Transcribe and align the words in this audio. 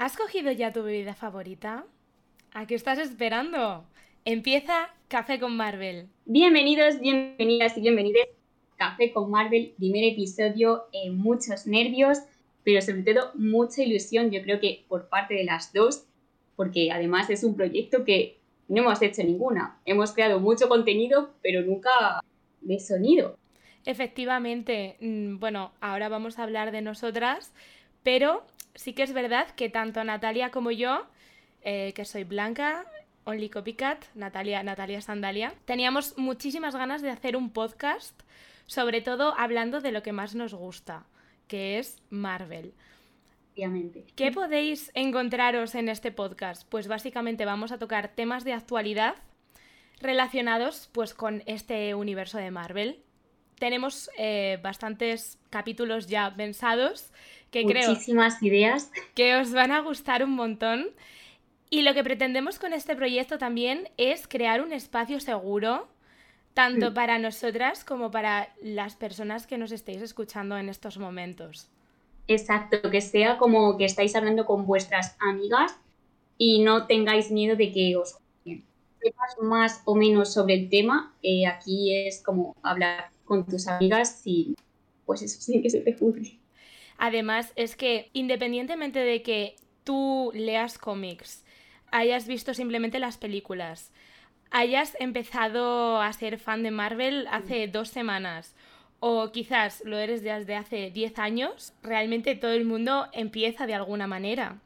¿Has 0.00 0.16
cogido 0.16 0.50
ya 0.50 0.72
tu 0.72 0.82
bebida 0.82 1.12
favorita? 1.12 1.84
¿A 2.54 2.66
qué 2.66 2.74
estás 2.74 2.98
esperando? 2.98 3.84
Empieza 4.24 4.88
Café 5.08 5.38
con 5.38 5.54
Marvel. 5.58 6.08
Bienvenidos, 6.24 6.98
bienvenidas 7.00 7.76
y 7.76 7.82
bienvenidos. 7.82 8.26
Café 8.76 9.12
con 9.12 9.30
Marvel, 9.30 9.74
primer 9.76 10.04
episodio, 10.04 10.84
eh, 10.94 11.10
muchos 11.10 11.66
nervios, 11.66 12.16
pero 12.64 12.80
sobre 12.80 13.02
todo 13.02 13.30
mucha 13.34 13.82
ilusión, 13.82 14.30
yo 14.30 14.40
creo 14.40 14.58
que 14.58 14.86
por 14.88 15.10
parte 15.10 15.34
de 15.34 15.44
las 15.44 15.70
dos, 15.74 16.06
porque 16.56 16.90
además 16.90 17.28
es 17.28 17.44
un 17.44 17.54
proyecto 17.54 18.02
que 18.06 18.38
no 18.68 18.80
hemos 18.80 19.02
hecho 19.02 19.22
ninguna. 19.22 19.78
Hemos 19.84 20.12
creado 20.12 20.40
mucho 20.40 20.70
contenido, 20.70 21.34
pero 21.42 21.60
nunca 21.60 22.22
de 22.62 22.80
sonido. 22.80 23.36
Efectivamente, 23.84 24.96
mm, 25.00 25.38
bueno, 25.40 25.72
ahora 25.82 26.08
vamos 26.08 26.38
a 26.38 26.44
hablar 26.44 26.72
de 26.72 26.80
nosotras, 26.80 27.52
pero 28.02 28.46
sí 28.74 28.92
que 28.92 29.02
es 29.02 29.12
verdad 29.12 29.48
que 29.50 29.68
tanto 29.68 30.02
Natalia 30.04 30.50
como 30.50 30.70
yo, 30.70 31.06
eh, 31.62 31.92
que 31.94 32.04
soy 32.04 32.24
Blanca, 32.24 32.84
Only 33.24 33.50
Copycat, 33.50 34.04
Natalia, 34.14 34.62
Natalia 34.62 35.00
Sandalia, 35.00 35.54
teníamos 35.64 36.16
muchísimas 36.16 36.74
ganas 36.74 37.02
de 37.02 37.10
hacer 37.10 37.36
un 37.36 37.50
podcast, 37.50 38.18
sobre 38.66 39.00
todo 39.00 39.34
hablando 39.36 39.80
de 39.80 39.92
lo 39.92 40.02
que 40.02 40.12
más 40.12 40.34
nos 40.34 40.54
gusta, 40.54 41.06
que 41.46 41.78
es 41.78 42.02
Marvel. 42.10 42.72
Obviamente. 43.52 44.06
¿Qué 44.16 44.32
podéis 44.32 44.90
encontraros 44.94 45.74
en 45.74 45.88
este 45.88 46.12
podcast? 46.12 46.66
Pues 46.68 46.88
básicamente 46.88 47.44
vamos 47.44 47.72
a 47.72 47.78
tocar 47.78 48.08
temas 48.08 48.44
de 48.44 48.52
actualidad 48.52 49.16
relacionados 50.00 50.88
pues 50.92 51.14
con 51.14 51.42
este 51.46 51.94
universo 51.94 52.38
de 52.38 52.50
Marvel. 52.50 53.02
Tenemos 53.60 54.10
eh, 54.16 54.58
bastantes 54.62 55.38
capítulos 55.50 56.06
ya 56.06 56.34
pensados 56.34 57.12
que 57.50 57.62
Muchísimas 57.62 58.42
ideas. 58.42 58.90
que 59.14 59.36
os 59.36 59.52
van 59.52 59.70
a 59.70 59.80
gustar 59.80 60.24
un 60.24 60.30
montón. 60.30 60.86
Y 61.68 61.82
lo 61.82 61.92
que 61.92 62.02
pretendemos 62.02 62.58
con 62.58 62.72
este 62.72 62.96
proyecto 62.96 63.36
también 63.36 63.90
es 63.98 64.26
crear 64.26 64.62
un 64.62 64.72
espacio 64.72 65.20
seguro, 65.20 65.88
tanto 66.54 66.90
mm. 66.90 66.94
para 66.94 67.18
nosotras 67.18 67.84
como 67.84 68.10
para 68.10 68.48
las 68.62 68.96
personas 68.96 69.46
que 69.46 69.58
nos 69.58 69.72
estéis 69.72 70.00
escuchando 70.00 70.56
en 70.56 70.70
estos 70.70 70.96
momentos. 70.96 71.68
Exacto, 72.28 72.90
que 72.90 73.02
sea 73.02 73.36
como 73.36 73.76
que 73.76 73.84
estáis 73.84 74.16
hablando 74.16 74.46
con 74.46 74.64
vuestras 74.64 75.16
amigas 75.20 75.76
y 76.38 76.62
no 76.62 76.86
tengáis 76.86 77.30
miedo 77.30 77.56
de 77.56 77.70
que 77.72 77.94
os 77.94 78.16
sepas 79.02 79.36
más 79.42 79.82
o 79.84 79.94
menos 79.94 80.32
sobre 80.32 80.54
el 80.54 80.70
tema. 80.70 81.14
Eh, 81.22 81.46
aquí 81.46 81.94
es 81.94 82.22
como 82.22 82.56
hablar 82.62 83.10
con 83.30 83.46
tus 83.46 83.68
amigas 83.68 84.22
y 84.24 84.56
pues 85.06 85.22
eso 85.22 85.40
sí 85.40 85.62
que 85.62 85.70
se 85.70 85.82
te 85.82 85.94
juzgue. 85.94 86.36
Además, 86.98 87.52
es 87.54 87.76
que 87.76 88.10
independientemente 88.12 88.98
de 88.98 89.22
que 89.22 89.54
tú 89.84 90.32
leas 90.34 90.78
cómics, 90.78 91.44
hayas 91.92 92.26
visto 92.26 92.54
simplemente 92.54 92.98
las 92.98 93.18
películas, 93.18 93.92
hayas 94.50 94.96
empezado 94.98 96.02
a 96.02 96.12
ser 96.12 96.38
fan 96.38 96.64
de 96.64 96.72
Marvel 96.72 97.28
hace 97.30 97.68
dos 97.68 97.88
semanas, 97.90 98.56
o 98.98 99.30
quizás 99.30 99.80
lo 99.84 99.96
eres 99.96 100.24
desde 100.24 100.56
hace 100.56 100.90
10 100.90 101.20
años, 101.20 101.72
realmente 101.84 102.34
todo 102.34 102.50
el 102.50 102.64
mundo 102.64 103.06
empieza 103.12 103.68
de 103.68 103.74
alguna 103.74 104.08
manera. 104.08 104.58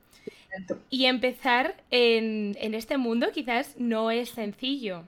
Y 0.89 1.05
empezar 1.05 1.77
en, 1.91 2.57
este 2.59 2.97
mundo 2.97 3.27
quizás 3.31 3.77
no 3.79 4.11
es 4.11 4.31
sencillo. 4.31 5.05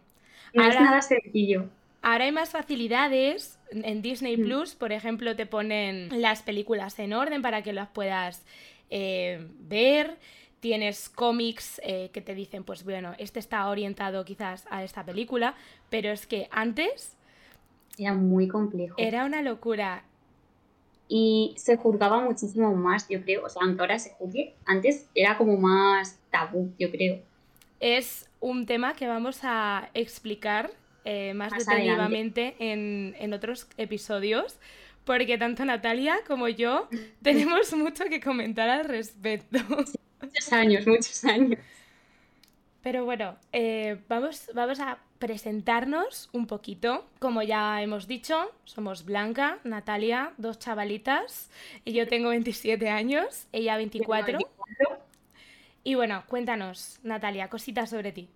No 0.53 0.69
es 0.69 0.79
nada 0.79 1.01
sencillo. 1.01 1.71
Ahora 2.07 2.27
hay 2.27 2.31
más 2.31 2.51
facilidades. 2.51 3.59
En 3.73 4.01
Disney 4.01 4.37
mm. 4.37 4.45
Plus, 4.45 4.77
por 4.77 4.93
ejemplo, 4.93 5.35
te 5.35 5.45
ponen 5.45 6.23
las 6.23 6.41
películas 6.41 6.97
en 7.01 7.13
orden 7.13 7.43
para 7.43 7.63
que 7.63 7.73
las 7.73 7.89
puedas 7.89 8.45
eh, 8.91 9.45
ver. 9.59 10.17
Tienes 10.61 11.09
cómics 11.09 11.81
eh, 11.83 12.11
que 12.13 12.21
te 12.21 12.37
dicen, 12.37 12.63
pues 12.63 12.85
bueno, 12.85 13.15
este 13.19 13.41
está 13.41 13.69
orientado 13.69 14.25
quizás 14.25 14.67
a 14.71 14.85
esta 14.85 15.05
película, 15.05 15.57
pero 15.91 16.13
es 16.13 16.29
que 16.29 16.47
antes... 16.53 17.17
Era 17.99 18.15
muy 18.15 18.47
complejo. 18.47 18.95
Era 18.99 19.25
una 19.25 19.43
locura. 19.43 20.05
Y 21.09 21.55
se 21.57 21.77
juzgaba 21.77 22.23
muchísimo 22.23 22.73
más, 22.77 23.09
yo 23.09 23.21
creo. 23.23 23.45
O 23.45 23.49
sea, 23.49 23.63
aunque 23.65 23.81
ahora 23.81 23.99
se 23.99 24.11
juzgue, 24.11 24.55
antes 24.65 25.09
era 25.13 25.37
como 25.37 25.57
más 25.57 26.21
tabú, 26.31 26.73
yo 26.79 26.89
creo. 26.93 27.19
Es 27.81 28.31
un 28.39 28.65
tema 28.65 28.95
que 28.95 29.09
vamos 29.09 29.41
a 29.43 29.91
explicar 29.93 30.71
eh, 31.07 31.33
más, 31.35 31.53
detenidamente 31.53 32.57
en, 32.59 33.33
otros 33.33 33.69
episodios, 33.77 34.59
porque 35.05 35.39
tanto 35.39 35.65
Natalia 35.65 36.17
como 36.27 36.49
yo 36.49 36.89
tenemos 37.23 37.73
mucho 37.75 38.05
que 38.05 38.21
comentar 38.21 38.69
al 38.69 38.85
respecto. 38.85 39.59
muchos 40.21 40.53
años, 40.53 40.87
muchos 40.87 41.25
años. 41.25 41.61
Pero 42.83 43.05
bueno, 43.05 43.37
eh, 43.53 43.99
vamos, 44.09 44.51
vamos 44.55 44.81
a 44.81 44.99
presentarnos 45.19 46.29
un 46.33 46.47
poquito. 46.47 47.07
Como 47.19 47.43
ya 47.43 47.83
hemos 47.83 48.07
dicho, 48.07 48.53
somos 48.65 49.05
Blanca, 49.05 49.59
Natalia, 49.65 50.33
dos 50.37 50.59
chavalitas, 50.59 51.51
y 51.85 51.93
yo 51.93 52.07
tengo 52.07 52.29
27 52.31 52.89
años, 52.89 53.47
ella 53.53 53.77
24. 53.77 54.39
Y 55.85 55.95
bueno, 55.95 56.25
cuéntanos, 56.27 56.99
Natalia, 57.03 57.49
cositas 57.49 57.91
sobre 57.91 58.13
ti. 58.13 58.29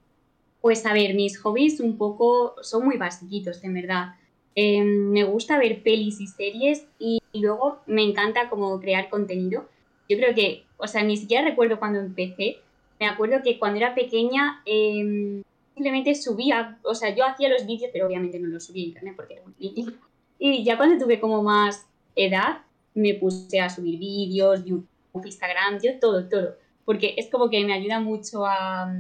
Pues 0.61 0.85
a 0.85 0.93
ver, 0.93 1.15
mis 1.15 1.39
hobbies 1.39 1.81
un 1.81 1.97
poco 1.97 2.55
son 2.63 2.85
muy 2.85 2.97
basiquitos, 2.97 3.63
en 3.65 3.75
verdad. 3.75 4.15
Em, 4.55 5.11
me 5.11 5.25
gusta 5.25 5.59
ver 5.59 5.83
pelis 5.83 6.21
y 6.21 6.27
series 6.27 6.87
y, 6.99 7.21
luego 7.33 7.79
me 7.87 8.03
encanta 8.03 8.51
como 8.51 8.79
crear 8.81 9.09
contenido. 9.09 9.69
Yo 10.09 10.17
creo 10.19 10.35
que, 10.35 10.65
o 10.77 10.87
sea, 10.87 11.03
ni 11.03 11.17
siquiera 11.17 11.49
recuerdo 11.49 11.79
cuando 11.79 12.01
empecé. 12.01 12.59
Me 12.99 13.07
acuerdo 13.07 13.43
que 13.43 13.59
cuando 13.59 13.79
era 13.79 13.95
pequeña 13.95 14.61
em, 14.67 15.43
simplemente 15.75 16.15
subía, 16.15 16.79
o 16.83 16.95
sea, 16.95 17.15
yo 17.15 17.25
hacía 17.25 17.49
los 17.49 17.67
vídeos, 17.67 17.91
pero 17.93 18.07
obviamente 18.07 18.39
no 18.39 18.49
los 18.49 18.65
subía 18.65 18.85
a 18.85 18.89
internet 18.89 19.15
porque 19.17 19.35
era 19.35 19.43
un 19.45 19.55
niño. 19.59 19.93
Y 20.39 20.65
ya 20.65 20.77
cuando 20.77 21.03
tuve 21.03 21.21
como 21.21 21.43
más 21.43 21.87
edad, 22.17 22.63
me 22.95 23.15
puse 23.15 23.61
a 23.61 23.71
subir 23.71 23.99
vídeos, 23.99 24.65
YouTube, 24.65 24.87
Instagram, 25.25 25.81
yo 25.83 25.99
todo, 25.99 26.29
todo. 26.29 26.57
Porque 26.85 27.15
es 27.17 27.31
como 27.31 27.49
que 27.49 27.65
me 27.65 27.73
ayuda 27.73 28.01
mucho 28.01 28.45
a, 28.45 28.99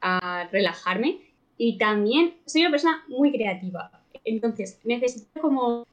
a 0.00 0.48
relajarme 0.50 1.20
y 1.56 1.76
también 1.78 2.34
soy 2.46 2.62
una 2.62 2.70
persona 2.70 3.04
muy 3.08 3.32
creativa. 3.32 3.90
Entonces 4.24 4.80
necesito 4.84 5.40
como 5.40 5.86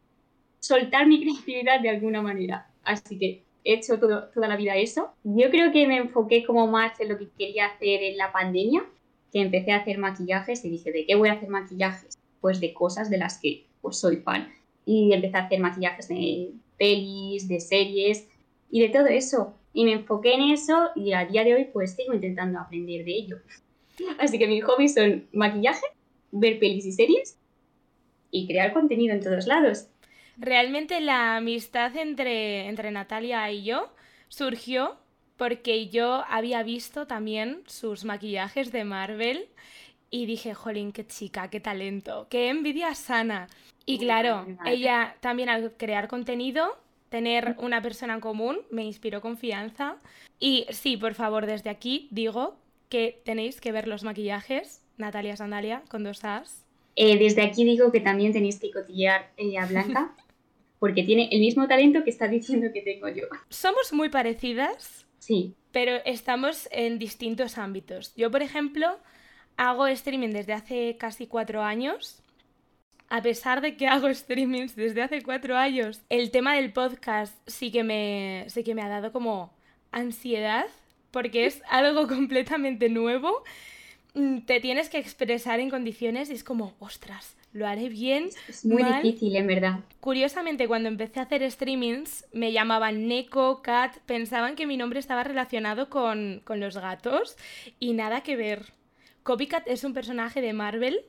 soltar 0.60 1.08
mi 1.08 1.22
creatividad 1.22 1.82
de 1.82 1.90
alguna 1.90 2.22
manera. 2.22 2.70
Así 2.84 3.18
que 3.18 3.44
he 3.64 3.74
hecho 3.74 4.00
todo, 4.00 4.30
toda 4.34 4.48
la 4.48 4.56
vida 4.56 4.76
eso. 4.76 5.10
Yo 5.24 5.50
creo 5.50 5.72
que 5.72 5.88
me 5.88 5.98
enfoqué 5.98 6.46
como 6.46 6.68
más 6.68 7.00
en 7.00 7.10
lo 7.10 7.18
que 7.18 7.30
quería 7.38 7.68
hacer 7.68 8.02
en 8.04 8.18
la 8.18 8.32
pandemia, 8.32 8.86
que 9.32 9.42
empecé 9.42 9.72
a 9.72 9.78
hacer 9.78 9.98
maquillajes 9.98 10.64
y 10.64 10.70
dije, 10.70 10.92
¿de 10.92 11.06
qué 11.06 11.16
voy 11.16 11.30
a 11.30 11.34
hacer 11.34 11.50
maquillajes? 11.50 12.18
Pues 12.40 12.60
de 12.62 12.74
cosas 12.74 13.10
de 13.10 13.18
las 13.18 13.40
que 13.40 13.66
pues 13.82 13.98
soy 13.98 14.18
fan. 14.18 14.48
Y 14.86 15.12
empecé 15.12 15.38
a 15.38 15.46
hacer 15.46 15.60
maquillajes 15.60 16.08
de 16.08 16.52
pelis, 16.78 17.48
de 17.48 17.60
series 17.60 18.30
y 18.72 18.82
de 18.82 18.90
todo 18.90 19.08
eso. 19.08 19.54
Y 19.74 19.84
me 19.84 19.94
enfoqué 19.94 20.34
en 20.34 20.52
eso 20.52 20.92
y 20.96 21.12
a 21.12 21.26
día 21.26 21.44
de 21.44 21.56
hoy 21.56 21.66
pues 21.66 21.96
sigo 21.96 22.14
intentando 22.14 22.60
aprender 22.60 23.04
de 23.04 23.12
ello. 23.12 23.38
Así 24.20 24.38
que 24.38 24.48
mis 24.48 24.64
hobbies 24.64 24.94
son 24.94 25.28
maquillaje, 25.32 25.86
ver 26.32 26.60
pelis 26.60 26.86
y 26.86 26.92
series 26.92 27.38
y 28.32 28.48
crear 28.48 28.74
contenido 28.74 29.14
en 29.14 29.22
todos 29.22 29.48
lados. 29.48 29.88
Realmente 30.38 31.00
la 31.02 31.38
amistad 31.38 31.96
entre, 31.96 32.68
entre 32.68 32.92
Natalia 32.92 33.52
y 33.52 33.64
yo 33.64 33.90
surgió 34.28 34.98
porque 35.36 35.88
yo 35.88 36.24
había 36.30 36.64
visto 36.64 37.08
también 37.08 37.64
sus 37.68 38.06
maquillajes 38.06 38.72
de 38.72 38.84
Marvel 38.84 39.48
y 40.10 40.26
dije, 40.26 40.54
jolín, 40.54 40.92
qué 40.92 41.06
chica, 41.06 41.50
qué 41.50 41.60
talento, 41.60 42.28
qué 42.30 42.50
envidia 42.50 42.94
sana. 42.96 43.48
Y 43.86 44.00
claro, 44.00 44.46
ella 44.66 45.16
también 45.22 45.50
al 45.50 45.74
crear 45.74 46.08
contenido, 46.08 46.78
tener 47.10 47.56
una 47.60 47.82
persona 47.82 48.16
en 48.16 48.20
común, 48.20 48.60
me 48.70 48.84
inspiró 48.84 49.22
confianza. 49.22 49.98
Y 50.40 50.66
sí, 50.72 50.98
por 50.98 51.14
favor, 51.14 51.46
desde 51.46 51.70
aquí 51.70 52.08
digo 52.12 52.58
que 52.90 53.22
tenéis 53.26 53.62
que 53.62 53.72
ver 53.72 53.88
los 53.88 54.04
maquillajes, 54.04 54.82
Natalia 54.98 55.36
Sandalia, 55.38 55.84
con 55.90 56.04
dos 56.04 56.24
As. 56.24 56.66
Eh, 56.96 57.18
desde 57.18 57.44
aquí 57.44 57.64
digo 57.64 57.92
que 57.92 58.00
también 58.00 58.34
tenéis 58.34 58.60
que 58.60 58.72
cotillear 58.72 59.32
a 59.60 59.66
Blanca, 59.66 60.16
porque 60.80 61.04
tiene 61.04 61.30
el 61.32 61.40
mismo 61.40 61.68
talento 61.68 62.04
que 62.04 62.10
está 62.10 62.28
diciendo 62.28 62.70
que 62.74 62.82
tengo 62.82 63.08
yo. 63.10 63.26
Somos 63.50 63.94
muy 63.94 64.10
parecidas. 64.10 65.06
Sí. 65.20 65.54
Pero 65.72 65.98
estamos 66.06 66.68
en 66.72 66.98
distintos 66.98 67.58
ámbitos. 67.58 68.16
Yo, 68.16 68.32
por 68.32 68.42
ejemplo, 68.42 68.98
hago 69.58 69.88
streaming 69.88 70.30
desde 70.30 70.54
hace 70.54 70.98
casi 70.98 71.28
cuatro 71.28 71.62
años. 71.62 72.22
A 73.10 73.22
pesar 73.22 73.62
de 73.62 73.78
que 73.78 73.88
hago 73.88 74.14
streamings 74.14 74.76
desde 74.76 75.02
hace 75.02 75.22
cuatro 75.22 75.56
años, 75.56 76.02
el 76.10 76.32
tema 76.32 76.56
del 76.56 76.74
podcast 76.74 77.38
sí 77.48 77.72
que 77.72 77.84
me, 77.84 78.46
sí 78.48 78.64
que 78.64 78.76
me 78.76 78.82
ha 78.82 78.90
dado 78.90 79.12
como 79.12 79.54
ansiedad 79.92 80.66
porque 81.12 81.46
es 81.46 81.62
algo 81.70 82.08
completamente 82.08 82.90
nuevo. 82.90 83.44
Mm, 84.14 84.40
te 84.40 84.60
tienes 84.60 84.90
que 84.90 84.98
expresar 84.98 85.60
en 85.60 85.70
condiciones 85.70 86.30
y 86.30 86.34
es 86.34 86.44
como, 86.44 86.76
ostras, 86.80 87.38
lo 87.54 87.68
haré 87.68 87.90
bien. 87.90 88.30
Es 88.48 88.66
muy 88.66 88.84
difícil, 88.84 89.36
en 89.36 89.48
verdad. 89.48 89.80
Curiosamente, 90.00 90.68
cuando 90.68 90.90
empecé 90.90 91.20
a 91.20 91.24
hacer 91.24 91.50
streamings, 91.50 92.26
me 92.34 92.52
llamaban 92.52 93.08
Neko, 93.08 93.62
Cat, 93.62 93.98
pensaban 94.06 94.56
que 94.56 94.66
mi 94.66 94.78
nombre 94.78 95.00
estaba 95.00 95.24
relacionado 95.24 95.90
con, 95.90 96.42
con 96.44 96.60
los 96.60 96.78
gatos 96.78 97.38
y 97.80 97.94
nada 97.94 98.22
que 98.22 98.36
ver. 98.36 98.74
Copycat 99.24 99.68
es 99.68 99.84
un 99.84 99.94
personaje 99.94 100.42
de 100.42 100.54
Marvel, 100.54 101.02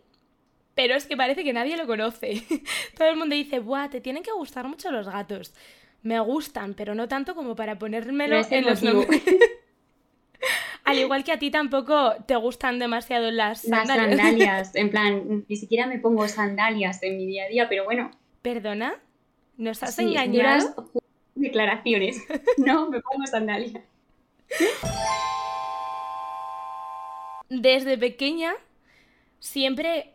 pero 0.74 0.94
es 0.94 1.06
que 1.06 1.16
parece 1.16 1.44
que 1.44 1.52
nadie 1.52 1.76
lo 1.76 1.86
conoce. 1.86 2.42
Todo 2.96 3.08
el 3.08 3.16
mundo 3.16 3.34
dice, 3.34 3.58
¡buah! 3.58 3.90
Te 3.90 4.00
tienen 4.00 4.22
que 4.22 4.32
gustar 4.32 4.68
mucho 4.68 4.90
los 4.90 5.08
gatos. 5.08 5.54
Me 6.02 6.20
gustan, 6.20 6.74
pero 6.74 6.94
no 6.94 7.08
tanto 7.08 7.34
como 7.34 7.56
para 7.56 7.78
ponérmelo 7.78 8.40
en 8.50 8.64
los 8.64 8.82
nombres. 8.82 9.22
Al 10.88 10.98
igual 10.98 11.22
que 11.22 11.32
a 11.32 11.38
ti 11.38 11.50
tampoco 11.50 12.14
te 12.26 12.34
gustan 12.36 12.78
demasiado 12.78 13.30
las 13.30 13.60
sandalias. 13.60 13.88
Las 13.88 14.16
sandalias, 14.16 14.74
en 14.74 14.90
plan, 14.90 15.44
ni 15.46 15.56
siquiera 15.56 15.86
me 15.86 15.98
pongo 15.98 16.26
sandalias 16.28 17.02
en 17.02 17.18
mi 17.18 17.26
día 17.26 17.44
a 17.44 17.48
día, 17.48 17.68
pero 17.68 17.84
bueno. 17.84 18.10
¿Perdona? 18.40 18.98
¿Nos 19.58 19.82
has 19.82 19.98
engañado? 19.98 20.90
Declaraciones. 21.34 22.16
No, 22.56 22.88
me 22.88 23.00
pongo 23.02 23.26
sandalias. 23.26 23.82
Desde 27.50 27.98
pequeña 27.98 28.54
siempre 29.40 30.14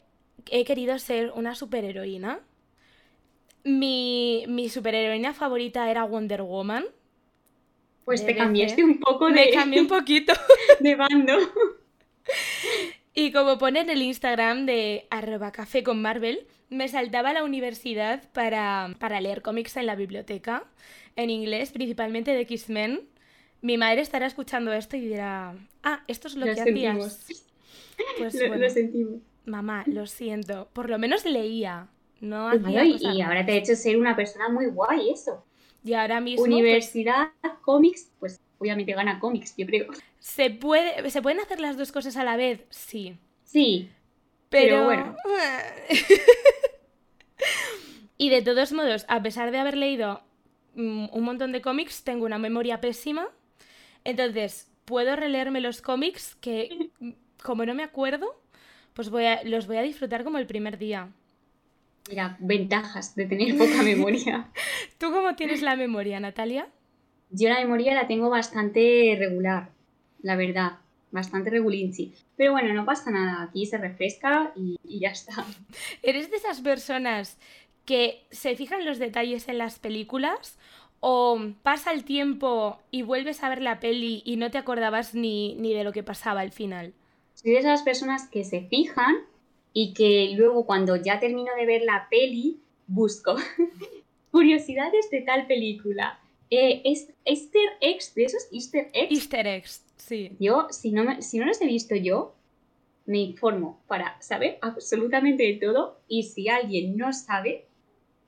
he 0.50 0.66
querido 0.66 0.98
ser 0.98 1.32
una 1.36 1.54
superheroína. 1.54 2.40
Mi, 3.64 4.46
mi 4.48 4.70
superheroína 4.70 5.36
favorita 5.36 5.90
era 5.92 6.04
Wonder 6.04 6.42
Woman. 6.42 6.86
Pues 8.06 8.26
te 8.26 8.36
cambiaste 8.36 8.84
un 8.84 9.00
poco 9.00 9.28
de. 9.28 9.34
Me 9.34 9.50
cambié 9.52 9.82
un 9.82 9.88
poquito. 9.88 10.34
de 10.80 10.96
bando. 10.96 11.38
Y 13.16 13.32
como 13.32 13.60
pone 13.60 13.82
en 13.82 13.92
el 13.92 14.02
Instagram 14.02 14.66
de 14.66 15.06
arroba 15.12 15.52
café 15.52 15.84
con 15.84 16.02
Marvel, 16.02 16.48
me 16.70 16.88
saltaba 16.88 17.30
a 17.30 17.34
la 17.34 17.44
universidad 17.44 18.24
para, 18.32 18.96
para 19.00 19.22
leer 19.22 19.44
cómics 19.44 19.78
en 19.78 19.86
la 19.86 19.96
biblioteca, 19.96 20.64
en 21.16 21.30
inglés, 21.30 21.72
principalmente 21.72 22.32
de 22.32 22.42
X-Men. 22.42 23.02
Mi 23.62 23.78
madre 23.78 24.02
estará 24.02 24.26
escuchando 24.26 24.74
esto 24.74 24.98
y 24.98 25.02
dirá, 25.02 25.56
ah, 25.84 26.04
esto 26.08 26.28
es 26.28 26.36
lo, 26.36 26.46
que 26.46 26.60
hacías. 26.60 27.46
Pues, 28.18 28.34
lo, 28.60 28.70
sentimos. 28.70 29.22
Mamá, 29.46 29.84
lo 29.86 30.08
siento. 30.08 30.68
Por 30.74 30.90
lo 30.90 30.98
menos 30.98 31.24
leía. 31.24 31.88
No 32.20 32.48
hacía 32.48 32.86
y, 32.86 33.22
ahora 33.22 33.46
te 33.46 33.52
ha 33.52 33.56
hecho 33.56 33.76
ser 33.76 33.98
una 33.98 34.16
persona 34.16 34.50
muy 34.50 34.68
guay 34.68 35.12
eso. 35.12 35.46
Y 35.84 35.94
ahora 35.94 36.22
mismo. 36.22 36.46
Pues 36.46 36.54
Universidad, 36.54 37.32
cómics, 37.62 38.12
pues 38.20 38.40
obviamente 38.58 38.94
gana 38.94 39.20
cómics, 39.20 39.56
yo 39.58 39.66
creo. 39.66 39.88
¿Se, 40.20 40.50
puede, 40.50 41.10
¿Se 41.10 41.22
pueden 41.22 41.40
hacer 41.40 41.60
las 41.60 41.78
dos 41.78 41.92
cosas 41.92 42.16
a 42.16 42.24
la 42.24 42.38
vez? 42.38 42.66
Sí. 42.70 43.18
Sí. 43.44 43.90
Pero, 44.50 44.86
bueno. 44.86 45.16
y 48.18 48.30
de 48.30 48.42
todos 48.42 48.72
modos, 48.72 49.06
a 49.10 49.22
pesar 49.22 49.52
de 49.52 49.58
haber 49.58 49.76
leído 49.76 50.22
mm, 50.76 51.08
un 51.12 51.24
montón 51.24 51.52
de 51.52 51.62
cómics, 51.62 52.04
tengo 52.04 52.26
una 52.26 52.38
memoria 52.38 52.80
pésima. 52.80 53.28
Entonces, 54.04 54.72
puedo 54.86 55.16
releerme 55.16 55.60
los 55.60 55.82
cómics 55.82 56.36
que, 56.36 56.92
como 57.44 57.66
no 57.66 57.74
me 57.74 57.84
acuerdo, 57.84 58.40
pues 58.94 59.10
voy 59.10 59.26
a, 59.26 59.44
los 59.44 59.68
voy 59.68 59.78
a 59.78 59.82
disfrutar 59.82 60.24
como 60.24 60.38
el 60.38 60.46
primer 60.46 60.78
día. 60.78 61.10
Mira, 62.10 62.38
ventajas 62.40 63.16
de 63.16 63.26
tener 63.26 63.58
poca 63.58 63.84
memoria. 63.84 64.50
¿Tú 64.98 65.12
cómo 65.12 65.36
tienes 65.36 65.62
la 65.62 65.76
memoria, 65.76 66.20
Natalia? 66.20 66.68
Yo 67.30 67.50
la 67.50 67.60
memoria 67.60 67.96
la 67.96 68.08
tengo 68.08 68.30
bastante 68.30 69.16
regular, 69.18 69.70
la 70.22 70.36
verdad, 70.36 70.74
bastante 71.12 71.50
regulinchi. 71.50 72.14
Pero 72.36 72.52
bueno, 72.52 72.74
no 72.74 72.86
pasa 72.86 73.12
nada, 73.12 73.44
aquí 73.44 73.66
se 73.66 73.78
refresca 73.78 74.52
y, 74.56 74.78
y 74.84 75.00
ya 75.00 75.10
está. 75.10 75.46
¿Eres 76.04 76.30
de 76.30 76.38
esas 76.38 76.62
personas 76.62 77.38
que 77.86 78.26
se 78.32 78.56
fijan 78.56 78.86
los 78.86 79.00
detalles 79.00 79.48
en 79.48 79.58
las 79.58 79.80
películas 79.80 80.58
o 81.00 81.38
pasa 81.64 81.92
el 81.92 82.06
tiempo 82.06 82.80
y 82.92 83.02
vuelves 83.02 83.44
a 83.44 83.50
ver 83.50 83.62
la 83.62 83.80
peli 83.80 84.22
y 84.26 84.38
no 84.38 84.52
te 84.52 84.58
acordabas 84.58 85.14
ni, 85.14 85.56
ni 85.56 85.74
de 85.74 85.84
lo 85.84 85.92
que 85.92 86.04
pasaba 86.04 86.42
al 86.42 86.52
final? 86.52 86.94
Soy 87.34 87.52
de 87.52 87.60
esas 87.60 87.82
personas 87.82 88.30
que 88.30 88.44
se 88.44 88.62
fijan 88.62 89.16
y 89.74 89.94
que 89.94 90.34
luego 90.38 90.66
cuando 90.66 90.96
ya 90.96 91.20
termino 91.20 91.52
de 91.58 91.66
ver 91.66 91.82
la 91.82 92.08
peli, 92.10 92.60
busco 92.88 93.36
curiosidades 94.32 95.10
de 95.10 95.22
tal 95.22 95.48
película. 95.48 96.20
Eh, 96.50 96.82
es 96.86 97.10
Easter 97.26 97.70
eggs, 97.82 98.14
de 98.14 98.26
esos 98.26 98.48
Easter 98.52 98.88
eggs. 98.94 99.12
Easter 99.12 99.48
eggs, 99.48 99.86
sí. 99.98 100.36
Yo, 100.40 100.68
si 100.70 100.92
no, 100.92 101.22
si 101.22 101.40
no 101.40 101.46
los 101.46 101.60
he 101.62 101.66
visto 101.66 101.96
yo, 101.96 102.36
me 103.06 103.20
informo 103.20 103.82
para 103.88 104.22
saber 104.22 104.60
absolutamente 104.62 105.44
de 105.44 105.54
todo 105.56 106.00
y 106.08 106.24
si 106.24 106.48
alguien 106.48 106.96
no 106.96 107.12
sabe, 107.12 107.66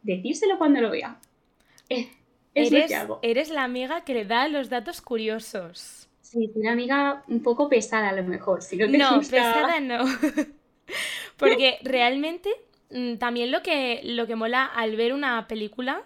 decírselo 0.01 0.57
cuando 0.57 0.81
lo 0.81 0.89
vea. 0.89 1.19
Eh, 1.89 2.09
es 2.55 2.71
eres, 2.71 2.81
lo 2.83 2.87
que 2.87 2.95
hago. 2.95 3.19
eres 3.21 3.49
la 3.49 3.63
amiga 3.63 4.03
que 4.03 4.15
le 4.15 4.25
da 4.25 4.47
los 4.47 4.69
datos 4.69 5.01
curiosos. 5.01 6.09
Sí, 6.21 6.51
una 6.55 6.71
amiga 6.71 7.23
un 7.27 7.43
poco 7.43 7.69
pesada 7.69 8.09
a 8.09 8.13
lo 8.13 8.23
mejor. 8.23 8.63
Si 8.63 8.75
no, 8.75 8.87
no 8.87 9.19
pesada 9.19 9.79
no. 9.79 10.05
Porque 11.37 11.77
realmente 11.83 12.49
mm, 12.91 13.15
también 13.15 13.51
lo 13.51 13.61
que, 13.61 14.01
lo 14.03 14.27
que 14.27 14.35
mola 14.35 14.65
al 14.65 14.95
ver 14.95 15.13
una 15.13 15.47
película 15.47 16.03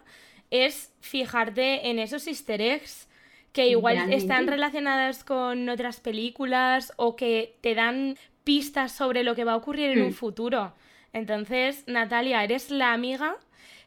es 0.51 0.93
fijarte 0.99 1.89
en 1.89 1.99
esos 1.99 2.27
easter 2.27 2.61
eggs 2.61 3.07
que 3.51 3.67
igual 3.67 4.13
están 4.13 4.47
relacionadas 4.47 5.23
con 5.23 5.69
otras 5.69 5.99
películas 5.99 6.93
o 6.97 7.15
que 7.15 7.57
te 7.61 7.73
dan 7.75 8.17
pistas 8.43 8.91
sobre 8.91 9.23
lo 9.23 9.35
que 9.35 9.43
va 9.43 9.53
a 9.53 9.57
ocurrir 9.57 9.91
en 9.91 10.01
un 10.03 10.09
hmm. 10.09 10.13
futuro. 10.13 10.73
Entonces, 11.13 11.83
Natalia, 11.87 12.43
eres 12.43 12.69
la 12.69 12.93
amiga 12.93 13.37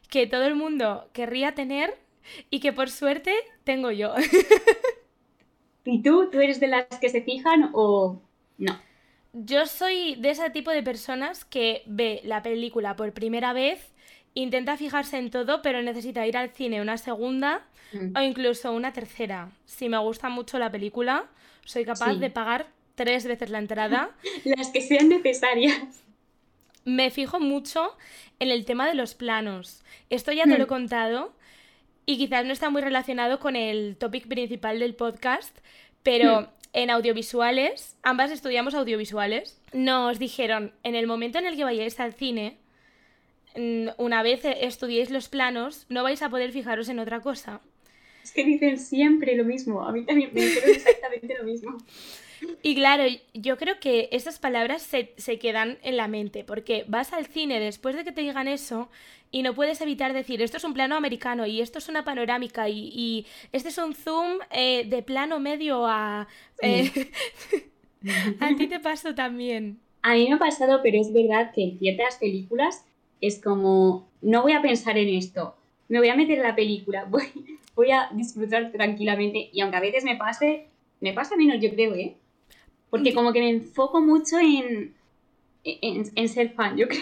que 0.09 0.27
todo 0.27 0.45
el 0.45 0.55
mundo 0.55 1.09
querría 1.13 1.55
tener 1.55 1.97
y 2.49 2.59
que 2.59 2.73
por 2.73 2.89
suerte 2.89 3.33
tengo 3.63 3.91
yo. 3.91 4.13
¿Y 5.85 6.01
tú? 6.01 6.29
¿Tú 6.31 6.39
eres 6.39 6.59
de 6.59 6.67
las 6.67 6.85
que 6.99 7.09
se 7.09 7.21
fijan 7.21 7.71
o 7.73 8.21
no? 8.57 8.79
Yo 9.33 9.65
soy 9.65 10.15
de 10.15 10.29
ese 10.29 10.51
tipo 10.51 10.69
de 10.69 10.83
personas 10.83 11.43
que 11.43 11.81
ve 11.87 12.21
la 12.23 12.43
película 12.43 12.95
por 12.95 13.11
primera 13.13 13.51
vez, 13.51 13.91
intenta 14.35 14.77
fijarse 14.77 15.17
en 15.17 15.31
todo, 15.31 15.63
pero 15.63 15.81
necesita 15.81 16.27
ir 16.27 16.37
al 16.37 16.51
cine 16.51 16.81
una 16.81 16.99
segunda 16.99 17.65
mm. 17.93 18.15
o 18.15 18.21
incluso 18.21 18.71
una 18.71 18.93
tercera. 18.93 19.49
Si 19.65 19.89
me 19.89 19.97
gusta 19.97 20.29
mucho 20.29 20.59
la 20.59 20.71
película, 20.71 21.25
soy 21.65 21.83
capaz 21.83 22.13
de 22.13 22.29
pagar 22.29 22.67
tres 22.93 23.25
veces 23.25 23.49
la 23.49 23.57
entrada. 23.57 24.11
Las 24.43 24.69
que 24.69 24.81
sean 24.81 25.09
necesarias. 25.09 26.03
Me 26.85 27.09
fijo 27.09 27.39
mucho 27.39 27.97
en 28.37 28.51
el 28.51 28.65
tema 28.65 28.87
de 28.87 28.93
los 28.93 29.15
planos. 29.15 29.83
Esto 30.11 30.31
ya 30.31 30.43
te 30.43 30.49
lo 30.49 30.63
he 30.63 30.65
mm. 30.65 30.67
contado 30.67 31.33
y 32.05 32.19
quizás 32.19 32.45
no 32.45 32.53
está 32.53 32.69
muy 32.69 32.83
relacionado 32.83 33.39
con 33.39 33.55
el 33.55 33.95
topic 33.97 34.27
principal 34.27 34.77
del 34.77 34.93
podcast, 34.93 35.57
pero 36.03 36.41
mm 36.41 36.47
en 36.73 36.89
audiovisuales, 36.89 37.95
ambas 38.01 38.31
estudiamos 38.31 38.73
audiovisuales, 38.73 39.61
nos 39.71 40.19
dijeron, 40.19 40.73
en 40.83 40.95
el 40.95 41.07
momento 41.07 41.37
en 41.37 41.45
el 41.45 41.55
que 41.55 41.63
vayáis 41.63 41.99
al 41.99 42.13
cine, 42.13 42.57
una 43.97 44.23
vez 44.23 44.41
estudiéis 44.43 45.11
los 45.11 45.29
planos, 45.29 45.85
no 45.89 46.03
vais 46.03 46.21
a 46.23 46.29
poder 46.29 46.51
fijaros 46.51 46.89
en 46.89 46.99
otra 46.99 47.21
cosa. 47.21 47.61
Es 48.23 48.31
que 48.31 48.43
dicen 48.43 48.79
siempre 48.79 49.35
lo 49.35 49.43
mismo, 49.43 49.85
a 49.85 49.91
mí 49.91 50.03
también 50.05 50.31
me 50.33 50.41
dijeron 50.41 50.69
exactamente 50.71 51.35
lo 51.37 51.43
mismo. 51.43 51.77
Y 52.61 52.75
claro, 52.75 53.03
yo 53.33 53.57
creo 53.57 53.79
que 53.79 54.09
esas 54.11 54.39
palabras 54.39 54.81
se, 54.81 55.13
se, 55.17 55.39
quedan 55.39 55.77
en 55.83 55.97
la 55.97 56.07
mente, 56.07 56.43
porque 56.43 56.85
vas 56.87 57.13
al 57.13 57.25
cine 57.25 57.59
después 57.59 57.95
de 57.95 58.03
que 58.03 58.11
te 58.11 58.21
digan 58.21 58.47
eso 58.47 58.89
y 59.33 59.41
no 59.41 59.55
puedes 59.55 59.81
evitar 59.81 60.13
decir, 60.13 60.41
esto 60.43 60.57
es 60.57 60.63
un 60.63 60.75
plano 60.75 60.95
americano 60.95 61.47
y 61.47 61.59
esto 61.59 61.79
es 61.79 61.89
una 61.89 62.05
panorámica 62.05 62.69
y, 62.69 63.25
este 63.51 63.69
es 63.69 63.77
un 63.79 63.95
zoom 63.95 64.37
eh, 64.51 64.85
de 64.87 65.01
plano 65.01 65.39
medio 65.39 65.87
a... 65.87 66.27
Eh, 66.61 66.91
a 68.39 68.55
ti 68.55 68.67
te 68.67 68.79
pasó 68.79 69.15
también. 69.15 69.79
A 70.03 70.13
mí 70.13 70.27
me 70.27 70.35
ha 70.35 70.37
pasado, 70.37 70.81
pero 70.83 71.01
es 71.01 71.11
verdad 71.11 71.51
que 71.51 71.63
en 71.63 71.79
ciertas 71.79 72.17
películas 72.17 72.85
es 73.21 73.41
como, 73.41 74.07
no 74.21 74.43
voy 74.43 74.53
a 74.53 74.61
pensar 74.61 74.97
en 74.99 75.09
esto, 75.09 75.55
me 75.87 75.97
voy 75.97 76.09
a 76.09 76.15
meter 76.15 76.37
en 76.37 76.43
la 76.43 76.55
película, 76.55 77.05
voy, 77.09 77.23
voy 77.73 77.89
a 77.89 78.09
disfrutar 78.13 78.71
tranquilamente 78.71 79.49
y 79.51 79.61
aunque 79.61 79.77
a 79.77 79.81
veces 79.81 80.03
me 80.03 80.15
pase, 80.15 80.67
me 81.01 81.13
pasa 81.13 81.35
menos 81.35 81.57
yo 81.59 81.71
creo, 81.71 81.95
¿eh? 81.95 82.17
Porque 82.93 83.13
como 83.13 83.33
que 83.33 83.39
me 83.39 83.49
enfoco 83.49 84.01
mucho 84.01 84.37
en, 84.37 84.93
en, 85.63 86.11
en 86.13 86.29
ser 86.29 86.53
fan, 86.53 86.77
yo 86.77 86.87
creo 86.87 87.01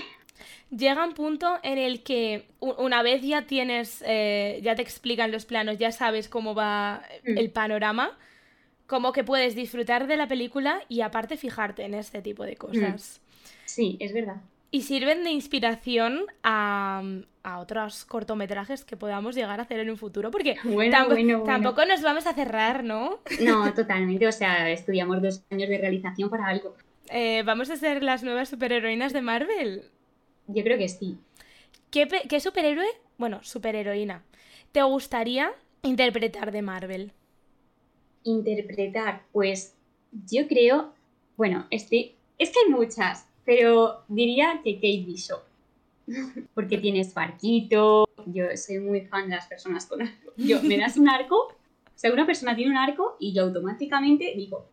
llega 0.71 1.05
un 1.05 1.13
punto 1.13 1.59
en 1.63 1.77
el 1.77 2.01
que 2.01 2.45
una 2.59 3.03
vez 3.03 3.21
ya 3.21 3.45
tienes, 3.45 4.03
eh, 4.07 4.59
ya 4.63 4.75
te 4.75 4.81
explican 4.81 5.31
los 5.31 5.45
planos, 5.45 5.77
ya 5.77 5.91
sabes 5.91 6.29
cómo 6.29 6.55
va 6.55 7.03
mm. 7.25 7.37
el 7.37 7.51
panorama, 7.51 8.17
como 8.87 9.11
que 9.11 9.23
puedes 9.23 9.55
disfrutar 9.55 10.07
de 10.07 10.17
la 10.17 10.27
película 10.27 10.81
y 10.89 11.01
aparte 11.01 11.37
fijarte 11.37 11.83
en 11.83 11.93
este 11.93 12.21
tipo 12.21 12.43
de 12.43 12.55
cosas. 12.55 13.21
Mm. 13.21 13.41
Sí, 13.65 13.97
es 13.99 14.13
verdad. 14.13 14.37
Y 14.71 14.83
sirven 14.83 15.23
de 15.23 15.31
inspiración 15.31 16.25
a, 16.43 17.03
otros 17.43 18.05
cortometrajes 18.05 18.85
que 18.85 18.97
podamos 18.97 19.35
llegar 19.35 19.59
a 19.59 19.63
hacer 19.63 19.79
en 19.79 19.89
un 19.89 19.97
futuro, 19.97 20.31
porque 20.31 20.57
tampoco 21.45 21.85
nos 21.85 22.01
vamos 22.01 22.27
a 22.27 22.33
cerrar, 22.33 22.83
¿no? 22.83 23.19
No, 23.41 23.73
totalmente. 23.73 24.27
O 24.27 24.31
sea, 24.31 24.69
estudiamos 24.69 25.21
dos 25.21 25.43
años 25.49 25.69
de 25.69 25.77
realización 25.77 26.29
para 26.29 26.47
algo. 26.47 26.75
Eh, 27.09 27.43
¿Vamos 27.43 27.69
a 27.69 27.77
ser 27.77 28.03
las 28.03 28.23
nuevas 28.23 28.49
superheroínas 28.49 29.11
de 29.13 29.21
Marvel? 29.21 29.83
Yo 30.47 30.63
creo 30.63 30.77
que 30.77 30.87
sí. 30.87 31.17
¿Qué, 31.89 32.07
qué 32.29 32.39
superhéroe, 32.39 32.87
bueno, 33.17 33.43
superheroína, 33.43 34.23
te 34.71 34.81
gustaría 34.83 35.51
interpretar 35.81 36.51
de 36.51 36.61
Marvel? 36.61 37.11
Interpretar, 38.23 39.23
pues 39.31 39.75
yo 40.27 40.47
creo, 40.47 40.93
bueno, 41.35 41.67
este, 41.69 42.15
es 42.37 42.49
que 42.51 42.59
hay 42.65 42.71
muchas, 42.71 43.27
pero 43.43 44.03
diría 44.07 44.61
que 44.63 44.75
Kate 44.75 45.03
Bishop. 45.05 45.41
Porque 46.53 46.77
tienes 46.77 47.13
barquito, 47.13 48.07
yo 48.25 48.45
soy 48.55 48.79
muy 48.79 49.01
fan 49.01 49.29
de 49.29 49.35
las 49.35 49.47
personas 49.47 49.85
con 49.85 50.01
arco. 50.01 50.33
Yo, 50.37 50.61
me 50.63 50.77
das 50.77 50.97
un 50.97 51.09
arco, 51.09 51.35
o 51.37 51.55
sea, 51.95 52.11
una 52.11 52.25
persona 52.25 52.55
tiene 52.55 52.71
un 52.71 52.77
arco 52.77 53.15
y 53.19 53.33
yo 53.33 53.43
automáticamente 53.43 54.33
digo, 54.35 54.69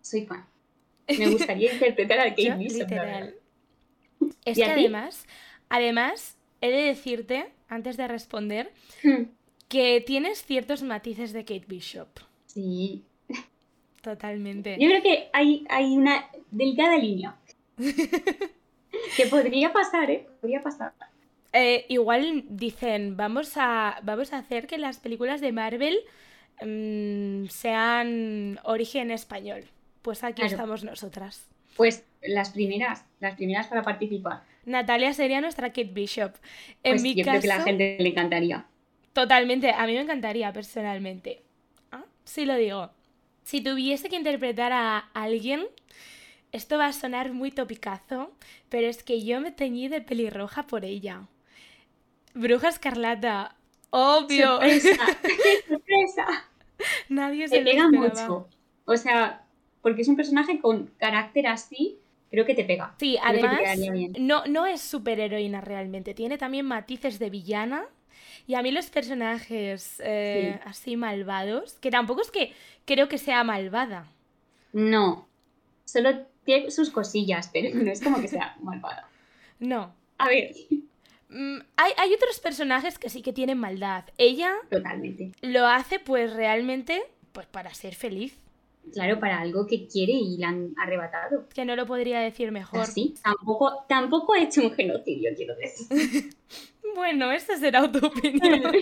soy 0.00 0.26
fan. 0.26 0.46
Me 1.18 1.30
gustaría 1.30 1.72
interpretar 1.72 2.20
a 2.20 2.30
Kate 2.30 2.56
Bishop. 2.56 2.88
Es 4.44 4.58
¿Y 4.58 4.62
que 4.62 4.64
además, 4.64 5.26
además, 5.68 6.36
he 6.60 6.70
de 6.70 6.82
decirte, 6.82 7.52
antes 7.68 7.96
de 7.96 8.08
responder, 8.08 8.72
Hmm, 9.02 9.24
que 9.68 10.00
tienes 10.06 10.44
ciertos 10.44 10.82
matices 10.82 11.32
de 11.32 11.44
Kate 11.44 11.66
Bishop. 11.66 12.08
Sí, 12.46 13.04
Totalmente. 14.02 14.76
yo 14.78 14.88
creo 14.88 15.02
que 15.02 15.28
hay, 15.32 15.66
hay 15.68 15.96
una 15.96 16.26
delgada 16.50 16.96
línea. 16.96 17.36
que 19.16 19.26
podría 19.26 19.72
pasar, 19.72 20.10
¿eh? 20.10 20.26
Podría 20.40 20.60
pasar. 20.60 20.92
Eh, 21.52 21.86
igual 21.88 22.44
dicen, 22.48 23.16
vamos 23.16 23.52
a, 23.56 23.98
vamos 24.02 24.32
a 24.32 24.38
hacer 24.38 24.66
que 24.66 24.78
las 24.78 24.98
películas 24.98 25.40
de 25.40 25.52
Marvel 25.52 25.98
mm, 26.62 27.46
sean 27.48 28.58
origen 28.64 29.10
español. 29.10 29.64
Pues 30.02 30.22
aquí 30.24 30.42
Claro. 30.42 30.50
estamos 30.50 30.84
nosotras. 30.84 31.48
Pues 31.76 32.04
las 32.22 32.50
primeras, 32.50 33.04
las 33.20 33.34
primeras 33.36 33.66
para 33.68 33.82
participar. 33.82 34.42
Natalia 34.64 35.12
sería 35.12 35.40
nuestra 35.40 35.68
Kate 35.68 35.84
Bishop. 35.92 36.32
En 36.82 36.92
Pues 36.94 37.02
mi 37.02 37.14
yo 37.14 37.24
caso, 37.24 37.38
creo 37.40 37.42
que 37.42 37.50
a 37.52 37.56
la 37.58 37.64
gente 37.64 37.96
le 38.00 38.08
encantaría. 38.08 38.66
totalmente, 39.12 39.70
a 39.70 39.86
mí 39.86 39.94
me 39.94 40.00
encantaría 40.00 40.52
personalmente. 40.52 41.42
Ah, 41.92 42.04
Sí 42.24 42.44
lo 42.44 42.56
digo. 42.56 42.90
Si 43.44 43.60
tuviese 43.60 44.08
que 44.08 44.16
interpretar 44.16 44.72
a 44.72 44.98
alguien, 45.14 45.66
esto 46.56 46.78
va 46.78 46.86
a 46.86 46.92
sonar 46.92 47.32
muy 47.32 47.50
topicazo, 47.50 48.32
pero 48.68 48.86
es 48.88 49.02
que 49.02 49.22
yo 49.24 49.40
me 49.40 49.52
teñí 49.52 49.88
de 49.88 50.00
pelirroja 50.00 50.64
por 50.66 50.84
ella. 50.84 51.22
Bruja 52.34 52.68
Escarlata, 52.68 53.54
obvio. 53.90 54.48
¡Sorpresa! 54.56 54.96
¡Sorpresa! 55.68 56.26
Nadie 57.08 57.48
se 57.48 57.58
Te 57.58 57.64
pega 57.64 57.84
esperaba. 57.86 58.28
mucho. 58.28 58.48
O 58.84 58.96
sea, 58.96 59.44
porque 59.82 60.02
es 60.02 60.08
un 60.08 60.16
personaje 60.16 60.60
con 60.60 60.86
carácter 60.98 61.46
así, 61.46 61.98
creo 62.30 62.44
que 62.44 62.54
te 62.54 62.64
pega. 62.64 62.94
Sí, 62.98 63.16
Creo 63.20 63.28
además, 63.30 63.78
no, 64.18 64.44
no 64.46 64.66
es 64.66 64.80
superheroína 64.82 65.60
realmente, 65.60 66.12
tiene 66.14 66.36
también 66.38 66.66
matices 66.66 67.18
de 67.18 67.30
villana. 67.30 67.84
Y 68.48 68.54
a 68.54 68.62
mí 68.62 68.70
los 68.70 68.86
personajes 68.90 70.00
eh, 70.04 70.52
Sí. 70.54 70.60
así 70.68 70.96
malvados, 70.96 71.74
que 71.80 71.90
tampoco 71.90 72.22
es 72.22 72.30
que 72.30 72.52
creo 72.84 73.08
que 73.08 73.18
sea 73.18 73.42
malvada. 73.44 74.06
No. 74.72 75.26
Solo 75.84 76.26
tiene 76.46 76.70
sus 76.70 76.88
cosillas, 76.88 77.50
pero 77.52 77.74
no 77.74 77.90
es 77.90 78.00
como 78.00 78.20
que 78.22 78.28
sea 78.28 78.56
malvada. 78.62 79.06
No. 79.58 79.94
A 80.16 80.28
ver, 80.28 80.52
Mm, 81.28 81.58
hay, 81.76 81.92
hay 81.96 82.14
otros 82.14 82.38
personajes 82.38 82.98
que 82.98 83.10
sí 83.10 83.20
que 83.20 83.32
tienen 83.32 83.58
maldad. 83.58 84.04
Ella 84.16 84.54
totalmente. 84.70 85.32
lo 85.42 85.66
hace 85.66 85.98
pues 85.98 86.32
realmente 86.32 87.02
pues 87.32 87.46
para 87.46 87.74
ser 87.74 87.94
feliz. 87.94 88.38
Claro, 88.92 89.18
para 89.18 89.40
algo 89.40 89.66
que 89.66 89.88
quiere 89.88 90.12
y 90.12 90.38
la 90.38 90.48
han 90.48 90.72
arrebatado. 90.80 91.48
Que 91.52 91.64
no 91.64 91.74
lo 91.74 91.86
podría 91.86 92.20
decir 92.20 92.52
mejor. 92.52 92.80
Así. 92.80 93.14
Tampoco, 93.22 93.84
tampoco 93.88 94.34
ha 94.34 94.38
hecho 94.40 94.62
un 94.62 94.72
genocidio, 94.72 95.30
quiero 95.36 95.54
decir. 95.56 96.30
Bueno, 96.94 97.30
esa 97.30 97.58
será 97.58 97.90
tu 97.92 98.06
opinión. 98.06 98.62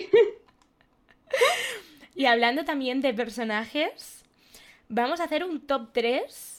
Y 2.15 2.27
hablando 2.27 2.63
también 2.63 3.01
de 3.01 3.13
personajes, 3.13 4.23
vamos 4.87 5.19
a 5.19 5.25
hacer 5.25 5.43
un 5.43 5.59
top 5.59 5.89
3 5.91 6.54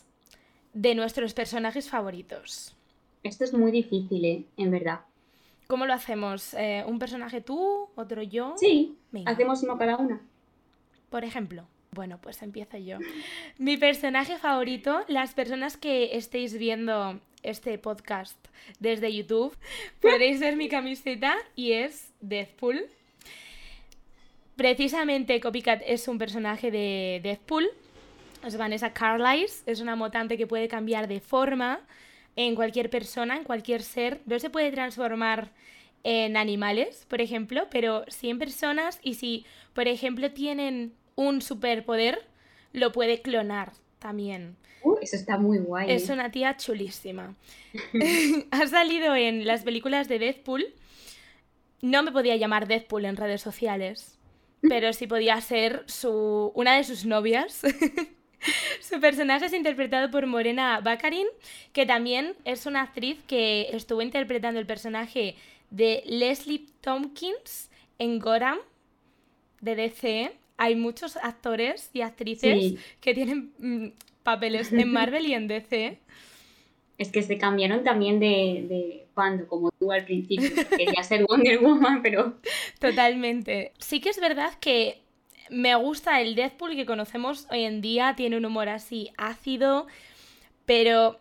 de 0.76 0.94
nuestros 0.94 1.32
personajes 1.32 1.88
favoritos. 1.88 2.76
Esto 3.22 3.44
es 3.44 3.54
muy 3.54 3.72
difícil, 3.72 4.24
¿eh? 4.26 4.44
En 4.58 4.70
verdad. 4.70 5.00
¿Cómo 5.66 5.86
lo 5.86 5.94
hacemos? 5.94 6.52
Eh, 6.52 6.84
¿Un 6.86 6.98
personaje 6.98 7.40
tú? 7.40 7.88
¿Otro 7.96 8.22
yo? 8.22 8.54
Sí, 8.58 8.94
Venga. 9.10 9.32
hacemos 9.32 9.62
uno 9.62 9.78
cada 9.78 9.96
una. 9.96 10.20
Por 11.08 11.24
ejemplo. 11.24 11.66
Bueno, 11.92 12.18
pues 12.20 12.42
empiezo 12.42 12.76
yo. 12.76 12.98
Mi 13.56 13.78
personaje 13.78 14.36
favorito, 14.36 15.00
las 15.08 15.32
personas 15.32 15.78
que 15.78 16.14
estéis 16.14 16.58
viendo 16.58 17.18
este 17.42 17.78
podcast 17.78 18.36
desde 18.78 19.14
YouTube, 19.14 19.56
podréis 20.02 20.40
ver 20.40 20.56
mi 20.56 20.68
camiseta 20.68 21.34
y 21.54 21.72
es 21.72 22.12
Deathpool. 22.20 22.84
Precisamente 24.56 25.40
Copycat 25.40 25.80
es 25.86 26.06
un 26.06 26.18
personaje 26.18 26.70
de 26.70 27.20
Deathpool. 27.22 27.66
Es 28.46 28.56
Vanessa 28.56 28.92
Carlisle, 28.92 29.64
es 29.66 29.80
una 29.80 29.96
mutante 29.96 30.38
que 30.38 30.46
puede 30.46 30.68
cambiar 30.68 31.08
de 31.08 31.20
forma 31.20 31.80
en 32.36 32.54
cualquier 32.54 32.90
persona, 32.90 33.36
en 33.36 33.42
cualquier 33.42 33.82
ser. 33.82 34.20
No 34.26 34.38
se 34.38 34.50
puede 34.50 34.70
transformar 34.70 35.50
en 36.04 36.36
animales, 36.36 37.06
por 37.08 37.20
ejemplo, 37.20 37.66
pero 37.70 38.04
sí 38.06 38.30
en 38.30 38.38
personas 38.38 39.00
y 39.02 39.14
si, 39.14 39.44
por 39.72 39.88
ejemplo, 39.88 40.30
tienen 40.30 40.94
un 41.16 41.42
superpoder, 41.42 42.24
lo 42.72 42.92
puede 42.92 43.20
clonar 43.20 43.72
también. 43.98 44.56
Uh, 44.84 44.96
eso 45.02 45.16
está 45.16 45.38
muy 45.38 45.58
guay. 45.58 45.90
Es 45.90 46.08
una 46.08 46.30
tía 46.30 46.56
chulísima. 46.56 47.34
ha 48.52 48.66
salido 48.68 49.16
en 49.16 49.44
las 49.44 49.64
películas 49.64 50.06
de 50.06 50.20
Deadpool. 50.20 50.66
No 51.82 52.04
me 52.04 52.12
podía 52.12 52.36
llamar 52.36 52.68
Deadpool 52.68 53.06
en 53.06 53.16
redes 53.16 53.42
sociales, 53.42 54.18
pero 54.62 54.92
sí 54.92 55.08
podía 55.08 55.40
ser 55.40 55.82
su, 55.86 56.52
una 56.54 56.76
de 56.76 56.84
sus 56.84 57.04
novias. 57.04 57.62
su 58.80 59.00
personaje 59.00 59.46
es 59.46 59.52
interpretado 59.52 60.10
por 60.10 60.26
Morena 60.26 60.80
Baccarin, 60.80 61.26
que 61.72 61.86
también 61.86 62.34
es 62.44 62.66
una 62.66 62.82
actriz 62.82 63.18
que 63.26 63.68
estuvo 63.72 64.02
interpretando 64.02 64.60
el 64.60 64.66
personaje 64.66 65.36
de 65.70 66.02
Leslie 66.06 66.66
Tompkins 66.80 67.70
en 67.98 68.18
Gotham 68.18 68.58
de 69.60 69.74
DC. 69.76 70.32
Hay 70.58 70.74
muchos 70.76 71.16
actores 71.16 71.90
y 71.92 72.00
actrices 72.02 72.58
Sí. 72.58 72.78
que 73.00 73.14
tienen 73.14 73.52
mm, 73.58 73.88
papeles 74.22 74.72
en 74.72 74.92
Marvel 74.92 75.26
y 75.26 75.34
en 75.34 75.48
DC. 75.48 75.98
Es 76.98 77.12
que 77.12 77.20
se 77.22 77.36
cambiaron 77.36 77.84
también 77.84 78.18
de, 78.20 78.64
de 78.70 79.06
bando, 79.14 79.46
como 79.48 79.70
tú 79.78 79.92
al 79.92 80.06
principio. 80.06 80.48
que 80.54 80.64
Quería 80.78 81.02
ser 81.02 81.26
Wonder 81.28 81.58
Woman, 81.58 82.00
pero 82.02 82.38
Totalmente. 82.80 83.72
Sí 83.78 84.00
que 84.00 84.08
es 84.08 84.18
verdad 84.18 84.54
que 84.60 85.02
me 85.50 85.74
gusta 85.76 86.20
el 86.20 86.34
Deadpool 86.34 86.76
que 86.76 86.86
conocemos 86.86 87.46
hoy 87.50 87.64
en 87.64 87.80
día, 87.80 88.14
tiene 88.16 88.36
un 88.36 88.44
humor 88.44 88.68
así 88.68 89.10
ácido, 89.16 89.86
pero 90.64 91.20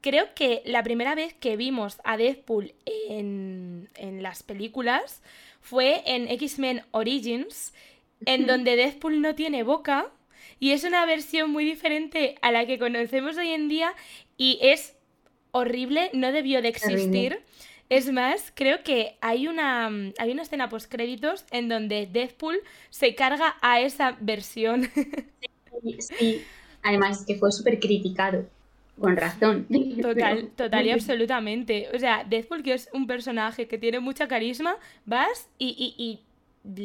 creo 0.00 0.34
que 0.34 0.62
la 0.64 0.82
primera 0.82 1.14
vez 1.14 1.34
que 1.34 1.56
vimos 1.56 2.00
a 2.04 2.16
Deadpool 2.16 2.74
en, 3.08 3.88
en 3.94 4.22
las 4.22 4.42
películas 4.42 5.22
fue 5.60 6.02
en 6.06 6.28
X-Men 6.28 6.82
Origins, 6.90 7.72
en 8.26 8.46
donde 8.46 8.76
Deadpool 8.76 9.20
no 9.20 9.34
tiene 9.34 9.62
boca 9.62 10.10
y 10.58 10.72
es 10.72 10.84
una 10.84 11.04
versión 11.06 11.50
muy 11.50 11.64
diferente 11.64 12.36
a 12.40 12.52
la 12.52 12.66
que 12.66 12.78
conocemos 12.78 13.36
hoy 13.36 13.48
en 13.48 13.68
día 13.68 13.94
y 14.36 14.58
es 14.62 14.96
horrible, 15.50 16.10
no 16.12 16.32
debió 16.32 16.62
de 16.62 16.68
existir. 16.68 17.40
Es 17.94 18.10
más, 18.10 18.52
creo 18.54 18.82
que 18.82 19.16
hay 19.20 19.46
una, 19.48 19.90
mm, 19.90 20.14
hay 20.18 20.30
una 20.32 20.42
escena 20.42 20.68
post 20.68 20.90
créditos 20.90 21.44
en 21.50 21.68
donde 21.68 22.06
Deadpool 22.06 22.60
se 22.90 23.14
carga 23.14 23.56
a 23.60 23.80
esa 23.80 24.16
versión. 24.20 24.90
sí. 25.98 26.42
Además, 26.82 27.24
que 27.26 27.36
fue 27.36 27.52
súper 27.52 27.78
criticado. 27.78 28.46
Con 28.98 29.16
razón. 29.16 29.66
Total, 30.00 30.48
total 30.56 30.86
y 30.86 30.90
absolutamente. 30.90 31.88
O 31.94 31.98
sea, 31.98 32.24
Deadpool, 32.24 32.62
que 32.62 32.74
es 32.74 32.88
un 32.92 33.06
personaje 33.06 33.66
que 33.68 33.78
tiene 33.78 34.00
mucha 34.00 34.28
carisma, 34.28 34.76
vas 35.06 35.48
y, 35.58 35.68
y- 35.96 36.02
y 36.02 36.20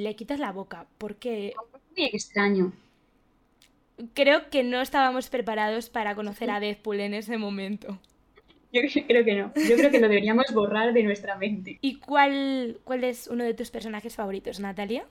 le 0.01 0.15
quitas 0.15 0.39
la 0.39 0.51
boca. 0.51 0.87
Porque 0.97 1.53
Muy 1.95 2.05
extraño. 2.13 2.71
creo 4.13 4.49
que 4.49 4.63
no 4.63 4.81
estábamos 4.81 5.29
preparados 5.29 5.89
para 5.89 6.15
conocer 6.15 6.49
a 6.49 6.59
Deadpool 6.59 6.99
en 6.99 7.13
ese 7.13 7.37
momento. 7.37 7.99
Yo 8.71 8.81
creo 9.07 9.25
que 9.25 9.35
no. 9.35 9.53
Yo 9.55 9.75
creo 9.75 9.91
que 9.91 9.99
lo 9.99 10.07
deberíamos 10.07 10.45
borrar 10.53 10.93
de 10.93 11.03
nuestra 11.03 11.37
mente. 11.37 11.77
¿Y 11.81 11.99
cuál, 11.99 12.79
cuál 12.83 13.03
es 13.03 13.27
uno 13.27 13.43
de 13.43 13.53
tus 13.53 13.71
personajes 13.71 14.15
favoritos, 14.15 14.59
Natalia? 14.59 15.05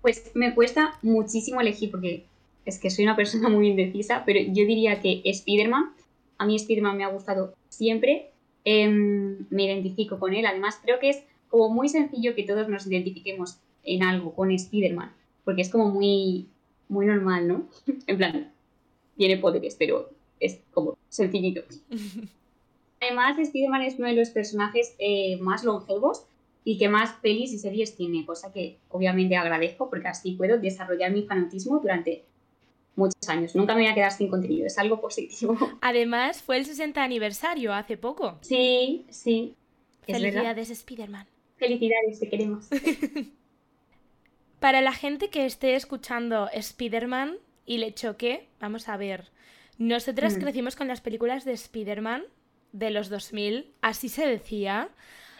Pues 0.00 0.32
me 0.34 0.54
cuesta 0.54 0.98
muchísimo 1.02 1.60
elegir 1.60 1.90
porque 1.90 2.24
es 2.64 2.78
que 2.78 2.90
soy 2.90 3.04
una 3.04 3.16
persona 3.16 3.48
muy 3.48 3.68
indecisa, 3.68 4.24
pero 4.24 4.40
yo 4.40 4.66
diría 4.66 5.00
que 5.00 5.22
Spider-Man, 5.24 5.92
a 6.38 6.46
mí 6.46 6.56
Spider-Man 6.56 6.96
me 6.96 7.04
ha 7.04 7.08
gustado 7.08 7.54
siempre, 7.68 8.30
em, 8.64 9.46
me 9.50 9.64
identifico 9.64 10.18
con 10.18 10.34
él, 10.34 10.46
además 10.46 10.80
creo 10.82 10.98
que 10.98 11.10
es 11.10 11.22
como 11.48 11.68
muy 11.68 11.88
sencillo 11.88 12.34
que 12.34 12.44
todos 12.44 12.68
nos 12.68 12.86
identifiquemos 12.86 13.58
en 13.84 14.02
algo 14.02 14.34
con 14.34 14.50
Spider-Man, 14.50 15.12
porque 15.44 15.62
es 15.62 15.70
como 15.70 15.90
muy, 15.90 16.46
muy 16.88 17.06
normal, 17.06 17.48
¿no? 17.48 17.68
En 18.06 18.16
plan, 18.16 18.52
tiene 19.16 19.36
poderes, 19.36 19.76
pero 19.78 20.10
es 20.40 20.60
como 20.72 20.96
sencillito. 21.08 21.62
además 23.02 23.38
Spider-Man 23.38 23.82
es 23.82 23.98
uno 23.98 24.08
de 24.08 24.14
los 24.14 24.30
personajes 24.30 24.94
eh, 24.98 25.36
más 25.38 25.64
longevos 25.64 26.26
y 26.64 26.78
que 26.78 26.88
más 26.88 27.12
pelis 27.20 27.52
y 27.52 27.58
series 27.58 27.96
tiene, 27.96 28.24
cosa 28.24 28.52
que 28.52 28.78
obviamente 28.88 29.36
agradezco 29.36 29.90
porque 29.90 30.08
así 30.08 30.32
puedo 30.32 30.58
desarrollar 30.58 31.12
mi 31.12 31.22
fanatismo 31.22 31.80
durante 31.80 32.24
muchos 32.94 33.28
años. 33.28 33.54
Nunca 33.56 33.74
me 33.74 33.82
voy 33.82 33.90
a 33.90 33.94
quedar 33.94 34.12
sin 34.12 34.28
contenido, 34.28 34.66
es 34.66 34.78
algo 34.78 35.00
positivo. 35.00 35.56
Además, 35.80 36.42
fue 36.42 36.56
el 36.56 36.66
60 36.66 37.02
aniversario 37.02 37.72
hace 37.72 37.96
poco. 37.96 38.38
Sí, 38.42 39.06
sí. 39.10 39.56
Felicidades, 40.02 40.70
Spider-Man. 40.70 41.26
Felicidades, 41.56 42.20
te 42.20 42.28
queremos. 42.28 42.68
Para 44.60 44.80
la 44.80 44.92
gente 44.92 45.28
que 45.28 45.44
esté 45.44 45.74
escuchando 45.74 46.48
Spider-Man 46.52 47.36
y 47.66 47.78
le 47.78 47.94
choque, 47.94 48.48
vamos 48.60 48.88
a 48.88 48.96
ver. 48.96 49.30
Nosotras 49.78 50.36
mm. 50.36 50.40
crecimos 50.40 50.76
con 50.76 50.86
las 50.86 51.00
películas 51.00 51.44
de 51.44 51.52
Spider-Man 51.52 52.24
de 52.72 52.90
los 52.90 53.08
2000, 53.08 53.70
así 53.80 54.08
se 54.08 54.26
decía. 54.26 54.88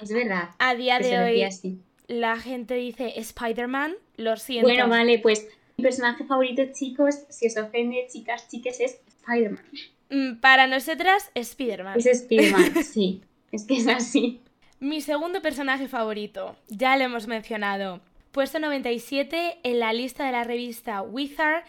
Es 0.01 0.13
verdad. 0.13 0.51
A 0.59 0.75
día 0.75 0.99
de 0.99 1.19
hoy, 1.19 1.79
la 2.09 2.37
gente 2.39 2.75
dice 2.75 3.19
Spider-Man, 3.19 3.95
lo 4.17 4.37
siento. 4.37 4.69
Bueno, 4.69 4.89
vale, 4.89 5.19
pues 5.19 5.49
mi 5.77 5.85
personaje 5.85 6.25
favorito, 6.25 6.63
chicos, 6.73 7.15
si 7.31 7.47
os 7.47 7.57
ofende, 7.57 8.07
chicas, 8.11 8.49
chiques, 8.49 8.81
es 8.81 9.01
Spider-Man. 9.21 9.65
Mm, 10.11 10.41
para 10.41 10.67
nosotras, 10.67 11.31
Spider-Man. 11.35 11.99
Es 11.99 12.07
Spider-Man, 12.07 12.85
sí. 12.85 13.23
Es 13.51 13.65
que 13.65 13.77
es 13.77 13.89
así. 13.89 14.41
Mi 14.81 15.01
segundo 15.01 15.41
personaje 15.43 15.87
favorito, 15.89 16.57
ya 16.69 16.97
lo 16.97 17.05
hemos 17.05 17.29
mencionado. 17.29 18.01
Puesto 18.33 18.59
97 18.59 19.59
en 19.63 19.79
la 19.79 19.93
lista 19.93 20.27
de 20.27 20.33
la 20.33 20.43
revista 20.43 21.03
Wizard 21.03 21.65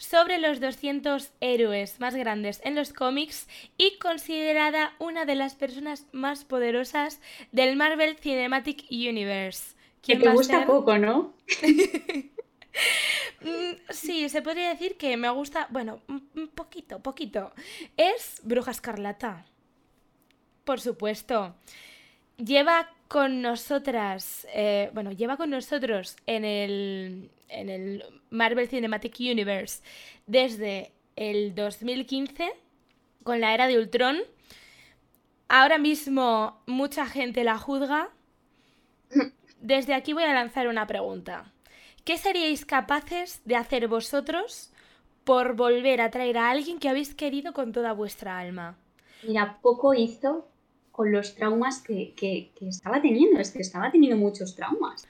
sobre 0.00 0.38
los 0.38 0.60
200 0.60 1.30
héroes 1.40 2.00
más 2.00 2.14
grandes 2.14 2.62
en 2.64 2.74
los 2.74 2.94
cómics 2.94 3.46
y 3.76 3.98
considerada 3.98 4.94
una 4.98 5.26
de 5.26 5.34
las 5.34 5.54
personas 5.54 6.06
más 6.12 6.44
poderosas 6.44 7.20
del 7.52 7.76
Marvel 7.76 8.16
Cinematic 8.16 8.86
Universe. 8.90 9.76
Que 10.00 10.16
te 10.16 10.30
gusta 10.30 10.66
poco, 10.66 10.98
¿no? 10.98 11.34
Mm, 13.42 13.72
sí, 13.90 14.28
se 14.28 14.42
podría 14.42 14.68
decir 14.68 14.96
que 14.96 15.16
me 15.16 15.28
gusta, 15.30 15.66
bueno, 15.70 16.02
un 16.08 16.48
poquito, 16.54 17.00
poquito. 17.00 17.52
Es 17.96 18.40
Bruja 18.44 18.70
Escarlata. 18.70 19.46
Por 20.64 20.80
supuesto. 20.80 21.56
Lleva 22.36 22.90
con 23.10 23.42
nosotras, 23.42 24.46
eh, 24.54 24.88
bueno, 24.94 25.10
lleva 25.10 25.36
con 25.36 25.50
nosotros 25.50 26.14
en 26.26 26.44
el, 26.44 27.28
en 27.48 27.68
el 27.68 28.04
Marvel 28.30 28.68
Cinematic 28.68 29.16
Universe 29.18 29.82
desde 30.28 30.92
el 31.16 31.56
2015 31.56 32.52
con 33.24 33.40
la 33.40 33.52
era 33.52 33.66
de 33.66 33.78
Ultron. 33.78 34.18
Ahora 35.48 35.78
mismo 35.78 36.62
mucha 36.66 37.04
gente 37.04 37.42
la 37.42 37.58
juzga. 37.58 38.10
Desde 39.60 39.94
aquí 39.94 40.12
voy 40.12 40.22
a 40.22 40.32
lanzar 40.32 40.68
una 40.68 40.86
pregunta. 40.86 41.50
¿Qué 42.04 42.16
seríais 42.16 42.64
capaces 42.64 43.42
de 43.44 43.56
hacer 43.56 43.88
vosotros 43.88 44.72
por 45.24 45.56
volver 45.56 46.00
a 46.00 46.12
traer 46.12 46.38
a 46.38 46.48
alguien 46.48 46.78
que 46.78 46.88
habéis 46.88 47.16
querido 47.16 47.54
con 47.54 47.72
toda 47.72 47.92
vuestra 47.92 48.38
alma? 48.38 48.78
Mira, 49.24 49.58
poco 49.62 49.94
hizo 49.94 50.46
con 51.00 51.12
los 51.12 51.34
traumas 51.34 51.80
que, 51.80 52.12
estaba 52.60 53.00
teniendo. 53.00 53.40
Es 53.40 53.52
que 53.52 53.60
estaba 53.60 53.90
teniendo 53.90 54.18
muchos 54.18 54.54
traumas. 54.54 55.08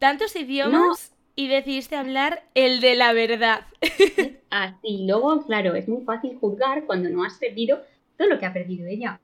Tantos 0.00 0.34
idiomas 0.34 1.12
y 1.36 1.46
decidiste 1.46 1.94
hablar 1.94 2.42
el 2.56 2.80
de 2.80 2.96
la 2.96 3.12
verdad. 3.12 3.68
Así, 4.50 5.06
luego, 5.06 5.46
claro, 5.46 5.76
es 5.76 5.86
muy 5.86 6.02
fácil 6.02 6.36
juzgar 6.40 6.86
cuando 6.86 7.08
no 7.08 7.22
has 7.22 7.38
perdido 7.38 7.82
todo 8.16 8.30
lo 8.30 8.40
que 8.40 8.46
ha 8.46 8.52
perdido 8.52 8.88
ella. 8.88 9.20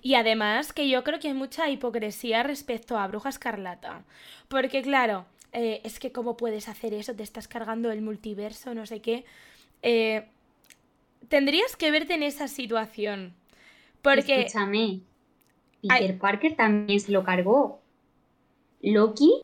Y 0.00 0.14
además 0.14 0.72
que 0.72 0.88
yo 0.88 1.04
creo 1.04 1.18
que 1.18 1.28
hay 1.28 1.34
mucha 1.34 1.68
hipocresía 1.68 2.42
respecto 2.42 2.96
a 2.96 3.06
Bruja 3.06 3.28
Escarlata. 3.28 4.04
Porque 4.48 4.80
claro, 4.80 5.26
eh, 5.52 5.82
es 5.84 5.98
que 5.98 6.10
cómo 6.10 6.38
puedes 6.38 6.70
hacer 6.70 6.94
eso, 6.94 7.14
te 7.14 7.22
estás 7.22 7.48
cargando 7.48 7.92
el 7.92 8.00
multiverso, 8.00 8.72
no 8.72 8.86
sé 8.86 9.02
qué. 9.02 9.26
Eh, 9.82 10.26
tendrías 11.28 11.76
que 11.76 11.90
verte 11.90 12.14
en 12.14 12.22
esa 12.22 12.48
situación. 12.48 13.34
Porque... 14.00 14.46
Escúchame, 14.46 15.02
Peter 15.82 16.18
Parker 16.18 16.56
también 16.56 17.00
se 17.00 17.12
lo 17.12 17.24
cargó. 17.24 17.80
Loki 18.82 19.42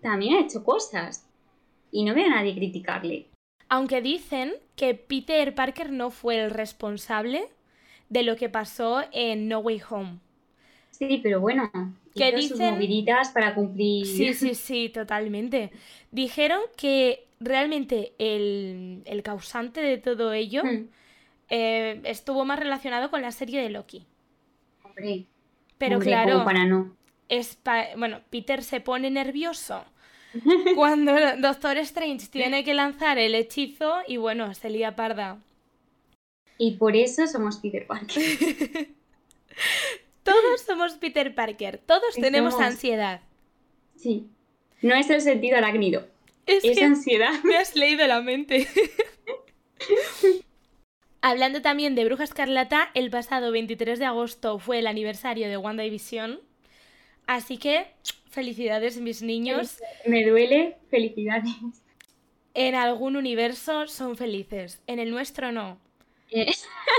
también 0.00 0.36
ha 0.36 0.40
hecho 0.40 0.64
cosas. 0.64 1.26
Y 1.90 2.04
no 2.04 2.14
veo 2.14 2.26
a 2.26 2.36
nadie 2.36 2.54
criticarle. 2.54 3.26
Aunque 3.68 4.00
dicen 4.00 4.54
que 4.76 4.94
Peter 4.94 5.54
Parker 5.54 5.92
no 5.92 6.10
fue 6.10 6.40
el 6.42 6.50
responsable 6.50 7.48
de 8.08 8.22
lo 8.22 8.36
que 8.36 8.48
pasó 8.48 9.02
en 9.12 9.48
No 9.48 9.58
Way 9.60 9.82
Home. 9.90 10.18
Sí, 10.90 11.20
pero 11.22 11.40
bueno, 11.40 11.70
que 12.14 12.32
dicen 12.32 12.56
sus 12.56 12.60
moviditas 12.60 13.30
para 13.30 13.54
cumplir. 13.54 14.06
Sí, 14.06 14.34
sí, 14.34 14.54
sí, 14.54 14.88
totalmente. 14.88 15.70
Dijeron 16.10 16.60
que 16.76 17.26
realmente 17.40 18.12
el, 18.18 19.22
causante 19.24 19.80
de 19.80 19.98
todo 19.98 20.32
ello 20.32 20.62
hmm. 20.64 20.88
eh, 21.48 22.00
estuvo 22.04 22.44
más 22.44 22.58
relacionado 22.58 23.10
con 23.10 23.22
la 23.22 23.32
serie 23.32 23.62
de 23.62 23.70
Loki. 23.70 24.06
Hombre. 24.84 25.26
Pero 25.80 25.98
claro. 25.98 26.44
Para 26.44 26.66
no. 26.66 26.94
Es 27.30 27.58
bueno, 27.96 28.20
Peter 28.28 28.62
se 28.62 28.80
pone 28.80 29.10
nervioso 29.10 29.82
cuando 30.74 31.14
Doctor 31.38 31.78
Strange 31.78 32.26
tiene 32.26 32.64
que 32.64 32.74
lanzar 32.74 33.18
el 33.18 33.34
hechizo 33.34 34.00
y 34.06 34.18
bueno, 34.18 34.52
se 34.54 34.68
lía 34.68 34.94
parda. 34.94 35.38
Y 36.58 36.72
por 36.72 36.96
eso 36.96 37.26
somos 37.26 37.56
Peter 37.56 37.86
Parker. 37.86 38.22
Todos 40.22 40.60
somos 40.60 40.92
Peter 40.94 41.34
Parker, 41.34 41.78
todos 41.78 42.14
tenemos 42.14 42.60
ansiedad. 42.60 43.22
Sí. 43.96 44.28
No 44.82 44.94
es 44.94 45.08
el 45.08 45.22
sentido 45.22 45.56
arácnido. 45.56 46.06
Es, 46.46 46.80
ansiedad. 46.80 47.42
Me 47.42 47.56
has 47.56 47.74
leído 47.74 48.06
la 48.06 48.20
mente. 48.20 48.68
Hablando 51.22 51.60
también 51.60 51.94
de 51.94 52.04
Bruja 52.06 52.24
Escarlata, 52.24 52.90
el 52.94 53.10
pasado 53.10 53.52
23 53.52 53.98
de 53.98 54.06
agosto 54.06 54.58
fue 54.58 54.78
el 54.78 54.86
aniversario 54.86 55.48
de 55.48 55.58
WandaVision. 55.58 56.40
Así 57.26 57.58
que, 57.58 57.88
felicidades, 58.30 58.98
mis 59.00 59.20
niños. 59.20 59.80
Me 60.06 60.24
duele, 60.24 60.78
felicidades. 60.88 61.54
En 62.54 62.74
algún 62.74 63.16
universo 63.16 63.86
son 63.86 64.16
felices, 64.16 64.80
en 64.86 64.98
el 64.98 65.10
nuestro 65.10 65.52
no. 65.52 65.78
Eh, 66.30 66.50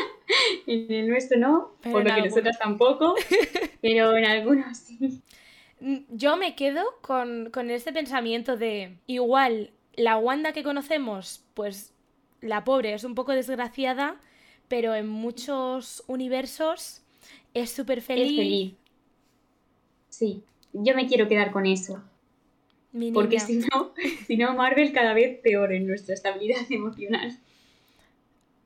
en 0.67 0.91
el 0.91 1.09
nuestro 1.09 1.39
no, 1.39 1.75
por 1.81 2.07
lo 2.07 2.15
que 2.15 2.21
nosotras 2.21 2.59
tampoco, 2.59 3.15
pero 3.81 4.15
en 4.15 4.25
algunos 4.25 4.77
sí. 4.77 5.21
Mm, 5.79 5.97
yo 6.09 6.37
me 6.37 6.55
quedo 6.55 6.85
con, 7.01 7.49
con 7.49 7.71
este 7.71 7.91
pensamiento 7.91 8.55
de 8.55 8.97
igual 9.07 9.71
la 9.95 10.17
Wanda 10.17 10.53
que 10.53 10.63
conocemos, 10.63 11.43
pues 11.53 11.90
la 12.41 12.63
pobre 12.63 12.93
es 12.93 13.03
un 13.03 13.15
poco 13.15 13.31
desgraciada, 13.33 14.19
pero 14.67 14.95
en 14.95 15.07
muchos 15.07 16.03
universos 16.07 17.01
es 17.53 17.71
súper 17.71 18.01
feliz. 18.01 18.35
feliz. 18.35 18.73
Sí, 20.09 20.43
yo 20.73 20.95
me 20.95 21.07
quiero 21.07 21.27
quedar 21.27 21.51
con 21.51 21.65
eso. 21.65 22.01
Porque 23.13 23.39
si 23.39 23.57
no, 23.57 23.93
si 24.27 24.37
no, 24.37 24.53
Marvel 24.55 24.91
cada 24.91 25.13
vez 25.13 25.39
peor 25.39 25.71
en 25.71 25.87
nuestra 25.87 26.13
estabilidad 26.13 26.69
emocional. 26.69 27.37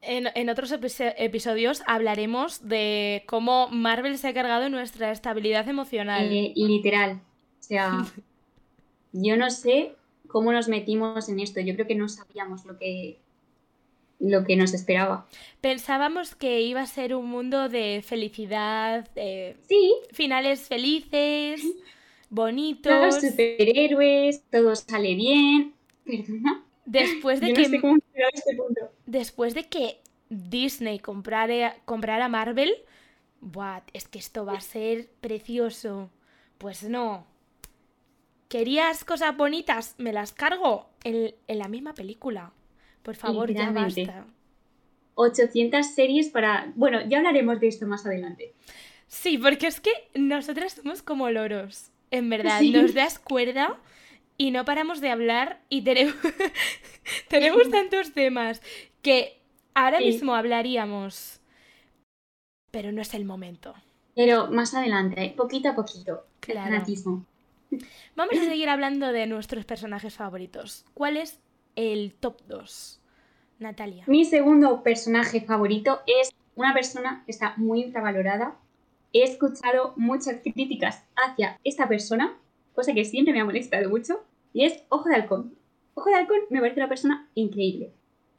En, 0.01 0.49
otros 0.49 0.71
episodios 0.71 1.81
hablaremos 1.87 2.67
de 2.67 3.23
cómo 3.25 3.69
Marvel 3.69 4.19
se 4.19 4.27
ha 4.27 4.33
cargado 4.35 4.69
nuestra 4.69 5.11
estabilidad 5.11 5.67
emocional. 5.67 6.31
Eh, 6.31 6.53
literal. 6.55 7.21
O 7.59 7.63
sea, 7.63 8.05
yo 9.13 9.35
no 9.35 9.49
sé 9.49 9.95
cómo 10.27 10.51
nos 10.51 10.67
metimos 10.67 11.27
en 11.27 11.39
esto. 11.39 11.59
Yo 11.59 11.73
creo 11.73 11.87
que 11.87 11.95
no 11.95 12.07
sabíamos 12.07 12.65
lo 12.65 12.77
que, 12.77 13.17
lo 14.19 14.43
que 14.45 14.55
nos 14.55 14.73
esperaba. 14.73 15.27
Pensábamos 15.61 16.35
que 16.35 16.61
iba 16.61 16.81
a 16.81 16.87
ser 16.87 17.15
un 17.15 17.29
mundo 17.29 17.69
de 17.69 18.03
felicidad, 18.05 19.09
sí. 19.67 19.95
finales 20.11 20.61
felices, 20.67 21.61
bonitos. 22.29 22.93
Todos 22.93 23.21
superhéroes, 23.21 24.43
todo 24.49 24.75
sale 24.75 25.15
bien. 25.15 25.73
Perdona. 26.05 26.63
Después 26.85 27.41
de 27.41 27.53
que. 27.53 27.63
este 27.63 27.79
punto. 27.79 28.91
Después 29.05 29.53
de 29.55 29.67
que 29.67 29.99
Disney 30.29 30.99
comprara, 30.99 31.77
comprara 31.85 32.29
Marvel. 32.29 32.73
Buah, 33.41 33.81
es 33.93 34.07
que 34.07 34.19
esto 34.19 34.45
va 34.45 34.57
a 34.57 34.61
ser 34.61 35.09
precioso. 35.21 36.09
Pues 36.57 36.83
no. 36.83 37.25
¿Querías 38.47 39.03
cosas 39.03 39.35
bonitas? 39.35 39.95
Me 39.97 40.13
las 40.13 40.31
cargo 40.31 40.89
en, 41.03 41.33
en 41.47 41.59
la 41.59 41.67
misma 41.67 41.93
película. 41.93 42.53
Por 43.05 43.15
favor, 43.15 43.53
ya 43.53 43.69
basta. 43.69 44.25
800 45.13 45.85
series 45.85 46.29
para... 46.29 46.73
Bueno, 46.75 47.07
ya 47.07 47.19
hablaremos 47.19 47.59
de 47.59 47.67
esto 47.67 47.85
más 47.85 48.03
adelante. 48.07 48.55
Sí, 49.07 49.37
porque 49.37 49.67
es 49.67 49.79
que 49.79 49.91
nosotras 50.15 50.73
somos 50.73 51.03
como 51.03 51.29
loros. 51.29 51.91
En 52.09 52.31
verdad, 52.31 52.61
nos 52.61 52.95
das 52.95 53.19
cuerda 53.19 53.79
y 54.37 54.49
no 54.49 54.65
paramos 54.65 55.01
de 55.01 55.11
hablar 55.11 55.61
y 55.69 55.83
tenemos, 55.83 56.15
tenemos 57.29 57.69
tantos 57.69 58.11
temas 58.11 58.63
que 59.03 59.39
ahora 59.75 59.99
mismo 59.99 60.33
hablaríamos. 60.33 61.39
Pero 62.71 62.91
no 62.91 63.03
es 63.03 63.13
el 63.13 63.23
momento. 63.23 63.75
Pero 64.15 64.49
más 64.49 64.73
adelante, 64.73 65.25
¿eh? 65.25 65.33
poquito 65.37 65.69
a 65.69 65.75
poquito. 65.75 66.25
Claro. 66.39 66.71
Fanatismo. 66.71 67.25
Vamos 68.15 68.35
a 68.39 68.45
seguir 68.45 68.69
hablando 68.69 69.11
de 69.11 69.27
nuestros 69.27 69.63
personajes 69.65 70.15
favoritos. 70.15 70.85
¿Cuál 70.95 71.17
es 71.17 71.39
el 71.75 72.13
top 72.13 72.41
2? 72.47 73.01
Natalia. 73.59 74.03
Mi 74.07 74.25
segundo 74.25 74.83
personaje 74.83 75.41
favorito 75.41 75.99
es 76.07 76.33
una 76.55 76.73
persona 76.73 77.23
que 77.25 77.31
está 77.31 77.53
muy 77.57 77.81
infravalorada. 77.81 78.57
He 79.13 79.23
escuchado 79.23 79.93
muchas 79.95 80.41
críticas 80.41 81.03
hacia 81.15 81.59
esta 81.63 81.87
persona, 81.87 82.37
cosa 82.73 82.93
que 82.93 83.05
siempre 83.05 83.33
me 83.33 83.41
ha 83.41 83.45
molestado 83.45 83.89
mucho, 83.89 84.21
y 84.53 84.65
es 84.65 84.83
Ojo 84.89 85.09
de 85.09 85.15
Halcón. 85.15 85.55
Ojo 85.93 86.09
de 86.09 86.15
Halcón 86.15 86.39
me 86.49 86.59
parece 86.59 86.79
una 86.79 86.89
persona 86.89 87.29
increíble. 87.35 87.91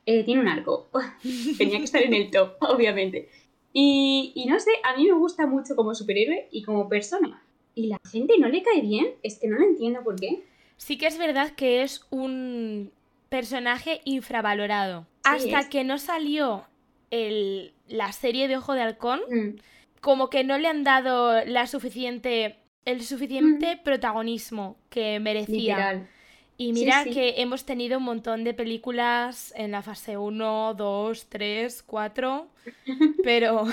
Eh, 0.05 0.22
tiene 0.25 0.40
un 0.40 0.49
arco. 0.49 0.88
Tenía 1.59 1.79
que 1.79 1.85
estar 1.85 2.03
en 2.03 2.14
el 2.14 2.31
top, 2.31 2.57
obviamente. 2.61 3.29
Y, 3.72 4.33
y 4.35 4.46
no 4.46 4.59
sé, 4.59 4.70
a 4.85 4.96
mí 4.96 5.05
me 5.05 5.12
gusta 5.12 5.46
mucho 5.46 5.77
como 5.77 5.94
superhéroe 5.94 6.49
y 6.51 6.62
como 6.62 6.88
persona. 6.88 7.42
Y 7.75 7.88
la 7.88 8.01
gente 8.11 8.35
no 8.38 8.49
le 8.49 8.62
cae 8.62 8.81
bien, 8.81 9.14
es 9.22 9.38
que 9.38 9.49
no 9.49 9.59
lo 9.59 9.64
entiendo 9.64 10.03
por 10.03 10.16
qué. 10.16 10.44
Sí 10.79 10.96
que 10.96 11.07
es 11.07 11.18
verdad 11.18 11.53
que 11.53 11.83
es 11.83 12.07
un 12.11 12.90
personaje 13.28 14.00
infravalorado. 14.04 15.06
Hasta 15.24 15.60
es. 15.60 15.66
que 15.68 15.84
no 15.84 15.98
salió 15.98 16.64
el, 17.10 17.72
la 17.88 18.12
serie 18.12 18.48
de 18.48 18.56
Ojo 18.56 18.74
de 18.74 18.82
Halcón, 18.82 19.20
Mm, 19.28 19.56
como 20.00 20.30
que 20.30 20.44
no 20.44 20.58
le 20.58 20.68
han 20.68 20.84
dado 20.84 21.44
la 21.44 21.66
suficiente, 21.66 22.56
el 22.84 23.02
suficiente 23.02 23.78
protagonismo 23.82 24.76
que 24.88 25.18
merecía. 25.20 25.76
literal. 25.76 26.08
Y 26.58 26.72
mira 26.72 27.04
sí. 27.04 27.10
que 27.10 27.34
hemos 27.42 27.66
tenido 27.66 27.98
un 27.98 28.04
montón 28.04 28.42
de 28.42 28.54
películas 28.54 29.52
en 29.56 29.72
la 29.72 29.82
fase 29.82 30.16
1, 30.16 30.72
2, 30.74 31.26
3, 31.28 31.82
4, 31.82 32.48
pero 33.24 33.66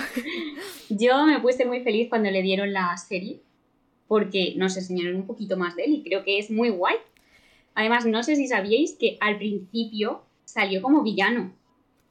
Yo 0.90 1.24
me 1.24 1.40
puse 1.40 1.64
muy 1.64 1.80
feliz 1.80 2.08
cuando 2.10 2.30
le 2.30 2.42
dieron 2.42 2.72
la 2.72 2.94
serie, 2.98 3.40
porque 4.06 4.52
nos 4.56 4.76
enseñaron 4.76 5.16
un 5.16 5.26
poquito 5.26 5.56
más 5.56 5.76
de 5.76 5.84
él 5.84 5.92
y 5.94 6.02
creo 6.02 6.24
que 6.24 6.38
es 6.38 6.50
muy 6.50 6.68
guay. 6.68 6.96
Además, 7.74 8.06
no 8.06 8.22
sé 8.22 8.36
si 8.36 8.46
sabíais 8.48 8.96
que 8.98 9.18
al 9.20 9.38
principio 9.38 10.22
salió 10.44 10.80
como 10.82 11.02
villano, 11.02 11.52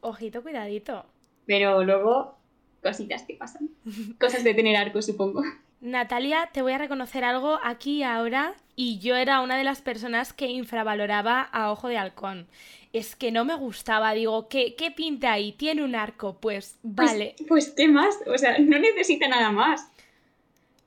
ojito, 0.02 0.42
cuidadito. 0.44 1.06
pero 1.46 1.84
luego 1.84 2.38
cositas 2.82 3.24
que 3.24 3.36
pasan. 3.36 3.70
Cosas 4.20 4.44
de 4.44 4.54
tener 4.54 4.76
arco, 4.76 5.02
supongo. 5.02 5.42
Natalia, 5.80 6.50
te 6.54 6.62
voy 6.62 6.72
a 6.74 6.78
reconocer 6.78 7.24
algo 7.26 7.60
aquí 7.64 7.98
y 8.00 8.04
ahora, 8.04 8.56
y 8.76 9.00
yo 9.00 9.16
era 9.16 9.42
una 9.42 9.58
de 9.58 9.64
las 9.66 9.82
personas 9.82 10.32
que 10.34 10.48
infravaloraba 10.48 11.42
a 11.42 11.72
Ojo 11.72 11.88
de 11.90 11.98
Halcón. 11.98 12.48
Es 12.94 13.16
que 13.16 13.32
no 13.32 13.44
me 13.44 13.56
gustaba, 13.56 14.14
digo, 14.14 14.48
¿qué, 14.50 14.76
qué 14.76 14.92
pinta 14.92 15.32
ahí? 15.34 15.52
Tiene 15.54 15.84
un 15.84 15.96
arco, 15.96 16.38
pues 16.40 16.78
Pues- 16.82 17.12
vale. 17.12 17.36
Pues, 17.48 17.72
¿qué 17.72 17.88
más? 17.88 18.16
O 18.28 18.38
sea, 18.38 18.58
no 18.60 18.80
necesita 18.80 19.28
nada 19.28 19.52
más. 19.52 19.90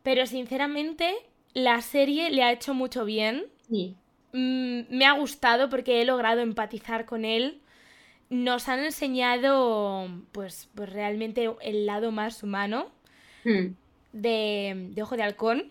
Pero 0.02 0.24
sinceramente, 0.26 1.14
la 1.52 1.80
serie 1.82 2.30
le 2.30 2.42
ha 2.42 2.52
hecho 2.52 2.72
mucho 2.74 3.04
bien. 3.04 3.46
Sí, 3.68 3.96
Mm, 4.32 4.80
me 4.90 5.06
ha 5.06 5.12
gustado 5.12 5.68
porque 5.68 6.00
he 6.00 6.04
logrado 6.04 6.40
empatizar 6.40 7.04
con 7.06 7.24
él. 7.24 7.60
Nos 8.28 8.68
han 8.68 8.80
enseñado, 8.80 10.08
pues, 10.32 10.68
pues 10.74 10.90
realmente 10.92 11.48
el 11.62 11.86
lado 11.86 12.10
más 12.10 12.42
humano 12.42 12.90
Hmm, 13.44 13.74
de, 14.12 14.88
de 14.90 15.02
Ojo 15.02 15.16
de 15.16 15.22
Halcón. 15.22 15.70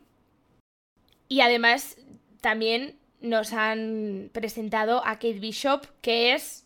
Y 1.27 1.41
además 1.41 1.97
también 2.41 2.95
nos 3.19 3.51
han 3.53 4.29
presentado 4.31 4.99
a 5.05 5.13
Kate 5.15 5.39
Bishop, 5.39 5.85
que 6.01 6.33
es 6.33 6.65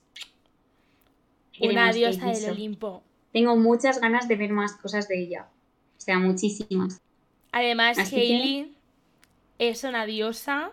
una 1.61 1.91
diosa 1.91 2.25
del 2.27 2.35
Bishop. 2.35 2.51
Olimpo. 2.51 3.03
Tengo 3.33 3.55
muchas 3.55 3.99
ganas 3.99 4.27
de 4.27 4.35
ver 4.35 4.51
más 4.51 4.73
cosas 4.75 5.07
de 5.07 5.21
ella. 5.23 5.47
O 5.97 6.01
sea, 6.01 6.19
muchísimas. 6.19 6.99
Además, 7.51 7.97
Así 7.97 8.15
que- 8.15 8.21
Hailey 8.21 8.75
es 9.57 9.83
una 9.83 10.05
diosa, 10.05 10.71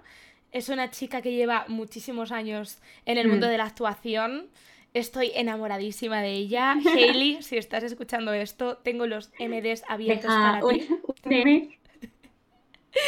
es 0.56 0.68
una 0.68 0.90
chica 0.90 1.20
que 1.22 1.32
lleva 1.32 1.64
muchísimos 1.68 2.32
años 2.32 2.78
en 3.04 3.18
el 3.18 3.26
Mm. 3.26 3.30
mundo 3.30 3.46
de 3.48 3.58
la 3.58 3.64
actuación. 3.64 4.48
Estoy 4.94 5.30
enamoradísima 5.34 6.22
de 6.22 6.32
ella. 6.32 6.74
Hailey, 7.20 7.42
si 7.42 7.56
estás 7.58 7.82
escuchando 7.84 8.32
esto, 8.32 8.78
tengo 8.78 9.06
los 9.06 9.30
MDs 9.38 9.84
abiertos 9.88 10.24
Deja 10.30 10.52
para 10.52 10.64
un, 10.64 10.78
ti. 10.78 10.86
un. 11.24 11.74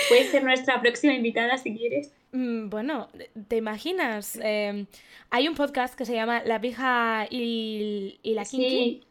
Puedes 0.09 0.31
ser 0.31 0.45
nuestra 0.45 0.81
próxima 0.83 1.15
invitada 1.15 1.57
si 1.57 1.75
quieres. 1.75 2.13
Mm, 2.33 2.69
Bueno, 2.69 3.09
¿te 3.49 3.57
imaginas? 3.57 4.39
Eh, 4.43 4.85
hay 5.31 5.49
un 5.49 5.55
podcast 5.55 5.95
que 5.97 6.05
se 6.05 6.13
llama 6.15 6.43
La 6.45 6.61
pija 6.61 7.27
y, 7.31 8.19
y 8.23 8.35
la 8.35 8.45
kinky, 8.45 8.69
Sí. 8.69 9.05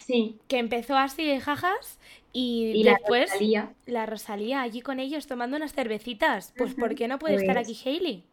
Sí. 0.00 0.38
que 0.48 0.58
empezó 0.58 0.96
así 0.96 1.24
de 1.24 1.40
jajas 1.40 1.98
y, 2.32 2.72
Y 2.74 2.82
la 2.84 2.92
después 2.92 3.30
Rosalía 3.30 3.72
la 3.86 4.06
Rosalía 4.06 4.62
allí 4.62 4.80
con 4.80 5.00
ellos 5.00 5.26
tomando 5.26 5.56
unas 5.56 5.72
cervecitas. 5.72 6.52
Pues 6.56 6.74
¿por 6.74 6.94
qué 6.94 7.08
no 7.08 7.18
puede 7.18 7.36
estar 7.36 7.56
pues. 7.56 7.68
aquí 7.68 7.88
Hailey? 7.88 8.24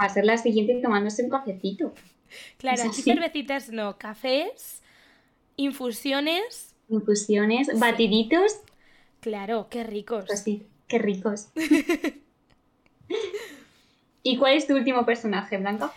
va 0.00 0.04
a 0.06 0.08
ser 0.08 0.24
la 0.24 0.38
siguiente 0.38 0.80
tomándose 0.80 1.24
un 1.24 1.30
cafecito. 1.30 1.92
Claro, 2.58 2.82
aquí 2.84 3.02
cervecitas 3.02 3.70
no, 3.70 3.98
cafés, 3.98 4.82
infusiones. 5.56 6.74
Infusiones, 6.88 7.68
batiditos. 7.78 8.60
Claro, 9.20 9.68
qué 9.70 9.82
ricos. 9.84 10.24
Pues 10.26 10.42
sí, 10.42 10.66
qué 10.86 10.98
ricos. 10.98 11.48
¿Y 14.22 14.36
cuál 14.36 14.54
es 14.54 14.66
tu 14.66 14.74
último 14.74 15.04
personaje, 15.06 15.56
Blanca? 15.56 15.92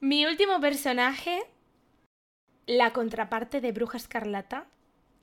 Mi 0.00 0.26
último 0.26 0.60
personaje, 0.60 1.42
la 2.66 2.92
contraparte 2.92 3.60
de 3.60 3.72
Bruja 3.72 3.96
Escarlata, 3.96 4.66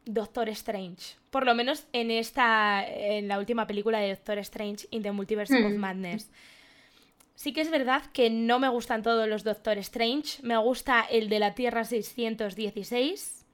Doctor 0.06 0.50
Strange. 0.50 1.18
Por 1.30 1.46
lo 1.46 1.56
menos 1.56 1.88
en 1.94 2.12
esta, 2.12 2.86
en 2.88 3.28
la 3.28 3.40
última 3.40 3.68
película 3.68 4.00
de 4.00 4.10
Doctor 4.10 4.38
Strange 4.40 4.88
in 4.92 5.02
the 5.02 5.12
Multiverse 5.12 5.54
of 5.56 5.72
Hmm. 5.72 5.78
Madness. 5.78 6.32
Sí 7.36 7.52
que 7.54 7.62
es 7.62 7.72
verdad 7.72 8.04
que 8.14 8.30
no 8.30 8.60
me 8.60 8.70
gustan 8.70 9.02
todos 9.02 9.28
los 9.28 9.44
Doctor 9.44 9.78
Strange. 9.80 10.40
Me 10.44 10.58
gusta 10.58 11.02
el 11.02 11.30
de 11.30 11.40
la 11.40 11.56
Tierra 11.56 11.84
616. 11.84 13.46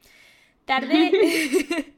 Tardé, 0.65 1.11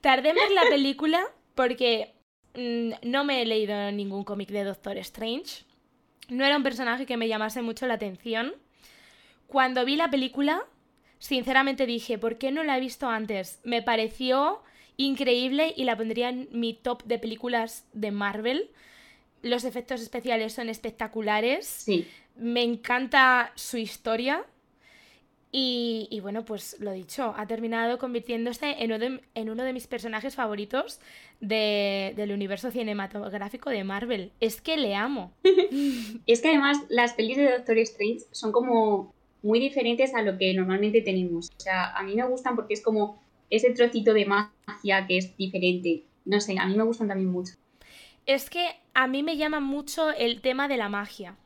tardé 0.00 0.30
en 0.30 0.34
ver 0.34 0.50
la 0.52 0.62
película 0.70 1.22
porque 1.54 2.14
mm, 2.54 2.92
no 3.02 3.24
me 3.24 3.42
he 3.42 3.46
leído 3.46 3.92
ningún 3.92 4.24
cómic 4.24 4.48
de 4.48 4.64
Doctor 4.64 4.96
Strange. 4.98 5.64
No 6.28 6.44
era 6.44 6.56
un 6.56 6.62
personaje 6.62 7.04
que 7.04 7.16
me 7.16 7.28
llamase 7.28 7.62
mucho 7.62 7.86
la 7.86 7.94
atención. 7.94 8.54
Cuando 9.46 9.84
vi 9.84 9.96
la 9.96 10.10
película, 10.10 10.64
sinceramente 11.22 11.86
dije, 11.86 12.18
¿por 12.18 12.36
qué 12.36 12.50
no 12.50 12.64
la 12.64 12.76
he 12.76 12.80
visto 12.80 13.08
antes? 13.08 13.60
Me 13.62 13.80
pareció 13.80 14.60
increíble 14.96 15.72
y 15.76 15.84
la 15.84 15.96
pondría 15.96 16.28
en 16.30 16.48
mi 16.50 16.74
top 16.74 17.04
de 17.04 17.20
películas 17.20 17.86
de 17.92 18.10
Marvel. 18.10 18.70
Los 19.40 19.62
efectos 19.64 20.00
especiales 20.00 20.52
son 20.52 20.68
espectaculares. 20.68 21.64
Sí. 21.66 22.08
Me 22.34 22.64
encanta 22.64 23.52
su 23.54 23.76
historia. 23.78 24.44
Y, 25.54 26.08
y 26.10 26.20
bueno, 26.20 26.44
pues 26.44 26.76
lo 26.80 26.92
dicho, 26.92 27.34
ha 27.36 27.46
terminado 27.46 27.98
convirtiéndose 27.98 28.70
en 28.78 28.90
uno 28.90 28.98
de, 28.98 29.20
en 29.34 29.50
uno 29.50 29.62
de 29.64 29.72
mis 29.74 29.86
personajes 29.86 30.34
favoritos 30.34 30.98
de- 31.40 32.14
del 32.16 32.32
universo 32.32 32.70
cinematográfico 32.72 33.68
de 33.70 33.84
Marvel. 33.84 34.32
Es 34.40 34.60
que 34.60 34.76
le 34.76 34.94
amo. 34.96 35.32
Es 36.26 36.40
que 36.40 36.48
además 36.48 36.78
las 36.88 37.12
pelis 37.12 37.36
de 37.36 37.50
Doctor 37.52 37.78
Strange 37.78 38.22
son 38.32 38.50
como 38.50 39.14
muy 39.42 39.60
diferentes 39.60 40.14
a 40.14 40.22
lo 40.22 40.38
que 40.38 40.54
normalmente 40.54 41.02
tenemos. 41.02 41.48
O 41.56 41.60
sea, 41.60 41.92
a 41.96 42.02
mí 42.02 42.14
me 42.14 42.26
gustan 42.26 42.56
porque 42.56 42.74
es 42.74 42.82
como 42.82 43.22
ese 43.50 43.70
trocito 43.72 44.14
de 44.14 44.26
magia 44.26 45.06
que 45.06 45.18
es 45.18 45.36
diferente. 45.36 46.04
No 46.24 46.40
sé, 46.40 46.56
a 46.58 46.66
mí 46.66 46.76
me 46.76 46.84
gustan 46.84 47.08
también 47.08 47.30
mucho. 47.30 47.54
Es 48.26 48.50
que 48.50 48.74
a 48.94 49.06
mí 49.06 49.22
me 49.22 49.36
llama 49.36 49.60
mucho 49.60 50.10
el 50.10 50.40
tema 50.40 50.66
de 50.66 50.76
la 50.76 50.88
magia. 50.88 51.36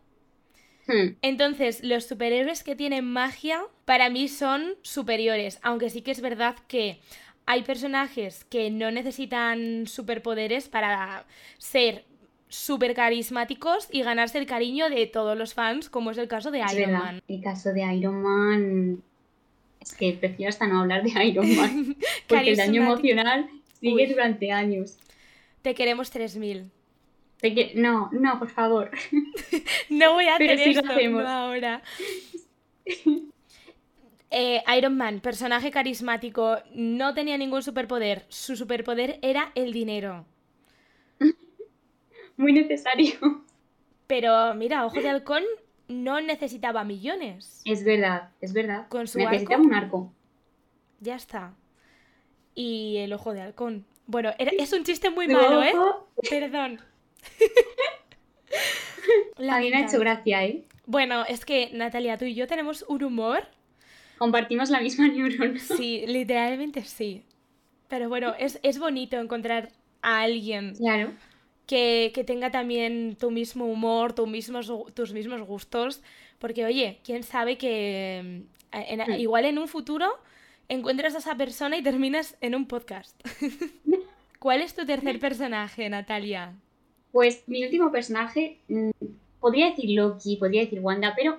Hmm, 0.88 1.16
Entonces, 1.22 1.82
los 1.82 2.04
superhéroes 2.04 2.62
que 2.62 2.76
tienen 2.76 3.04
magia 3.04 3.62
para 3.84 4.10
mí 4.10 4.28
son 4.28 4.76
superiores, 4.82 5.58
aunque 5.62 5.90
sí 5.90 6.02
que 6.02 6.12
es 6.12 6.20
verdad 6.20 6.56
que 6.68 7.00
hay 7.46 7.62
personajes 7.62 8.44
que 8.44 8.70
no 8.70 8.90
necesitan 8.90 9.86
superpoderes 9.86 10.68
para 10.68 11.26
ser 11.58 12.04
súper 12.48 12.94
carismáticos 12.94 13.88
y 13.90 14.02
ganarse 14.02 14.38
el 14.38 14.46
cariño 14.46 14.88
de 14.88 15.06
todos 15.06 15.36
los 15.36 15.54
fans, 15.54 15.88
como 15.90 16.10
es 16.10 16.18
el 16.18 16.28
caso 16.28 16.50
de 16.50 16.60
es 16.60 16.72
Iron 16.74 16.90
verdad. 16.92 17.04
Man. 17.04 17.22
El 17.28 17.42
caso 17.42 17.72
de 17.72 17.94
Iron 17.94 18.22
Man. 18.22 19.02
Es 19.80 19.94
que 19.94 20.12
prefiero 20.14 20.48
hasta 20.50 20.66
no 20.66 20.80
hablar 20.80 21.02
de 21.02 21.24
Iron 21.24 21.54
Man. 21.56 21.96
Porque 22.28 22.50
el 22.50 22.56
daño 22.56 22.82
emocional 22.82 23.48
sigue 23.80 23.94
Uy. 23.94 24.06
durante 24.06 24.50
años. 24.52 24.96
Te 25.62 25.74
queremos 25.74 26.10
3000. 26.10 26.70
Sé 27.40 27.54
que- 27.54 27.72
No, 27.74 28.08
no, 28.12 28.38
por 28.38 28.48
favor. 28.50 28.90
No 29.90 30.14
voy 30.14 30.26
a 30.26 30.36
Pero 30.38 30.54
hacer 30.54 30.64
sí 30.68 30.74
lo 30.74 30.80
esto, 30.80 30.92
hacemos. 30.92 31.22
no 31.22 31.28
ahora. 31.28 31.82
Eh, 34.30 34.60
Iron 34.76 34.96
Man, 34.96 35.20
personaje 35.20 35.70
carismático, 35.70 36.58
no 36.74 37.14
tenía 37.14 37.38
ningún 37.38 37.62
superpoder. 37.62 38.26
Su 38.28 38.56
superpoder 38.56 39.18
era 39.22 39.52
el 39.54 39.72
dinero. 39.72 40.26
Muy 42.36 42.52
necesario. 42.52 43.44
Pero 44.06 44.54
mira, 44.54 44.86
Ojo 44.86 45.00
de 45.00 45.08
Halcón 45.08 45.42
no 45.88 46.20
necesitaba 46.20 46.84
millones. 46.84 47.62
Es 47.64 47.84
verdad, 47.84 48.30
es 48.40 48.52
verdad. 48.52 48.88
Con 48.88 49.06
su 49.08 49.18
Necesita 49.18 49.54
arco. 49.54 49.66
un 49.66 49.74
arco. 49.74 50.12
Ya 51.00 51.16
está. 51.16 51.54
Y 52.54 52.96
el 52.98 53.12
Ojo 53.12 53.32
de 53.32 53.40
Halcón. 53.42 53.86
Bueno, 54.06 54.30
es 54.38 54.72
un 54.72 54.84
chiste 54.84 55.10
muy 55.10 55.28
malo, 55.28 55.62
¿eh? 55.62 55.74
Perdón. 56.28 56.80
La 59.36 59.56
a 59.56 59.60
mí 59.60 59.70
me 59.70 59.76
ha 59.76 59.86
hecho 59.86 59.98
gracia, 59.98 60.44
¿eh? 60.44 60.64
Bueno, 60.86 61.24
es 61.26 61.44
que 61.44 61.70
Natalia, 61.72 62.16
tú 62.16 62.24
y 62.24 62.34
yo 62.34 62.46
tenemos 62.46 62.84
un 62.88 63.02
humor. 63.04 63.46
Compartimos 64.18 64.70
la 64.70 64.80
misma 64.80 65.08
neurona. 65.12 65.58
Sí, 65.58 66.04
literalmente 66.06 66.82
sí. 66.82 67.24
Pero 67.88 68.08
bueno, 68.08 68.34
es, 68.38 68.78
bonito 68.78 69.18
encontrar 69.18 69.70
a 70.02 70.20
alguien 70.22 70.74
claro. 70.74 71.12
Que, 71.66 72.24
tenga 72.26 72.50
también 72.50 73.16
tu 73.16 73.30
mismo 73.30 73.66
humor, 73.66 74.12
tus 74.12 74.28
mismos, 74.28 74.72
tus 74.94 75.12
mismos 75.12 75.42
gustos. 75.42 76.02
Porque, 76.38 76.64
oye, 76.64 76.98
quién 77.04 77.22
sabe 77.22 77.58
que 77.58 78.46
mm, 78.72 79.10
hmm. 79.10 79.12
igual 79.18 79.44
en 79.44 79.58
un 79.58 79.68
futuro 79.68 80.06
encuentras 80.68 81.14
a 81.14 81.18
esa 81.18 81.36
persona 81.36 81.76
y 81.76 81.82
terminas 81.82 82.36
en 82.40 82.54
un 82.54 82.66
podcast. 82.66 83.20
¿Cuál 84.38 84.60
es 84.62 84.74
tu 84.74 84.84
tercer 84.84 85.18
personaje, 85.18 85.88
Natalia? 85.88 86.54
Pues 87.12 87.44
mi 87.46 87.64
último 87.64 87.90
personaje, 87.90 88.58
mm, 88.68 88.90
podría 89.40 89.70
decir 89.70 89.90
Loki, 89.90 90.36
podría 90.36 90.62
decir 90.62 90.80
Wanda, 90.80 91.14
pero 91.16 91.38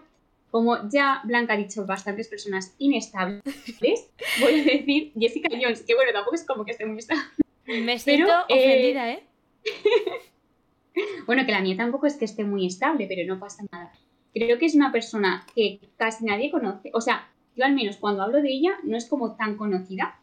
como 0.50 0.90
ya 0.90 1.22
Blanca 1.24 1.54
ha 1.54 1.58
dicho 1.58 1.86
bastantes 1.86 2.28
personas 2.28 2.74
inestables, 2.80 3.44
voy 4.40 4.62
a 4.62 4.64
decir 4.64 5.12
Jessica 5.18 5.50
Jones, 5.52 5.84
que 5.84 5.94
bueno, 5.94 6.12
tampoco 6.14 6.36
es 6.36 6.46
como 6.46 6.66
que 6.66 6.72
esté 6.72 6.86
muy 6.86 7.00
estable. 7.00 7.24
Me 7.66 8.00
siento 8.00 8.32
eh, 8.50 8.56
ofendida, 8.58 9.12
¿eh? 9.12 9.24
bueno, 11.26 11.46
que 11.46 11.52
la 11.52 11.62
mía 11.62 11.78
tampoco 11.78 12.08
es 12.08 12.16
que 12.16 12.26
esté 12.26 12.44
muy 12.44 12.66
estable, 12.66 13.06
pero 13.08 13.28
no 13.28 13.40
pasa 13.40 13.64
nada. 13.72 13.92
Creo 14.34 14.58
que 14.58 14.66
es 14.66 14.76
una 14.76 14.92
persona 14.92 15.46
que 15.56 15.80
casi 15.98 16.26
nadie 16.26 16.52
conoce. 16.52 16.92
O 16.94 17.02
sea, 17.02 17.30
yo 17.56 17.66
al 17.66 17.74
menos 17.74 17.98
cuando 17.98 18.24
hablo 18.24 18.42
de 18.42 18.52
ella 18.52 18.74
no 18.84 18.98
es 18.98 19.06
como 19.06 19.36
tan 19.36 19.58
conocida. 19.58 20.20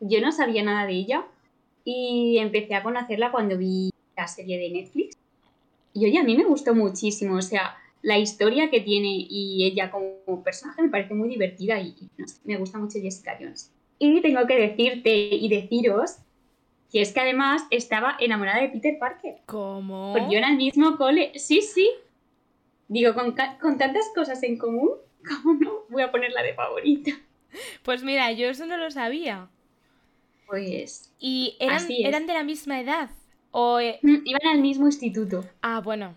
Yo 0.00 0.20
no 0.20 0.32
sabía 0.32 0.62
nada 0.62 0.86
de 0.86 0.92
ella 0.92 1.26
y 1.84 2.38
empecé 2.38 2.74
a 2.74 2.82
conocerla 2.82 3.30
cuando 3.30 3.56
vi 3.56 3.90
la 4.16 4.26
serie 4.26 4.58
de 4.58 4.70
Netflix. 4.70 5.16
Y 5.92 6.04
oye, 6.06 6.18
a 6.18 6.24
mí 6.24 6.36
me 6.36 6.44
gustó 6.44 6.74
muchísimo. 6.74 7.36
O 7.36 7.42
sea, 7.42 7.76
la 8.02 8.18
historia 8.18 8.70
que 8.70 8.80
tiene 8.80 9.26
y 9.28 9.64
ella 9.64 9.90
como 9.90 10.42
personaje 10.42 10.82
me 10.82 10.88
parece 10.88 11.14
muy 11.14 11.28
divertida 11.28 11.80
y 11.80 11.94
me 12.44 12.56
gusta 12.56 12.78
mucho 12.78 12.98
Jessica 13.00 13.36
Jones. 13.38 13.72
Y 13.98 14.20
tengo 14.20 14.46
que 14.46 14.58
decirte 14.58 15.14
y 15.14 15.48
deciros 15.48 16.16
que 16.90 17.00
es 17.00 17.12
que 17.12 17.20
además 17.20 17.62
estaba 17.70 18.16
enamorada 18.20 18.60
de 18.60 18.68
Peter 18.68 18.98
Parker. 18.98 19.36
¿Cómo? 19.46 20.12
Porque 20.12 20.32
yo 20.32 20.38
era 20.38 20.50
el 20.50 20.56
mismo 20.56 20.96
cole. 20.96 21.32
Sí, 21.38 21.62
sí. 21.62 21.90
Digo, 22.88 23.14
con, 23.14 23.34
tantas 23.34 24.10
cosas 24.14 24.42
en 24.42 24.58
común, 24.58 24.90
¿cómo 25.28 25.54
no 25.54 25.72
voy 25.88 26.02
a 26.02 26.10
ponerla 26.10 26.42
de 26.42 26.54
favorita? 26.54 27.10
Pues 27.82 28.02
mira, 28.02 28.32
yo 28.32 28.48
eso 28.48 28.66
no 28.66 28.76
lo 28.76 28.90
sabía. 28.90 29.48
Pues. 30.46 31.12
¿Y 31.18 31.56
eran, 31.58 31.82
eran 31.90 32.26
de 32.26 32.34
la 32.34 32.44
misma 32.44 32.80
edad? 32.80 33.10
¿O... 33.50 33.80
Eh? 33.80 33.98
Mm, 34.02 34.18
iban 34.24 34.46
al 34.46 34.60
mismo 34.60 34.86
instituto. 34.86 35.44
Ah, 35.62 35.80
bueno. 35.80 36.14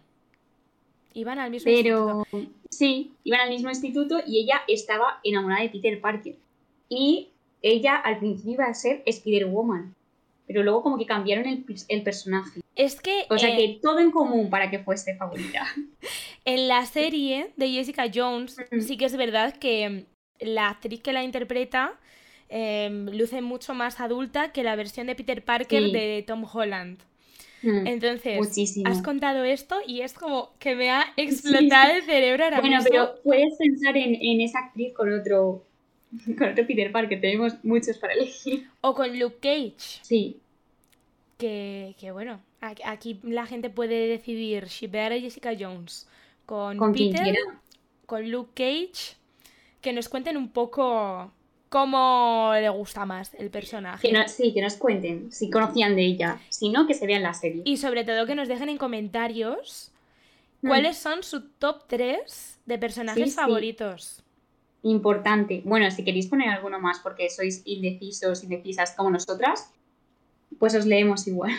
Iban 1.13 1.39
al 1.39 1.49
mismo 1.49 1.71
Pero, 1.71 2.23
sí, 2.69 3.13
iban 3.23 3.41
al 3.41 3.49
mismo 3.49 3.69
instituto 3.69 4.19
y 4.25 4.41
ella 4.41 4.61
estaba 4.67 5.19
enamorada 5.23 5.63
de 5.63 5.69
Peter 5.69 5.99
Parker. 5.99 6.35
Y 6.87 7.29
ella 7.61 7.95
al 7.95 8.19
principio 8.19 8.53
iba 8.53 8.65
a 8.65 8.73
ser 8.73 9.01
Spider-Woman. 9.05 9.95
Pero 10.49 10.63
luego 10.63 10.81
como 10.81 10.97
que 10.97 11.05
cambiaron 11.05 11.45
el, 11.45 12.03
personaje. 12.03 12.61
Es 12.75 12.99
que... 12.99 13.27
O 13.29 13.37
sea 13.37 13.55
que 13.55 13.65
eh, 13.65 13.79
todo 13.79 13.99
en 13.99 14.09
común 14.09 14.49
para 14.49 14.71
que 14.71 14.79
fuese 14.79 15.15
favorita. 15.15 15.67
En 16.45 16.67
la 16.67 16.83
serie 16.87 17.51
de 17.57 17.69
Jessica 17.69 18.05
Jones 18.11 18.57
sí 18.79 18.97
que 18.97 19.05
es 19.05 19.15
verdad 19.15 19.55
que 19.55 20.05
la 20.39 20.69
actriz 20.69 21.01
que 21.03 21.13
la 21.13 21.21
interpreta 21.21 21.99
em, 22.47 23.05
luce 23.09 23.41
mucho 23.43 23.75
más 23.75 23.99
adulta 23.99 24.51
que 24.51 24.63
la 24.63 24.75
versión 24.75 25.05
de 25.05 25.15
Peter 25.15 25.43
Parker 25.43 25.91
de 25.91 26.23
Tom 26.25 26.45
Holland. 26.51 26.97
Entonces, 27.61 28.39
has 28.85 29.01
contado 29.01 29.43
esto 29.43 29.75
y 29.85 30.01
es 30.01 30.13
como 30.13 30.53
que 30.59 30.75
me 30.75 30.89
ha 30.89 31.13
explotado 31.17 31.93
el 31.93 32.03
cerebro 32.03 32.45
ahora 32.45 32.61
bueno, 32.61 32.79
pero 32.83 33.15
puedes 33.23 33.57
pensar 33.57 33.97
en, 33.97 34.41
esa 34.41 34.59
actriz 34.59 34.93
con 34.93 35.13
otro, 35.13 35.65
con 36.37 36.49
otro 36.49 36.65
Peter 36.65 36.91
Parker, 36.91 37.19
tenemos 37.21 37.53
muchos 37.63 37.97
para 37.97 38.13
elegir. 38.13 38.67
O 38.81 38.93
con 38.93 39.17
Luke 39.17 39.37
Cage. 39.41 39.99
Sí. 40.01 40.37
Que, 41.37 41.95
bueno, 42.11 42.41
aquí 42.59 43.19
la 43.23 43.45
gente 43.45 43.69
puede 43.69 44.07
decidir 44.07 44.65
shipper 44.65 45.13
a 45.13 45.19
Jessica 45.19 45.55
Jones 45.57 46.07
con, 46.45 46.77
con 46.77 46.91
Peter, 46.91 47.33
con 48.05 48.29
Luke 48.29 48.51
Cage, 48.53 49.15
que 49.79 49.93
nos 49.93 50.09
cuenten 50.09 50.35
un 50.35 50.49
poco 50.49 51.31
cómo 51.69 52.51
le 52.55 52.69
gusta 52.69 53.05
más 53.05 53.33
el 53.35 53.49
personaje. 53.49 54.11
sí, 54.27 54.53
que 54.53 54.61
nos 54.61 54.75
cuenten 54.75 55.31
si 55.31 55.49
conocían 55.49 55.95
de 55.95 56.03
ella. 56.03 56.41
Si 56.49 56.69
no, 56.69 56.87
que 56.87 56.93
se 56.93 57.07
vean 57.07 57.23
la 57.23 57.33
serie. 57.33 57.61
Y 57.63 57.77
sobre 57.77 58.03
todo 58.03 58.25
que 58.25 58.35
nos 58.35 58.47
dejen 58.47 58.69
en 58.69 58.77
comentarios 58.77 59.91
hmm. 60.61 60.67
cuáles 60.67 60.97
son 60.97 61.23
su 61.23 61.47
top 61.51 61.83
3 61.87 62.59
de 62.65 62.77
personajes 62.77 63.35
favoritos. 63.35 64.23
Importante. 64.83 65.61
Bueno, 65.65 65.91
si 65.91 66.03
queréis 66.03 66.27
poner 66.27 66.49
alguno 66.49 66.79
más 66.79 66.99
porque 66.99 67.29
sois 67.29 67.61
indecisos, 67.65 68.43
indecisas 68.43 68.93
como 68.95 69.11
nosotras, 69.11 69.73
pues 70.57 70.75
os 70.75 70.85
leemos 70.85 71.27
igual. 71.27 71.51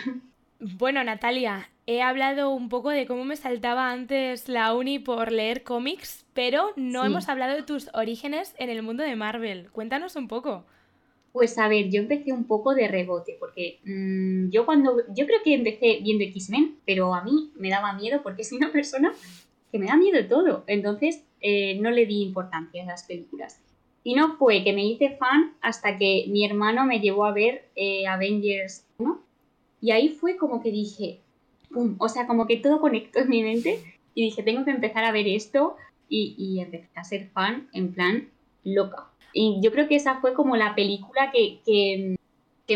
Bueno, 0.63 1.03
Natalia, 1.03 1.71
he 1.87 2.03
hablado 2.03 2.51
un 2.51 2.69
poco 2.69 2.91
de 2.91 3.07
cómo 3.07 3.25
me 3.25 3.35
saltaba 3.35 3.91
antes 3.91 4.47
la 4.47 4.75
uni 4.75 4.99
por 4.99 5.31
leer 5.31 5.63
cómics, 5.63 6.23
pero 6.33 6.71
no 6.75 7.03
hemos 7.03 7.29
hablado 7.29 7.55
de 7.55 7.63
tus 7.63 7.89
orígenes 7.95 8.53
en 8.59 8.69
el 8.69 8.83
mundo 8.83 9.01
de 9.01 9.15
Marvel. 9.15 9.71
Cuéntanos 9.71 10.15
un 10.15 10.27
poco. 10.27 10.63
Pues 11.33 11.57
a 11.57 11.67
ver, 11.67 11.89
yo 11.89 12.01
empecé 12.01 12.31
un 12.31 12.43
poco 12.43 12.75
de 12.75 12.87
rebote, 12.87 13.37
porque 13.39 13.79
mm, 13.85 14.49
yo 14.49 14.65
cuando. 14.65 14.97
Yo 15.15 15.25
creo 15.25 15.39
que 15.43 15.55
empecé 15.55 15.99
viendo 16.03 16.23
X-Men, 16.25 16.77
pero 16.85 17.15
a 17.15 17.23
mí 17.23 17.51
me 17.55 17.69
daba 17.69 17.93
miedo 17.93 18.21
porque 18.21 18.43
soy 18.43 18.57
una 18.59 18.71
persona 18.71 19.13
que 19.71 19.79
me 19.79 19.87
da 19.87 19.95
miedo 19.95 20.23
todo. 20.27 20.63
Entonces 20.67 21.23
eh, 21.41 21.75
no 21.79 21.91
le 21.91 22.05
di 22.05 22.21
importancia 22.21 22.83
a 22.83 22.85
las 22.87 23.03
películas. 23.03 23.59
Y 24.03 24.15
no 24.15 24.37
fue 24.37 24.63
que 24.63 24.73
me 24.73 24.85
hice 24.85 25.17
fan 25.17 25.53
hasta 25.61 25.97
que 25.97 26.25
mi 26.27 26.45
hermano 26.45 26.85
me 26.85 26.99
llevó 26.99 27.25
a 27.25 27.33
ver 27.33 27.69
eh, 27.75 28.07
Avengers 28.07 28.85
1 28.97 29.21
y 29.81 29.91
ahí 29.91 30.09
fue 30.09 30.37
como 30.37 30.61
que 30.61 30.71
dije, 30.71 31.19
¡pum! 31.71 31.95
O 31.99 32.09
sea, 32.09 32.27
como 32.27 32.47
que 32.47 32.57
todo 32.57 32.79
conectó 32.79 33.19
en 33.19 33.29
mi 33.29 33.43
mente 33.43 33.79
y 34.13 34.23
dije, 34.23 34.43
tengo 34.43 34.63
que 34.65 34.71
empezar 34.71 35.03
a 35.03 35.11
ver 35.11 35.27
esto 35.27 35.75
y, 36.09 36.35
y 36.37 36.59
empecé 36.59 36.89
a 36.95 37.03
ser 37.03 37.29
fan 37.29 37.67
en 37.73 37.93
plan 37.93 38.29
loca. 38.63 39.11
Y 39.33 39.59
yo 39.61 39.71
creo 39.71 39.87
que 39.87 39.95
esa 39.95 40.19
fue 40.19 40.33
como 40.33 40.55
la 40.55 40.75
película 40.75 41.31
que, 41.31 41.59
que, 41.65 42.17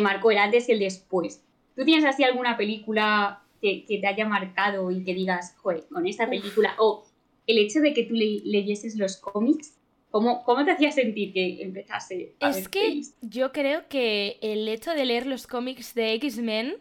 marcó 0.01 0.32
el 0.32 0.38
antes 0.38 0.67
y 0.67 0.73
el 0.73 0.80
después. 0.80 1.41
¿Tú 1.75 1.86
tienes 1.86 2.04
así 2.04 2.23
alguna 2.23 2.58
película 2.58 3.41
que, 3.62 3.86
te 3.88 4.06
haya 4.06 4.28
marcado 4.28 4.91
y 4.91 5.04
que 5.04 5.13
digas, 5.13 5.56
joder, 5.62 5.86
con 5.89 6.06
esta 6.06 6.30
película, 6.30 6.75
o 6.78 7.05
el 7.47 7.58
hecho 7.58 7.79
de 7.79 7.93
que 7.93 8.03
tú 8.03 8.13
leyeses 8.13 8.95
los 8.95 9.17
cómics, 9.17 9.73
¿Cómo, 10.12 10.45
¿Cómo, 10.45 10.63
te 10.63 10.71
hacía 10.71 10.93
sentir 10.93 11.34
que 11.34 11.62
empezase 11.62 12.36
a 12.39 12.49
Es 12.51 12.69
que 12.69 13.01
yo 13.19 13.51
creo 13.51 13.89
que 13.89 14.38
el 14.41 14.65
hecho 14.69 14.91
de 14.91 15.03
leer 15.03 15.25
los 15.25 15.45
cómics 15.45 15.93
de 15.93 16.13
X-Men 16.13 16.77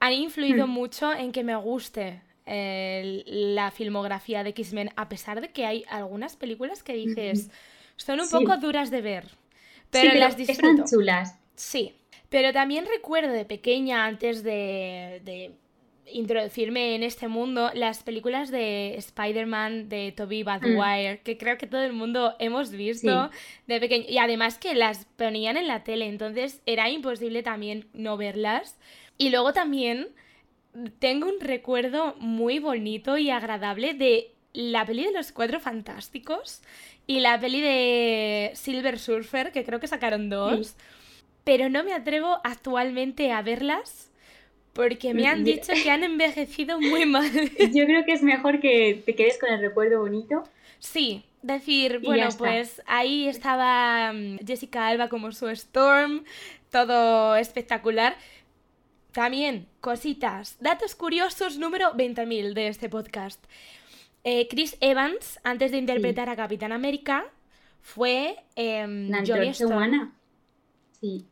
han 0.00 0.12
influido 0.12 0.66
hmm. 0.66 0.70
mucho 0.70 1.14
en 1.14 1.32
que 1.32 1.44
me 1.44 1.56
guste 1.56 2.20
la 2.46 3.70
filmografía 3.70 4.44
de 4.44 4.50
X-Men, 4.50 4.90
a 4.96 5.08
pesar 5.08 5.40
de 5.40 5.48
que 5.48 5.64
hay 5.64 5.84
algunas 5.88 6.36
películas 6.36 6.82
que 6.82 6.92
dices 6.92 7.50
son 7.96 8.20
un 8.20 8.28
poco 8.28 8.56
duras 8.58 8.90
de 8.90 9.00
ver, 9.00 9.30
pero, 9.90 10.18
las 10.18 10.36
disfruto. 10.36 10.68
Están 10.68 10.84
chulas. 10.84 11.38
Sí, 11.54 11.94
pero 12.28 12.52
también 12.52 12.84
recuerdo 12.86 13.32
de 13.32 13.44
pequeña, 13.44 14.04
antes 14.04 14.42
de, 14.42 15.54
introducirme 16.12 16.94
en 16.94 17.02
este 17.02 17.28
mundo, 17.28 17.70
las 17.74 18.02
películas 18.02 18.50
de 18.50 18.94
Spider-Man 18.96 19.88
de 19.88 20.12
Tobey 20.12 20.44
Maguire, 20.44 21.20
que 21.22 21.38
creo 21.38 21.58
que 21.58 21.66
todo 21.66 21.82
el 21.82 21.92
mundo 21.92 22.34
hemos 22.38 22.70
visto 22.70 23.30
de 23.66 23.80
pequeño. 23.80 24.04
Y 24.08 24.18
además 24.18 24.58
que 24.58 24.74
las 24.74 25.06
ponían 25.16 25.56
en 25.56 25.68
la 25.68 25.84
tele, 25.84 26.06
entonces 26.06 26.60
era 26.66 26.88
imposible 26.90 27.42
también 27.42 27.86
no 27.92 28.16
verlas. 28.16 28.78
Y 29.16 29.30
luego 29.30 29.52
también 29.52 30.08
tengo 30.98 31.28
un 31.28 31.40
recuerdo 31.40 32.14
muy 32.18 32.58
bonito 32.58 33.16
y 33.16 33.30
agradable 33.30 33.94
de 33.94 34.32
la 34.52 34.84
peli 34.86 35.04
de 35.04 35.12
los 35.12 35.32
Cuatro 35.32 35.60
Fantásticos 35.60 36.62
y 37.06 37.20
la 37.20 37.38
peli 37.38 37.60
de 37.60 38.52
Silver 38.54 38.98
Surfer, 38.98 39.52
que 39.52 39.64
creo 39.64 39.80
que 39.80 39.88
sacaron 39.88 40.30
dos, 40.30 40.76
pero 41.44 41.68
no 41.68 41.84
me 41.84 41.92
atrevo 41.92 42.38
actualmente 42.44 43.30
a 43.32 43.42
verlas 43.42 44.10
porque 44.74 45.14
me 45.14 45.26
han 45.26 45.44
dicho 45.44 45.72
que 45.82 45.90
han 45.90 46.04
envejecido 46.04 46.78
muy 46.80 47.06
mal. 47.06 47.30
Yo 47.72 47.86
creo 47.86 48.04
que 48.04 48.12
es 48.12 48.22
mejor 48.22 48.60
que 48.60 49.02
te 49.06 49.14
quedes 49.14 49.38
con 49.38 49.50
el 49.50 49.60
recuerdo 49.60 50.00
bonito. 50.00 50.44
Sí, 50.78 51.24
decir, 51.40 52.00
bueno, 52.04 52.28
pues 52.36 52.82
ahí 52.86 53.26
estaba 53.26 54.12
mm, 54.12 54.38
Jessica 54.46 54.88
Alba 54.88 55.08
como 55.08 55.32
su 55.32 55.48
Storm, 55.48 56.24
todo 56.70 57.36
espectacular, 57.36 58.16
también, 59.12 59.68
cositas, 59.80 60.56
datos 60.60 60.94
curiosos 60.94 61.56
número 61.56 61.92
20.000 61.94 62.52
de 62.52 62.68
este 62.68 62.88
podcast. 62.88 63.42
Eh, 64.24 64.48
Chris 64.48 64.76
Evans, 64.80 65.38
antes 65.44 65.70
de 65.70 65.78
interpretar 65.78 66.28
a 66.28 66.36
Capitán 66.36 66.72
América, 66.72 67.24
fue 67.80 68.36
eh, 68.56 68.86
La 69.08 69.22
Johnny 69.24 69.48
Storm. 69.48 70.12
Sí. 71.00 71.26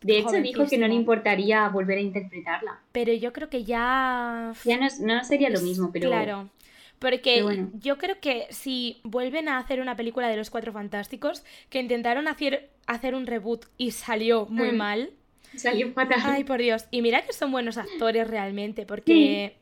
De 0.00 0.18
hecho, 0.18 0.32
dijo 0.40 0.66
que 0.66 0.78
no 0.78 0.88
le 0.88 0.94
importaría 0.94 1.68
volver 1.68 1.98
a 1.98 2.00
interpretarla. 2.00 2.80
Pero 2.92 3.12
yo 3.12 3.32
creo 3.32 3.48
que 3.50 3.64
ya... 3.64 4.52
Ya 4.64 4.76
no, 4.78 4.86
no 5.00 5.24
sería 5.24 5.50
lo 5.50 5.60
mismo, 5.60 5.90
pero 5.92 6.08
Claro. 6.08 6.48
Porque 6.98 7.42
bueno. 7.42 7.70
yo 7.80 7.96
creo 7.96 8.20
que 8.20 8.46
si 8.50 9.00
vuelven 9.04 9.48
a 9.48 9.58
hacer 9.58 9.80
una 9.80 9.96
película 9.96 10.28
de 10.28 10.36
los 10.36 10.50
Cuatro 10.50 10.72
Fantásticos, 10.72 11.44
que 11.70 11.80
intentaron 11.80 12.28
hacer, 12.28 12.70
hacer 12.86 13.14
un 13.14 13.26
reboot 13.26 13.64
y 13.78 13.92
salió 13.92 14.46
muy 14.46 14.72
Mm. 14.72 14.76
mal. 14.76 15.10
salió 15.56 15.92
fatal. 15.92 16.20
Ay, 16.24 16.44
por 16.44 16.60
Dios. 16.60 16.84
Y 16.90 17.02
mira 17.02 17.22
que 17.26 17.32
son 17.32 17.50
buenos 17.52 17.76
actores 17.78 18.28
realmente, 18.28 18.86
porque, 18.86 19.56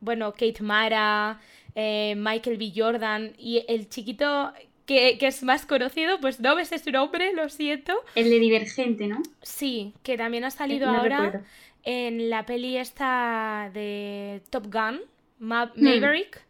bueno, 0.00 0.32
Kate 0.32 0.62
Mara, 0.62 1.40
eh, 1.74 2.14
Michael 2.16 2.58
B. 2.58 2.72
Jordan 2.76 3.32
y 3.38 3.64
el 3.68 3.88
chiquito 3.88 4.52
que, 4.94 5.18
que 5.18 5.26
es 5.26 5.42
más 5.42 5.66
conocido, 5.66 6.20
pues 6.20 6.40
no 6.40 6.54
ves 6.56 6.70
su 6.82 6.90
nombre, 6.90 7.32
lo 7.34 7.48
siento. 7.48 7.92
El 8.14 8.30
de 8.30 8.38
Divergente, 8.38 9.06
¿no? 9.06 9.22
Sí, 9.42 9.94
que 10.02 10.16
también 10.16 10.44
ha 10.44 10.50
salido 10.50 10.90
No 10.90 10.98
ahora 10.98 11.20
recuerdo. 11.20 11.46
en 11.84 12.30
la 12.30 12.44
peli 12.46 12.76
esta 12.76 13.70
de 13.74 14.40
Top 14.50 14.66
Gun, 14.72 15.00
Ma- 15.38 15.72
Hmm. 15.74 15.82
Maverick. 15.84 16.40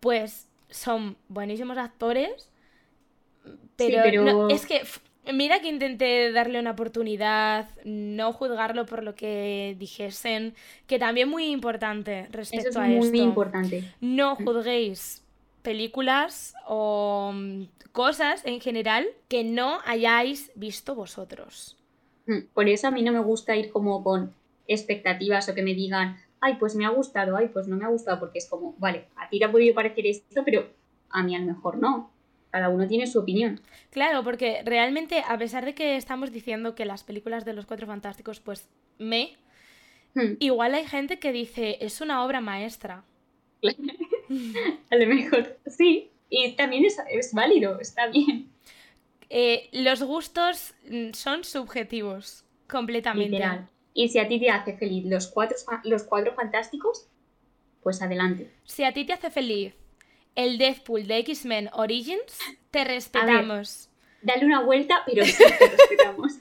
Pues 0.00 0.46
son 0.70 1.16
buenísimos 1.28 1.78
actores, 1.78 2.48
pero, 3.76 3.98
pero- 4.02 4.24
no- 4.24 4.48
es 4.48 4.66
que 4.66 4.82
mira 5.32 5.60
que 5.60 5.68
intenté 5.68 6.30
darle 6.32 6.60
una 6.60 6.72
oportunidad, 6.72 7.68
no 7.84 8.32
juzgarlo 8.32 8.86
por 8.86 9.02
lo 9.02 9.14
que 9.14 9.74
dijesen, 9.78 10.54
que 10.86 10.98
también 10.98 11.28
muy 11.28 11.46
importante 11.46 12.28
respecto 12.30 12.68
Eso 12.70 12.78
es 12.80 12.84
a 12.84 12.88
muy, 12.88 12.98
esto. 12.98 13.10
muy 13.10 13.20
importante. 13.20 13.84
No 14.00 14.36
juzguéis 14.36 15.22
películas 15.66 16.54
o 16.64 17.32
mm, 17.34 17.62
cosas 17.90 18.46
en 18.46 18.60
general 18.60 19.04
que 19.26 19.42
no 19.42 19.80
hayáis 19.84 20.52
visto 20.54 20.94
vosotros. 20.94 21.76
Mm, 22.26 22.46
Por 22.54 22.68
eso 22.68 22.86
a 22.86 22.92
mí 22.92 23.02
no 23.02 23.12
me 23.12 23.18
gusta 23.18 23.56
ir 23.56 23.72
como 23.72 24.04
con 24.04 24.32
expectativas 24.68 25.48
o 25.48 25.54
que 25.54 25.62
me 25.64 25.74
digan, 25.74 26.16
ay, 26.40 26.54
pues 26.60 26.76
me 26.76 26.86
ha 26.86 26.90
gustado, 26.90 27.36
ay, 27.36 27.48
pues 27.48 27.66
no 27.66 27.76
me 27.76 27.84
ha 27.84 27.88
gustado, 27.88 28.20
porque 28.20 28.38
es 28.38 28.48
como, 28.48 28.76
vale, 28.78 29.08
a 29.16 29.28
ti 29.28 29.40
te 29.40 29.44
ha 29.44 29.50
podido 29.50 29.74
parecer 29.74 30.06
esto, 30.06 30.44
pero 30.44 30.68
a 31.10 31.24
mí 31.24 31.34
a 31.34 31.40
lo 31.40 31.46
mejor 31.46 31.78
no. 31.78 32.12
Cada 32.52 32.68
uno 32.68 32.86
tiene 32.86 33.08
su 33.08 33.18
opinión. 33.18 33.60
Claro, 33.90 34.22
porque 34.22 34.62
realmente, 34.64 35.24
a 35.28 35.36
pesar 35.36 35.64
de 35.64 35.74
que 35.74 35.96
estamos 35.96 36.30
diciendo 36.30 36.76
que 36.76 36.84
las 36.86 37.02
películas 37.02 37.44
de 37.44 37.54
los 37.54 37.66
Cuatro 37.66 37.88
Fantásticos, 37.88 38.38
pues 38.38 38.68
me, 38.98 39.36
Mm, 40.16 40.36
igual 40.38 40.74
hay 40.74 40.86
gente 40.86 41.18
que 41.18 41.30
dice, 41.30 41.76
es 41.82 42.00
una 42.00 42.24
obra 42.24 42.40
maestra. 42.40 43.04
A 44.90 44.96
lo 44.96 45.06
mejor 45.06 45.58
sí. 45.66 46.10
Y 46.28 46.52
también 46.52 46.84
es, 46.84 46.98
es 47.10 47.32
válido, 47.32 47.78
está 47.80 48.08
bien. 48.08 48.50
Eh, 49.30 49.68
los 49.72 50.02
gustos 50.02 50.74
mm, 50.88 51.12
son 51.12 51.44
subjetivos, 51.44 52.44
completamente. 52.68 53.32
Literal. 53.32 53.68
Y 53.94 54.08
si 54.08 54.18
a 54.18 54.28
ti 54.28 54.38
te 54.38 54.50
hace 54.50 54.76
feliz 54.76 55.04
los 55.06 55.28
cuatro, 55.28 55.56
los 55.84 56.04
cuatro 56.04 56.34
fantásticos, 56.34 57.08
pues 57.82 58.02
adelante. 58.02 58.50
Si 58.64 58.84
a 58.84 58.92
ti 58.92 59.04
te 59.04 59.12
hace 59.12 59.30
feliz 59.30 59.74
el 60.34 60.58
Deadpool 60.58 61.06
de 61.06 61.18
X-Men 61.18 61.70
Origins, 61.72 62.38
te 62.70 62.84
respetamos. 62.84 63.88
Dale 64.20 64.44
una 64.44 64.62
vuelta, 64.62 65.02
pero 65.06 65.24
sí 65.24 65.42
te 65.58 65.68
respetamos. 65.68 66.32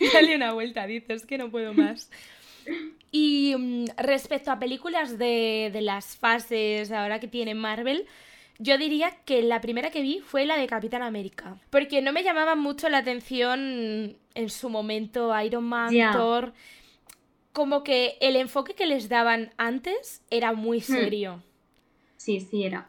Dale 0.12 0.36
una 0.36 0.52
vuelta, 0.52 0.86
dices 0.86 1.26
que 1.26 1.38
no 1.38 1.50
puedo 1.50 1.72
más. 1.72 2.10
Y 3.12 3.54
mm, 3.56 3.84
respecto 3.98 4.50
a 4.50 4.58
películas 4.58 5.18
de, 5.18 5.70
de 5.72 5.82
las 5.82 6.16
fases 6.16 6.90
ahora 6.90 7.20
que 7.20 7.28
tiene 7.28 7.54
Marvel, 7.54 8.06
yo 8.58 8.78
diría 8.78 9.10
que 9.24 9.42
la 9.42 9.60
primera 9.60 9.90
que 9.90 10.02
vi 10.02 10.20
fue 10.20 10.46
la 10.46 10.56
de 10.56 10.66
Capitán 10.66 11.02
América. 11.02 11.58
Porque 11.70 12.02
no 12.02 12.12
me 12.12 12.22
llamaba 12.22 12.54
mucho 12.54 12.88
la 12.88 12.98
atención 12.98 14.16
en 14.34 14.50
su 14.50 14.68
momento 14.68 15.38
Iron 15.40 15.64
Man. 15.64 15.94
Thor. 16.12 16.52
Como 17.52 17.82
que 17.82 18.16
el 18.20 18.36
enfoque 18.36 18.74
que 18.74 18.86
les 18.86 19.08
daban 19.08 19.52
antes 19.58 20.22
era 20.30 20.52
muy 20.52 20.80
serio. 20.80 21.42
Sí, 22.16 22.40
sí, 22.40 22.64
era. 22.64 22.86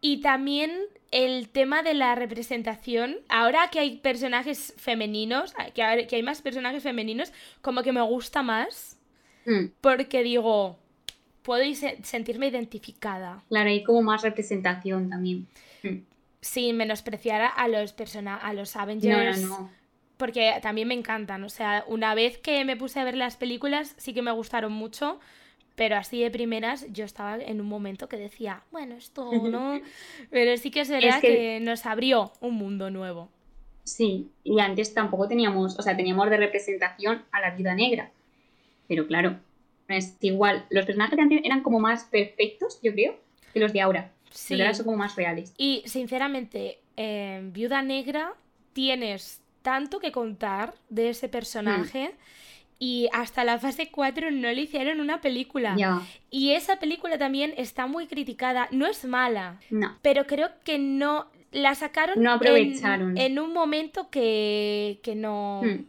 Y 0.00 0.20
también 0.20 0.72
el 1.10 1.48
tema 1.48 1.82
de 1.82 1.94
la 1.94 2.14
representación. 2.14 3.16
Ahora 3.28 3.68
que 3.70 3.80
hay 3.80 3.98
personajes 3.98 4.72
femeninos, 4.76 5.52
que 5.74 5.82
hay 5.82 6.22
más 6.22 6.42
personajes 6.42 6.82
femeninos, 6.82 7.32
como 7.60 7.82
que 7.82 7.92
me 7.92 8.02
gusta 8.02 8.42
más. 8.42 8.95
Mm, 9.46 9.66
Porque 9.80 10.22
digo, 10.22 10.76
puedo 11.42 11.62
sentirme 12.02 12.48
identificada. 12.48 13.42
Claro, 13.48 13.70
hay 13.70 13.82
como 13.84 14.02
más 14.02 14.22
representación 14.22 15.08
también. 15.08 15.46
Mm. 15.82 15.98
Sin 16.40 16.76
menospreciar 16.76 17.50
a- 17.56 17.68
los 17.68 17.92
persona 17.92 18.36
a 18.36 18.52
los 18.52 18.76
Avengers. 18.76 19.40
no, 19.42 19.48
no. 19.60 19.70
Porque 20.16 20.54
también 20.62 20.88
me 20.88 20.94
encantan. 20.94 21.44
O 21.44 21.48
sea, 21.50 21.84
una 21.88 22.14
vez 22.14 22.38
que 22.38 22.64
me 22.64 22.76
puse 22.76 22.98
a 23.00 23.04
ver 23.04 23.16
las 23.16 23.36
películas, 23.36 23.94
sí 23.98 24.14
que 24.14 24.22
me 24.22 24.30
gustaron 24.32 24.72
mucho. 24.72 25.20
Pero 25.74 25.96
así 25.96 26.22
de 26.22 26.30
primeras, 26.30 26.86
yo 26.90 27.04
estaba 27.04 27.36
en 27.36 27.60
un 27.60 27.66
momento 27.68 28.08
que 28.08 28.16
decía, 28.16 28.62
bueno, 28.72 28.94
esto 28.94 29.30
no. 29.30 29.78
Pero 30.30 30.56
sí 30.56 30.70
que 30.70 30.80
es 30.80 30.88
verdad 30.88 31.20
que- 31.20 31.28
que 31.28 31.60
nos 31.60 31.84
abrió 31.84 32.32
un 32.40 32.54
mundo 32.54 32.88
nuevo. 32.90 33.28
Sí, 33.84 34.30
y 34.42 34.58
antes 34.58 34.94
tampoco 34.94 35.28
teníamos, 35.28 35.78
o 35.78 35.82
sea, 35.82 35.94
teníamos 35.96 36.30
de 36.30 36.38
representación 36.38 37.22
a 37.30 37.40
la 37.40 37.50
viuda 37.54 37.74
negra. 37.74 38.10
Pero 38.88 39.06
claro, 39.06 39.36
no 39.88 39.94
es 39.94 40.16
igual. 40.20 40.64
Los 40.70 40.84
personajes 40.86 41.16
de 41.16 41.22
antes 41.22 41.40
eran 41.44 41.62
como 41.62 41.80
más 41.80 42.04
perfectos, 42.04 42.78
yo 42.82 42.92
creo, 42.92 43.16
que 43.52 43.60
los 43.60 43.72
de 43.72 43.80
ahora. 43.80 44.12
Sí. 44.30 44.54
Los 44.54 44.58
de 44.58 44.64
ahora 44.64 44.74
son 44.74 44.84
como 44.86 44.96
más 44.98 45.16
reales. 45.16 45.54
Y 45.56 45.82
sinceramente, 45.86 46.78
en 46.96 47.52
Viuda 47.52 47.82
Negra 47.82 48.34
tienes 48.72 49.40
tanto 49.62 49.98
que 49.98 50.12
contar 50.12 50.74
de 50.88 51.10
ese 51.10 51.28
personaje. 51.28 52.12
Y 52.78 53.08
hasta 53.12 53.42
la 53.42 53.58
fase 53.58 53.90
4 53.90 54.30
no 54.30 54.48
le 54.52 54.60
hicieron 54.60 55.00
una 55.00 55.22
película. 55.22 55.74
Ya, 55.78 56.02
Y 56.30 56.50
esa 56.52 56.78
película 56.78 57.16
también 57.16 57.54
está 57.56 57.86
muy 57.86 58.06
criticada. 58.06 58.68
No 58.70 58.86
es 58.86 59.04
mala, 59.06 59.58
no. 59.70 59.96
pero 60.02 60.26
creo 60.26 60.50
que 60.64 60.78
no. 60.78 61.26
La 61.52 61.74
sacaron 61.74 62.22
No 62.22 62.32
en- 62.32 62.36
aprovecharon. 62.36 63.16
En, 63.16 63.38
un 63.38 63.54
momento 63.54 64.10
que, 64.10 65.00
que 65.02 65.14
no. 65.14 65.62
Hmm. 65.64 65.86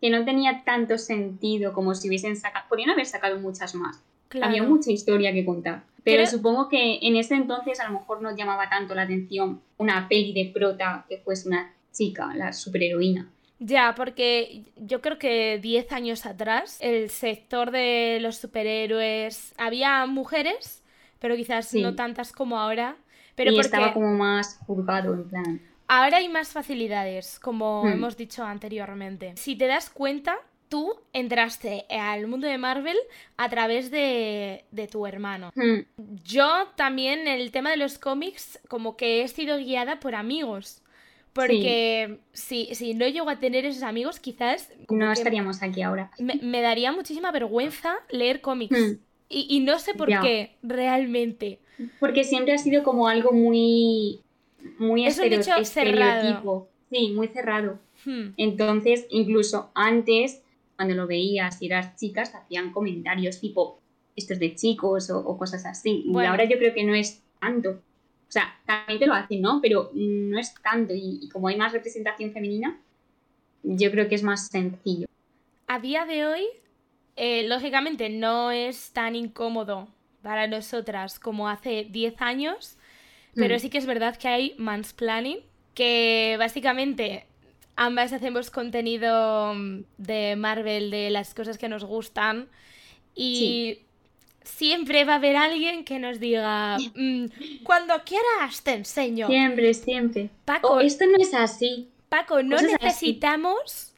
Que 0.00 0.10
no 0.10 0.24
tenía 0.24 0.62
tanto 0.64 0.96
sentido 0.98 1.72
como 1.72 1.94
si 1.94 2.08
hubiesen 2.08 2.36
sacado. 2.36 2.66
Podrían 2.68 2.90
haber 2.90 3.06
sacado 3.06 3.38
muchas 3.38 3.74
más. 3.74 4.02
Claro. 4.28 4.46
Había 4.46 4.62
mucha 4.62 4.90
historia 4.90 5.32
que 5.32 5.44
contar. 5.44 5.82
Pero 6.04 6.22
Creo- 6.22 6.30
supongo 6.30 6.68
que 6.68 6.98
en 7.02 7.16
ese 7.16 7.34
entonces 7.34 7.78
a 7.80 7.86
lo 7.90 7.98
mejor 7.98 8.22
no 8.22 8.34
llamaba 8.34 8.70
tanto 8.70 8.94
la 8.94 9.02
atención 9.02 9.60
una 9.76 10.08
peli 10.08 10.32
de 10.32 10.50
prota 10.52 11.04
que 11.08 11.18
fuese 11.18 11.48
una 11.48 11.74
chica, 11.92 12.32
la 12.34 12.52
superheroína. 12.52 13.28
Ya, 13.58 13.94
porque 13.94 14.62
yo 14.76 15.02
creo 15.02 15.18
que 15.18 15.58
10 15.60 15.92
años 15.92 16.24
atrás 16.24 16.78
el 16.80 17.10
sector 17.10 17.70
de 17.70 18.18
los 18.22 18.36
superhéroes 18.36 19.52
había 19.58 20.06
mujeres, 20.06 20.82
pero 21.18 21.36
quizás 21.36 21.68
Sí. 21.68 21.82
no 21.82 21.94
tantas 21.94 22.32
como 22.32 22.58
ahora. 22.58 22.96
Pero 23.34 23.50
y 23.52 23.54
porque 23.56 23.66
estaba 23.66 23.92
como 23.92 24.14
más 24.16 24.58
juzgado, 24.66 25.12
en 25.14 25.28
plan. 25.28 25.60
Ahora 25.90 26.18
hay 26.18 26.28
más 26.28 26.48
facilidades, 26.50 27.38
como 27.38 27.84
Hmm. 27.84 27.92
hemos 27.92 28.16
dicho 28.16 28.44
anteriormente. 28.44 29.32
Si 29.36 29.56
te 29.56 29.66
das 29.66 29.90
cuenta, 29.90 30.36
tú 30.68 30.94
entraste 31.12 31.84
al 31.90 32.26
mundo 32.28 32.46
de 32.46 32.58
Marvel 32.58 32.96
a 33.36 33.48
través 33.48 33.90
de, 33.90 34.64
de 34.70 34.86
tu 34.86 35.04
hermano. 35.06 35.50
Hmm, 35.56 35.80
Yo 36.24 36.48
también, 36.76 37.20
en 37.26 37.40
el 37.40 37.50
tema 37.50 37.70
de 37.70 37.76
los 37.76 37.98
cómics, 37.98 38.58
como 38.68 38.96
que 38.96 39.22
he 39.22 39.28
sido 39.28 39.58
guiada 39.58 39.98
por 40.00 40.14
amigos. 40.14 40.82
Porque 41.32 42.18
si, 42.32 42.74
si 42.74 42.92
no 42.94 43.06
llego 43.06 43.30
a 43.30 43.38
tener 43.38 43.64
esos 43.64 43.84
amigos, 43.84 44.18
quizás 44.18 44.68
No 44.88 45.12
estaríamos 45.12 45.62
aquí 45.62 45.82
ahora. 45.82 46.10
me, 46.18 46.34
me 46.42 46.60
daría 46.60 46.90
muchísima 46.92 47.30
vergüenza 47.30 47.94
leer 48.10 48.40
cómics. 48.40 48.78
Hmm. 48.78 48.98
Y, 49.28 49.46
y 49.48 49.60
no 49.60 49.78
sé 49.78 49.94
por 49.94 50.08
qué, 50.08 50.56
realmente. 50.62 51.60
Porque 52.00 52.24
siempre 52.24 52.52
ha 52.54 52.58
sido 52.58 52.82
como 52.82 53.06
algo 53.08 53.30
muy. 53.32 54.20
Muy 54.78 55.06
Es 55.06 55.18
estereo- 55.18 55.58
estereotipo. 55.60 56.68
Sí, 56.90 57.10
muy 57.14 57.28
cerrado. 57.28 57.78
Hmm. 58.04 58.30
Entonces, 58.36 59.06
incluso 59.10 59.70
antes, 59.74 60.42
cuando 60.76 60.94
lo 60.94 61.06
veías 61.06 61.60
y 61.62 61.66
eras 61.66 61.96
chicas, 61.96 62.34
hacían 62.34 62.72
comentarios 62.72 63.40
tipo, 63.40 63.80
esto 64.16 64.32
es 64.34 64.40
de 64.40 64.54
chicos 64.54 65.10
o, 65.10 65.18
o 65.20 65.38
cosas 65.38 65.64
así. 65.66 66.04
Y 66.06 66.16
ahora 66.24 66.44
yo 66.44 66.58
creo 66.58 66.74
que 66.74 66.84
no 66.84 66.94
es 66.94 67.22
tanto. 67.40 67.70
O 67.70 68.32
sea, 68.32 68.54
también 68.66 68.98
te 68.98 69.06
lo 69.06 69.14
hacen, 69.14 69.40
¿no? 69.42 69.60
Pero 69.60 69.90
no 69.94 70.38
es 70.38 70.54
tanto. 70.62 70.94
Y, 70.94 71.20
y 71.22 71.28
como 71.28 71.48
hay 71.48 71.56
más 71.56 71.72
representación 71.72 72.32
femenina, 72.32 72.80
yo 73.62 73.90
creo 73.90 74.08
que 74.08 74.14
es 74.14 74.22
más 74.22 74.48
sencillo. 74.48 75.06
A 75.66 75.78
día 75.78 76.04
de 76.06 76.26
hoy, 76.26 76.44
eh, 77.16 77.46
lógicamente 77.46 78.08
no 78.08 78.50
es 78.50 78.92
tan 78.92 79.14
incómodo 79.14 79.88
para 80.22 80.46
nosotras 80.46 81.18
como 81.18 81.48
hace 81.48 81.86
10 81.90 82.20
años, 82.20 82.76
pero 83.34 83.56
Mm. 83.56 83.58
sí 83.60 83.70
que 83.70 83.78
es 83.78 83.86
verdad 83.86 84.16
que 84.16 84.28
hay 84.28 84.54
mansplaining, 84.58 85.38
que 85.74 86.36
básicamente 86.38 87.26
ambas 87.76 88.12
hacemos 88.12 88.50
contenido 88.50 89.54
mm, 89.54 89.84
de 89.98 90.36
Marvel, 90.36 90.90
de 90.90 91.10
las 91.10 91.34
cosas 91.34 91.56
que 91.58 91.68
nos 91.68 91.84
gustan, 91.84 92.48
y 93.14 93.80
siempre 94.42 95.04
va 95.04 95.14
a 95.14 95.16
haber 95.16 95.36
alguien 95.36 95.84
que 95.84 95.98
nos 95.98 96.18
diga, 96.20 96.76
"Mm, 96.94 97.26
cuando 97.62 97.94
quieras 98.04 98.62
te 98.62 98.72
enseño. 98.74 99.26
Siempre, 99.28 99.74
siempre. 99.74 100.30
Paco, 100.44 100.68
O 100.74 100.80
esto 100.80 101.04
no 101.06 101.16
es 101.18 101.32
así. 101.34 101.88
Paco, 102.08 102.42
no 102.42 102.56
Cosas 102.56 102.72
así. 102.74 102.84
necesitamos 102.84 103.92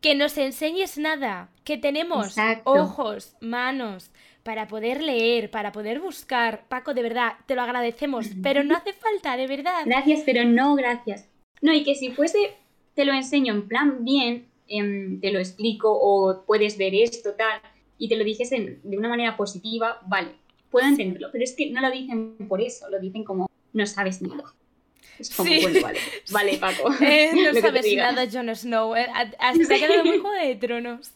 que 0.00 0.14
nos 0.14 0.38
enseñes 0.38 0.96
nada, 0.98 1.50
que 1.64 1.76
tenemos 1.76 2.28
Exacto. 2.28 2.70
ojos, 2.72 3.34
manos 3.40 4.10
para 4.42 4.66
poder 4.68 5.02
leer, 5.02 5.50
para 5.50 5.72
poder 5.72 6.00
buscar. 6.00 6.64
Paco, 6.68 6.94
de 6.94 7.02
verdad, 7.02 7.32
te 7.46 7.54
lo 7.54 7.62
agradecemos, 7.62 8.26
pero 8.42 8.64
no 8.64 8.76
hace 8.76 8.92
falta, 8.92 9.36
de 9.36 9.46
verdad. 9.46 9.82
Gracias, 9.86 10.22
pero 10.24 10.44
no 10.44 10.74
gracias. 10.74 11.28
No, 11.62 11.72
y 11.74 11.84
que 11.84 11.94
si 11.94 12.10
fuese, 12.12 12.38
te 12.94 13.04
lo 13.04 13.12
enseño 13.12 13.52
en 13.54 13.68
plan 13.68 14.04
bien, 14.04 14.46
em, 14.68 15.20
te 15.20 15.30
lo 15.32 15.38
explico 15.38 15.90
o 15.92 16.42
puedes 16.46 16.78
ver 16.78 16.94
esto, 16.94 17.32
tal, 17.34 17.60
y 17.98 18.08
te 18.08 18.16
lo 18.16 18.24
dijesen 18.24 18.80
de 18.82 18.96
una 18.96 19.08
manera 19.10 19.36
positiva, 19.36 20.00
vale, 20.06 20.30
puedo 20.70 20.86
entenderlo, 20.86 21.28
pero 21.32 21.44
es 21.44 21.54
que 21.54 21.70
no 21.70 21.80
lo 21.82 21.90
dicen 21.90 22.36
por 22.48 22.62
eso, 22.62 22.88
lo 22.88 22.98
dicen 22.98 23.24
como, 23.24 23.46
no 23.74 23.86
sabes 23.86 24.22
nada. 24.22 24.44
Es 25.18 25.34
como, 25.36 25.50
Sí. 25.50 25.58
bueno, 25.60 25.80
vale, 25.82 25.98
vale, 26.32 26.56
Paco. 26.56 26.90
Eh, 27.02 27.30
no 27.54 27.60
sabes 27.60 27.94
nada, 27.94 28.26
Jon 28.32 28.54
Snow. 28.56 28.96
eh, 28.96 29.06
ha- 29.12 29.30
Hasta 29.38 29.68
te 29.68 29.74
ha 29.74 29.78
quedado 29.78 30.04
muy 30.04 30.18
Juego 30.18 30.34
de 30.36 30.54
Tronos. 30.56 31.10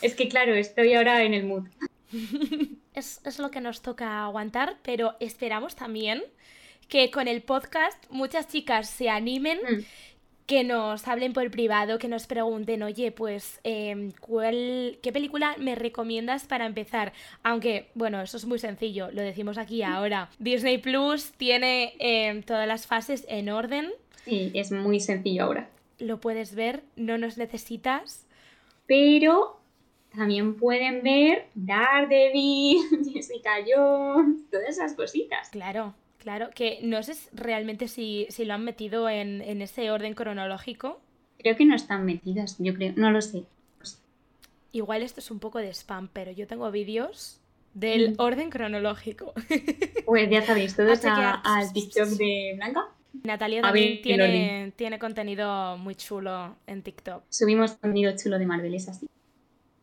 Es 0.00 0.14
que 0.14 0.28
claro, 0.28 0.54
estoy 0.54 0.94
ahora 0.94 1.24
en 1.24 1.34
el 1.34 1.44
mood. 1.44 1.64
Es, 2.94 3.20
es 3.24 3.38
lo 3.38 3.50
que 3.50 3.60
nos 3.60 3.80
toca 3.82 4.24
aguantar, 4.24 4.76
pero 4.82 5.14
esperamos 5.20 5.76
también 5.76 6.22
que 6.88 7.10
con 7.10 7.28
el 7.28 7.42
podcast 7.42 8.02
muchas 8.10 8.48
chicas 8.48 8.88
se 8.88 9.08
animen, 9.10 9.58
Mm. 9.62 9.82
que 10.46 10.64
nos 10.64 11.06
hablen 11.06 11.34
por 11.34 11.50
privado, 11.50 11.98
que 11.98 12.08
nos 12.08 12.26
pregunten, 12.26 12.82
oye, 12.82 13.12
pues, 13.12 13.60
em, 13.64 14.12
¿cuál, 14.18 14.98
¿qué 15.02 15.12
película 15.12 15.54
me 15.58 15.74
recomiendas 15.74 16.44
para 16.46 16.64
empezar? 16.64 17.12
Aunque, 17.42 17.90
bueno, 17.94 18.22
eso 18.22 18.38
es 18.38 18.46
muy 18.46 18.58
sencillo, 18.58 19.10
lo 19.12 19.20
decimos 19.20 19.58
aquí 19.58 19.82
ahora. 19.82 20.30
Disney 20.38 20.78
Plus 20.78 21.32
tiene 21.32 21.92
em, 21.98 22.42
todas 22.42 22.66
las 22.66 22.86
fases 22.86 23.26
en 23.28 23.50
orden, 23.50 23.92
Sí, 24.24 24.50
es 24.54 24.72
muy 24.72 25.00
sencillo 25.00 25.44
ahora. 25.44 25.68
lo 25.98 26.18
puedes 26.18 26.54
ver, 26.54 26.82
no 26.96 27.18
nos 27.18 27.36
necesitas. 27.36 28.26
Pero 28.86 29.57
también 30.14 30.56
pueden 30.56 31.02
ver 31.02 31.46
Daredevil, 31.54 32.78
Jessica 33.12 33.56
Jones, 33.66 34.42
todas 34.50 34.68
esas 34.70 34.94
cositas. 34.94 35.48
Claro, 35.50 35.94
claro, 36.18 36.50
que 36.54 36.80
no 36.82 37.02
sé 37.02 37.14
realmente 37.32 37.88
si, 37.88 38.26
si 38.30 38.44
lo 38.44 38.54
han 38.54 38.64
metido 38.64 39.08
en, 39.08 39.42
en 39.42 39.62
ese 39.62 39.90
orden 39.90 40.14
cronológico. 40.14 41.00
Creo 41.38 41.56
que 41.56 41.64
no 41.64 41.74
están 41.76 42.04
metidas, 42.04 42.56
yo 42.58 42.74
creo, 42.74 42.92
no 42.96 43.10
lo 43.10 43.20
sé. 43.20 43.44
Igual 44.72 45.02
esto 45.02 45.20
es 45.20 45.30
un 45.30 45.38
poco 45.38 45.58
de 45.58 45.72
spam, 45.72 46.08
pero 46.12 46.30
yo 46.30 46.46
tengo 46.46 46.70
vídeos 46.70 47.40
del 47.74 48.10
Mm. 48.12 48.14
orden 48.18 48.50
cronológico. 48.50 49.32
Pues 50.04 50.30
ya 50.30 50.42
sabéis, 50.42 50.74
todos 50.74 51.04
al 51.04 51.72
TikTok 51.72 52.08
de 52.08 52.54
Blanca. 52.56 52.88
Natalia 53.24 53.62
también 53.62 53.94
ver, 53.94 54.02
tiene, 54.02 54.72
tiene 54.76 54.98
contenido 54.98 55.76
muy 55.76 55.94
chulo 55.94 56.56
en 56.66 56.82
TikTok. 56.82 57.24
Subimos 57.28 57.72
contenido 57.72 58.12
chulo 58.16 58.38
de 58.38 58.46
Marvel, 58.46 58.74
es 58.74 58.88
así. 58.88 59.06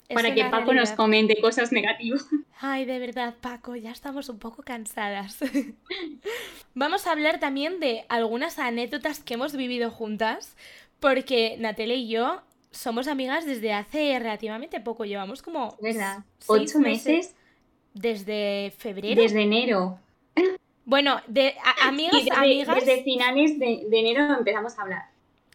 Es 0.07 0.13
para 0.15 0.33
que 0.35 0.45
Paco 0.45 0.73
nos 0.73 0.91
comente 0.91 1.39
cosas 1.41 1.71
negativas. 1.71 2.25
Ay, 2.61 2.85
de 2.85 2.99
verdad, 2.99 3.33
Paco, 3.41 3.75
ya 3.75 3.91
estamos 3.91 4.29
un 4.29 4.39
poco 4.39 4.61
cansadas. 4.63 5.39
Vamos 6.73 7.07
a 7.07 7.11
hablar 7.11 7.39
también 7.39 7.79
de 7.79 8.05
algunas 8.09 8.59
anécdotas 8.59 9.19
que 9.19 9.33
hemos 9.35 9.55
vivido 9.55 9.89
juntas, 9.91 10.55
porque 10.99 11.55
Natalia 11.59 11.95
y 11.95 12.07
yo 12.09 12.41
somos 12.71 13.07
amigas 13.07 13.45
desde 13.45 13.73
hace 13.73 14.17
relativamente 14.19 14.79
poco. 14.79 15.05
Llevamos 15.05 15.41
como 15.41 15.77
verdad. 15.81 16.19
Ocho 16.47 16.79
meses 16.79 17.35
desde 17.93 18.73
febrero. 18.77 19.21
desde 19.21 19.41
enero. 19.41 19.99
Bueno, 20.83 21.19
de 21.27 21.55
a- 21.63 21.87
amigas, 21.87 22.13
Y 22.21 22.25
desde, 22.25 22.35
amigas. 22.37 22.75
desde 22.75 23.03
finales 23.03 23.57
de, 23.59 23.85
de 23.89 23.99
enero 23.99 24.35
empezamos 24.37 24.77
a 24.77 24.81
hablar. 24.83 25.03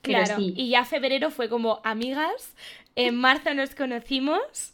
Claro, 0.02 0.36
sí. 0.36 0.54
y 0.56 0.70
ya 0.70 0.84
febrero 0.84 1.30
fue 1.30 1.48
como 1.48 1.80
amigas, 1.84 2.54
en 2.96 3.16
marzo 3.16 3.52
nos 3.54 3.74
conocimos 3.74 4.72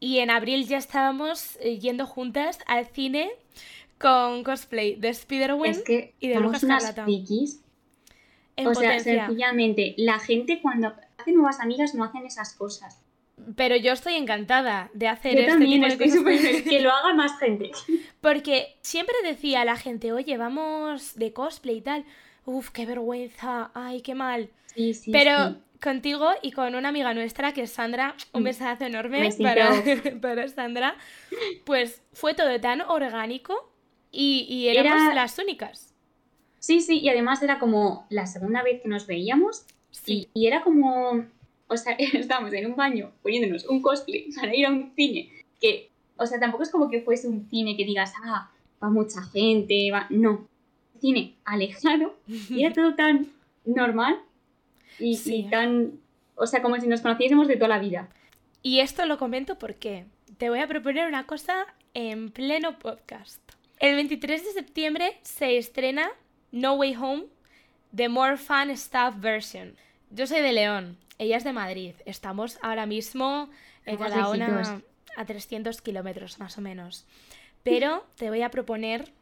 y 0.00 0.18
en 0.18 0.30
abril 0.30 0.66
ya 0.66 0.78
estábamos 0.78 1.56
eh, 1.60 1.78
yendo 1.78 2.06
juntas 2.06 2.58
al 2.66 2.86
cine 2.86 3.30
con 3.98 4.44
cosplay 4.44 4.96
de 4.96 5.08
Spider-Man 5.08 5.70
Es 5.70 5.82
que 5.82 6.14
y 6.20 6.28
de 6.28 6.38
Bruja 6.38 6.56
Escarlata. 6.56 7.04
frikis. 7.04 7.62
en 8.56 8.66
O 8.68 8.74
sea, 8.74 8.98
sencillamente, 9.00 9.94
la 9.96 10.18
gente 10.18 10.60
cuando 10.60 10.94
hace 11.18 11.32
nuevas 11.32 11.60
amigas 11.60 11.94
no 11.94 12.04
hacen 12.04 12.26
esas 12.26 12.54
cosas. 12.54 13.02
Pero 13.54 13.76
yo 13.76 13.92
estoy 13.92 14.14
encantada 14.14 14.90
de 14.94 15.08
hacer 15.08 15.34
Yo 15.34 15.40
este 15.40 15.52
también 15.52 15.82
tipo 15.82 15.96
de 15.96 16.10
cosas 16.10 16.24
feliz 16.24 16.62
que 16.68 16.80
lo 16.80 16.90
haga 16.90 17.14
más 17.14 17.38
gente. 17.38 17.70
Porque 18.20 18.76
siempre 18.80 19.14
decía 19.22 19.60
a 19.60 19.64
la 19.64 19.76
gente, 19.76 20.12
oye, 20.12 20.36
vamos 20.38 21.14
de 21.16 21.32
cosplay 21.32 21.76
y 21.76 21.82
tal. 21.82 22.04
Uf, 22.46 22.70
qué 22.70 22.86
vergüenza, 22.86 23.70
ay, 23.74 24.00
qué 24.02 24.14
mal. 24.14 24.50
Sí, 24.74 24.94
sí, 24.94 25.10
Pero 25.12 25.50
sí. 25.50 25.56
contigo 25.82 26.30
y 26.42 26.52
con 26.52 26.74
una 26.74 26.88
amiga 26.88 27.12
nuestra 27.12 27.52
que 27.52 27.62
es 27.62 27.72
Sandra, 27.72 28.14
un 28.32 28.42
Mm. 28.42 28.44
besazo 28.44 28.84
enorme 28.84 29.30
para, 29.42 29.70
para 30.22 30.48
Sandra, 30.48 30.96
pues 31.64 32.02
fue 32.12 32.34
todo 32.34 32.60
tan 32.60 32.80
orgánico 32.82 33.72
y, 34.12 34.46
y 34.48 34.68
éramos 34.68 35.02
Era- 35.02 35.14
las 35.14 35.38
únicas. 35.38 35.92
Sí, 36.58 36.80
sí, 36.80 36.98
y 37.00 37.08
además 37.08 37.42
era 37.42 37.58
como 37.58 38.06
la 38.10 38.26
segunda 38.26 38.62
vez 38.62 38.80
que 38.82 38.88
nos 38.88 39.06
veíamos 39.06 39.66
Sí, 39.90 40.28
y, 40.34 40.42
y 40.42 40.46
era 40.46 40.62
como, 40.62 41.24
o 41.68 41.76
sea, 41.76 41.92
estábamos 41.98 42.52
en 42.52 42.66
un 42.66 42.76
baño 42.76 43.12
poniéndonos 43.22 43.66
un 43.66 43.82
cosplay 43.82 44.28
para 44.32 44.54
ir 44.54 44.66
a 44.66 44.70
un 44.70 44.92
cine 44.94 45.30
que, 45.60 45.90
o 46.16 46.26
sea, 46.26 46.38
tampoco 46.38 46.62
es 46.62 46.70
como 46.70 46.88
que 46.90 47.00
fuese 47.02 47.28
un 47.28 47.48
cine 47.48 47.76
que 47.76 47.84
digas, 47.84 48.12
ah, 48.24 48.50
va 48.82 48.88
mucha 48.90 49.22
gente, 49.32 49.90
va, 49.92 50.06
no, 50.10 50.46
cine 51.00 51.34
alejado 51.44 52.16
y 52.26 52.64
era 52.64 52.74
todo 52.74 52.94
tan 52.94 53.26
normal 53.64 54.18
y, 54.98 55.44
tan, 55.50 55.92
o 56.34 56.46
sea, 56.46 56.62
como 56.62 56.78
si 56.80 56.86
nos 56.86 57.00
conociésemos 57.00 57.48
de 57.48 57.56
toda 57.56 57.68
la 57.68 57.78
vida. 57.78 58.08
Y 58.62 58.80
esto 58.80 59.04
lo 59.06 59.18
comento 59.18 59.58
porque 59.58 60.06
te 60.38 60.50
voy 60.50 60.60
a 60.60 60.66
proponer 60.66 61.06
una 61.06 61.26
cosa 61.26 61.66
en 61.94 62.30
pleno 62.30 62.78
podcast. 62.78 63.40
El 63.78 63.94
23 63.94 64.44
de 64.44 64.52
septiembre 64.52 65.18
se 65.22 65.58
estrena 65.58 66.08
No 66.50 66.74
Way 66.74 66.96
Home, 66.96 67.24
The 67.94 68.08
More 68.08 68.36
Fun 68.36 68.74
Stuff 68.76 69.20
Version. 69.20 69.76
Yo 70.10 70.26
soy 70.26 70.40
de 70.40 70.52
León, 70.52 70.96
ella 71.18 71.36
es 71.36 71.44
de 71.44 71.52
Madrid. 71.52 71.94
Estamos 72.04 72.58
ahora 72.62 72.86
mismo 72.86 73.50
en 73.84 73.96
cada 73.96 74.30
una 74.30 74.82
a 75.16 75.24
300 75.24 75.80
kilómetros 75.80 76.38
más 76.38 76.58
o 76.58 76.60
menos. 76.60 77.06
Pero 77.62 78.06
te 78.16 78.28
voy 78.28 78.42
a 78.42 78.50
proponer 78.50 79.12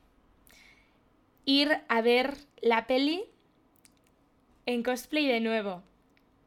ir 1.45 1.71
a 1.89 2.01
ver 2.03 2.35
la 2.61 2.87
peli 2.87 3.25
en 4.67 4.83
cosplay 4.83 5.27
de 5.27 5.41
nuevo. 5.41 5.83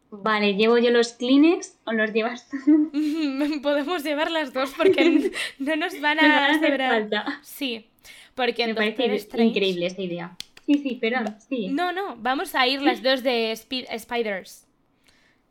Vale, 0.09 0.55
¿llevo 0.55 0.77
yo 0.77 0.89
los 0.89 1.13
Kleenex 1.13 1.77
o 1.85 1.91
los 1.91 2.13
llevas 2.13 2.47
tú? 2.49 2.57
Podemos 3.61 4.03
llevar 4.03 4.31
las 4.31 4.53
dos 4.53 4.73
porque 4.77 5.31
no 5.59 5.75
nos 5.75 5.99
van 5.99 6.17
Nos 6.17 6.25
van 6.25 6.31
a 6.31 6.45
hacer 6.55 6.71
sobrar. 6.71 6.91
falta. 7.01 7.39
Sí, 7.43 7.87
porque 8.35 8.63
en 8.63 8.69
Me 8.69 8.75
parece 8.75 9.13
Strange- 9.15 9.49
increíble 9.49 9.85
esta 9.85 10.01
idea. 10.01 10.37
Sí, 10.65 10.75
sí, 10.75 10.97
pero 10.99 11.19
sí. 11.49 11.67
No, 11.69 11.91
no, 11.91 12.15
vamos 12.17 12.55
a 12.55 12.65
ir 12.67 12.81
las 12.81 13.01
dos 13.03 13.21
de 13.23 13.51
Spi- 13.53 13.85
Spiders. 13.97 14.65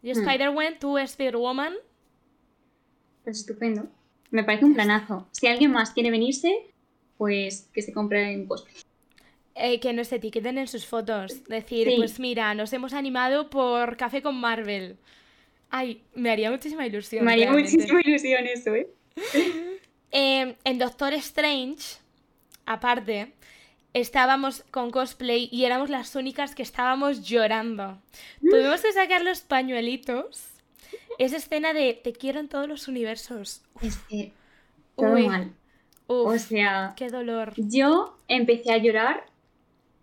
Yo 0.03 0.12
Hmm. 0.14 0.18
Spider-Man, 0.20 0.74
tú 0.80 0.99
Spider-Woman. 0.99 1.74
Pues 3.24 3.38
estupendo. 3.40 3.86
Me 4.30 4.44
parece 4.44 4.64
un 4.64 4.74
planazo. 4.74 5.26
Si 5.32 5.47
alguien 5.47 5.72
más 5.72 5.90
quiere 5.92 6.11
venirse, 6.11 6.53
pues 7.18 7.68
que 7.72 7.82
se 7.82 7.92
compre 7.92 8.36
un 8.36 8.47
cosplay. 8.47 8.74
Eh, 9.57 9.80
que 9.80 9.92
nos 9.92 10.12
etiqueten 10.12 10.59
en 10.59 10.68
sus 10.68 10.86
fotos. 10.86 11.42
Decir, 11.44 11.88
Sí. 11.88 11.94
pues 11.96 12.20
mira, 12.20 12.54
nos 12.54 12.72
hemos 12.72 12.92
animado 12.92 13.48
por 13.50 13.96
Café 13.96 14.22
con 14.22 14.36
Marvel. 14.36 14.96
Ay, 15.70 16.02
me 16.14 16.30
haría 16.30 16.50
muchísima 16.50 16.86
ilusión. 16.86 17.24
Me 17.24 17.32
haría 17.32 17.46
realmente. 17.46 17.72
muchísima 17.72 18.00
ilusión 18.04 18.46
eso, 18.46 18.74
¿eh? 18.74 18.88
Eh, 20.12 20.57
en 20.64 20.78
Doctor 20.78 21.12
Strange, 21.14 21.98
aparte, 22.64 23.32
estábamos 23.92 24.62
con 24.70 24.90
cosplay 24.90 25.48
y 25.52 25.64
éramos 25.64 25.90
las 25.90 26.14
únicas 26.14 26.54
que 26.54 26.62
estábamos 26.62 27.26
llorando. 27.26 27.98
Tuvimos 28.40 28.80
que 28.82 28.92
sacar 28.92 29.22
los 29.24 29.40
pañuelitos. 29.40 30.44
Esa 31.18 31.36
escena 31.36 31.72
de 31.74 31.92
te 31.94 32.12
quiero 32.12 32.40
en 32.40 32.48
todos 32.48 32.68
los 32.68 32.88
universos. 32.88 33.62
Es 33.82 33.96
que 34.09 34.32
todo 34.96 35.12
Uy, 35.14 35.26
mal. 35.28 35.52
uf, 36.07 36.26
O 36.34 36.38
sea, 36.38 36.94
qué 36.96 37.09
dolor. 37.11 37.52
yo 37.57 38.16
empecé 38.28 38.72
a 38.72 38.78
llorar 38.78 39.26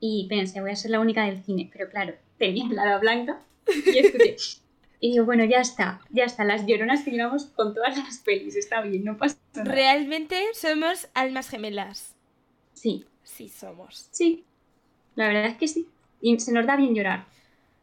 y 0.06 0.28
pensé, 0.28 0.60
voy 0.60 0.72
a 0.72 0.76
ser 0.76 0.92
la 0.92 1.00
única 1.00 1.24
del 1.24 1.42
cine. 1.46 1.70
Pero 1.72 1.90
claro, 1.90 2.14
tenía 2.38 2.66
la 2.74 2.82
hada 2.84 2.98
blanca 3.00 3.42
y 3.86 4.00
escuché. 4.00 4.36
Y 5.00 5.12
digo, 5.12 5.26
bueno, 5.26 5.44
ya 5.44 5.60
está, 5.60 6.00
ya 6.12 6.24
está. 6.24 6.46
Las 6.46 6.66
lloronas 6.66 7.04
que 7.04 7.12
lloramos 7.12 7.48
con 7.48 7.74
todas 7.74 7.98
las 7.98 8.20
pelis, 8.20 8.56
está 8.56 8.80
bien, 8.82 9.04
no 9.04 9.18
pasa 9.18 9.38
nada. 9.54 9.70
Realmente 9.70 10.42
somos 10.54 11.10
almas 11.14 11.50
gemelas. 11.50 12.16
Sí, 12.74 13.06
Sí, 13.24 13.50
somos. 13.50 14.08
sí. 14.12 14.46
La 15.16 15.28
verdad 15.28 15.46
es 15.48 15.58
que 15.58 15.68
sí. 15.68 15.88
Y 16.22 16.40
se 16.40 16.54
nos 16.54 16.66
da 16.66 16.78
bien 16.78 16.96
llorar. 16.96 17.26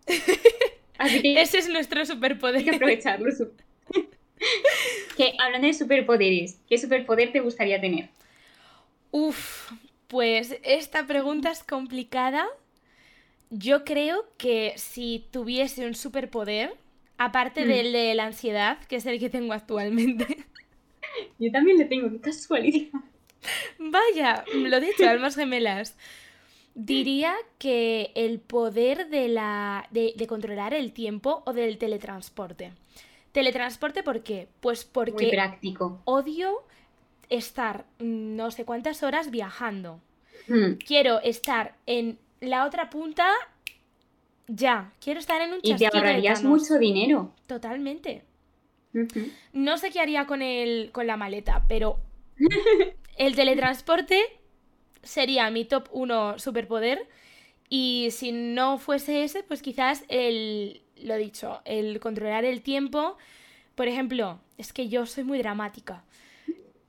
Así 0.99 1.21
que 1.21 1.43
Ese 1.43 1.59
es 1.59 1.69
nuestro 1.69 2.01
hay 2.01 2.07
que 2.07 2.13
superpoder. 2.15 2.75
aprovecharlo. 2.75 3.29
que 5.17 5.33
hablando 5.39 5.67
de 5.67 5.75
superpoderes, 5.75 6.59
¿qué 6.69 6.79
superpoder 6.79 7.33
te 7.33 7.41
gustaría 7.41 7.79
tener? 7.81 8.09
Uf, 9.11 9.73
pues 10.11 10.57
esta 10.65 11.07
pregunta 11.07 11.51
es 11.53 11.65
complicada. 11.65 12.47
yo 13.51 13.85
creo 13.85 14.27
que 14.39 14.75
si 14.77 15.27
tuviese 15.31 15.87
un 15.87 15.95
superpoder, 15.95 16.77
aparte 17.19 17.65
Mm. 17.65 17.67
del 17.67 17.93
de 17.93 18.15
la 18.15 18.27
ansiedad, 18.27 18.79
que 18.87 18.97
es 18.97 19.07
el 19.07 19.19
que 19.21 19.31
tengo 19.31 19.53
actualmente, 19.53 20.47
Yo 21.39 21.51
también 21.51 21.79
le 21.79 21.87
tengo, 21.87 22.11
qué 22.11 22.21
casualidad. 22.21 23.01
vaya, 23.79 24.45
lo 24.53 24.77
he 24.77 24.81
dicho, 24.81 25.07
almas 25.09 25.37
gemelas. 25.37 25.97
Diría 26.75 27.35
que 27.59 28.13
el 28.17 28.41
poder 28.41 29.09
de 29.11 29.29
la. 29.29 29.89
de, 29.93 30.15
de 30.17 30.27
controlar 30.29 30.75
el 30.75 30.93
tiempo 30.93 31.43
o 31.47 31.53
del 31.55 31.79
teletransporte. 31.79 32.73
Teletransporte, 33.33 34.03
¿por 34.05 34.23
qué? 34.23 34.49
Pues 34.61 34.85
Muy 35.05 35.25
porque 35.25 35.29
práctico. 35.29 36.03
odio 36.05 36.65
estar 37.31 37.87
no 37.99 38.51
sé 38.51 38.65
cuántas 38.65 39.03
horas 39.03 39.31
viajando. 39.31 40.01
Mm. 40.49 40.75
Quiero 40.85 41.21
estar 41.21 41.75
en 41.87 42.19
la 42.41 42.67
otra 42.67 42.91
punta 42.91 43.33
ya. 44.47 44.93
Quiero 45.01 45.21
estar 45.21 45.41
en 45.41 45.53
un 45.55 45.61
Y 45.63 45.77
te 45.77 45.87
ahorrarías 45.87 46.43
mucho 46.45 46.79
dinero. 46.79 47.33
Totalmente. 47.47 48.25
No 49.53 49.79
sé 49.79 49.91
qué 49.91 50.01
haría 50.01 50.27
con 50.27 50.43
el, 50.43 50.91
con 50.93 51.07
la 51.07 51.17
maleta, 51.17 51.65
pero 51.69 51.99
el 53.17 53.37
teletransporte 53.37 54.21
sería 55.03 55.49
mi 55.51 55.65
top 55.65 55.89
1 55.93 56.39
superpoder. 56.39 57.07
Y 57.69 58.09
si 58.11 58.33
no 58.33 58.79
fuese 58.79 59.23
ese, 59.23 59.45
pues 59.45 59.63
quizás 59.63 60.05
el, 60.09 60.83
lo 60.97 61.17
dicho, 61.17 61.61
el 61.65 62.01
controlar 62.01 62.45
el 62.45 62.63
tiempo. 62.63 63.17
Por 63.77 63.87
ejemplo, 63.87 64.41
es 64.59 64.73
que 64.73 64.89
yo 64.89 65.07
soy 65.07 65.23
muy 65.23 65.39
dramática. 65.39 66.03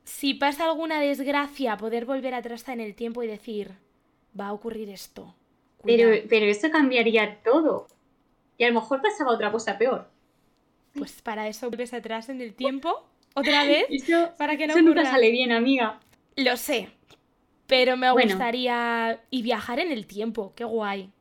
Si 0.03 0.33
pasa 0.33 0.65
alguna 0.65 0.99
desgracia, 1.01 1.77
poder 1.77 2.05
volver 2.05 2.33
atrás 2.33 2.67
en 2.69 2.79
el 2.81 2.95
tiempo 2.95 3.23
y 3.23 3.27
decir, 3.27 3.71
va 4.39 4.47
a 4.47 4.53
ocurrir 4.53 4.89
esto. 4.89 5.35
Pero, 5.85 6.09
Cuidado". 6.09 6.27
pero 6.29 6.45
eso 6.47 6.69
cambiaría 6.71 7.41
todo. 7.43 7.87
Y 8.57 8.63
a 8.63 8.69
lo 8.69 8.75
mejor 8.75 9.01
pasaba 9.01 9.31
otra 9.33 9.51
cosa 9.51 9.77
peor. 9.77 10.07
Pues 10.93 11.21
para 11.21 11.47
eso 11.47 11.69
vuelves 11.69 11.93
atrás 11.93 12.29
en 12.29 12.41
el 12.41 12.53
tiempo, 12.53 13.03
otra 13.33 13.63
vez, 13.65 13.85
Eso, 13.89 14.31
para 14.37 14.57
que 14.57 14.67
no 14.67 14.73
eso 14.73 14.81
nunca 14.81 15.05
sale 15.05 15.31
bien, 15.31 15.51
amiga. 15.51 15.99
Lo 16.35 16.57
sé, 16.57 16.89
pero 17.67 17.97
me 17.97 18.11
Bueno. 18.11 18.33
gustaría... 18.35 19.21
Y 19.29 19.41
viajar 19.43 19.79
en 19.79 19.91
el 19.91 20.05
tiempo, 20.07 20.53
qué 20.55 20.63
guay. 20.65 21.11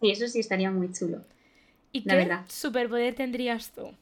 Sí, 0.00 0.10
eso 0.10 0.26
sí 0.28 0.40
estaría 0.40 0.70
muy 0.70 0.92
chulo. 0.92 1.24
¿Y 1.92 2.04
La 2.04 2.16
qué 2.16 2.16
verdad. 2.16 2.44
superpoder 2.48 3.14
tendrías 3.14 3.72
tú? 3.72 3.94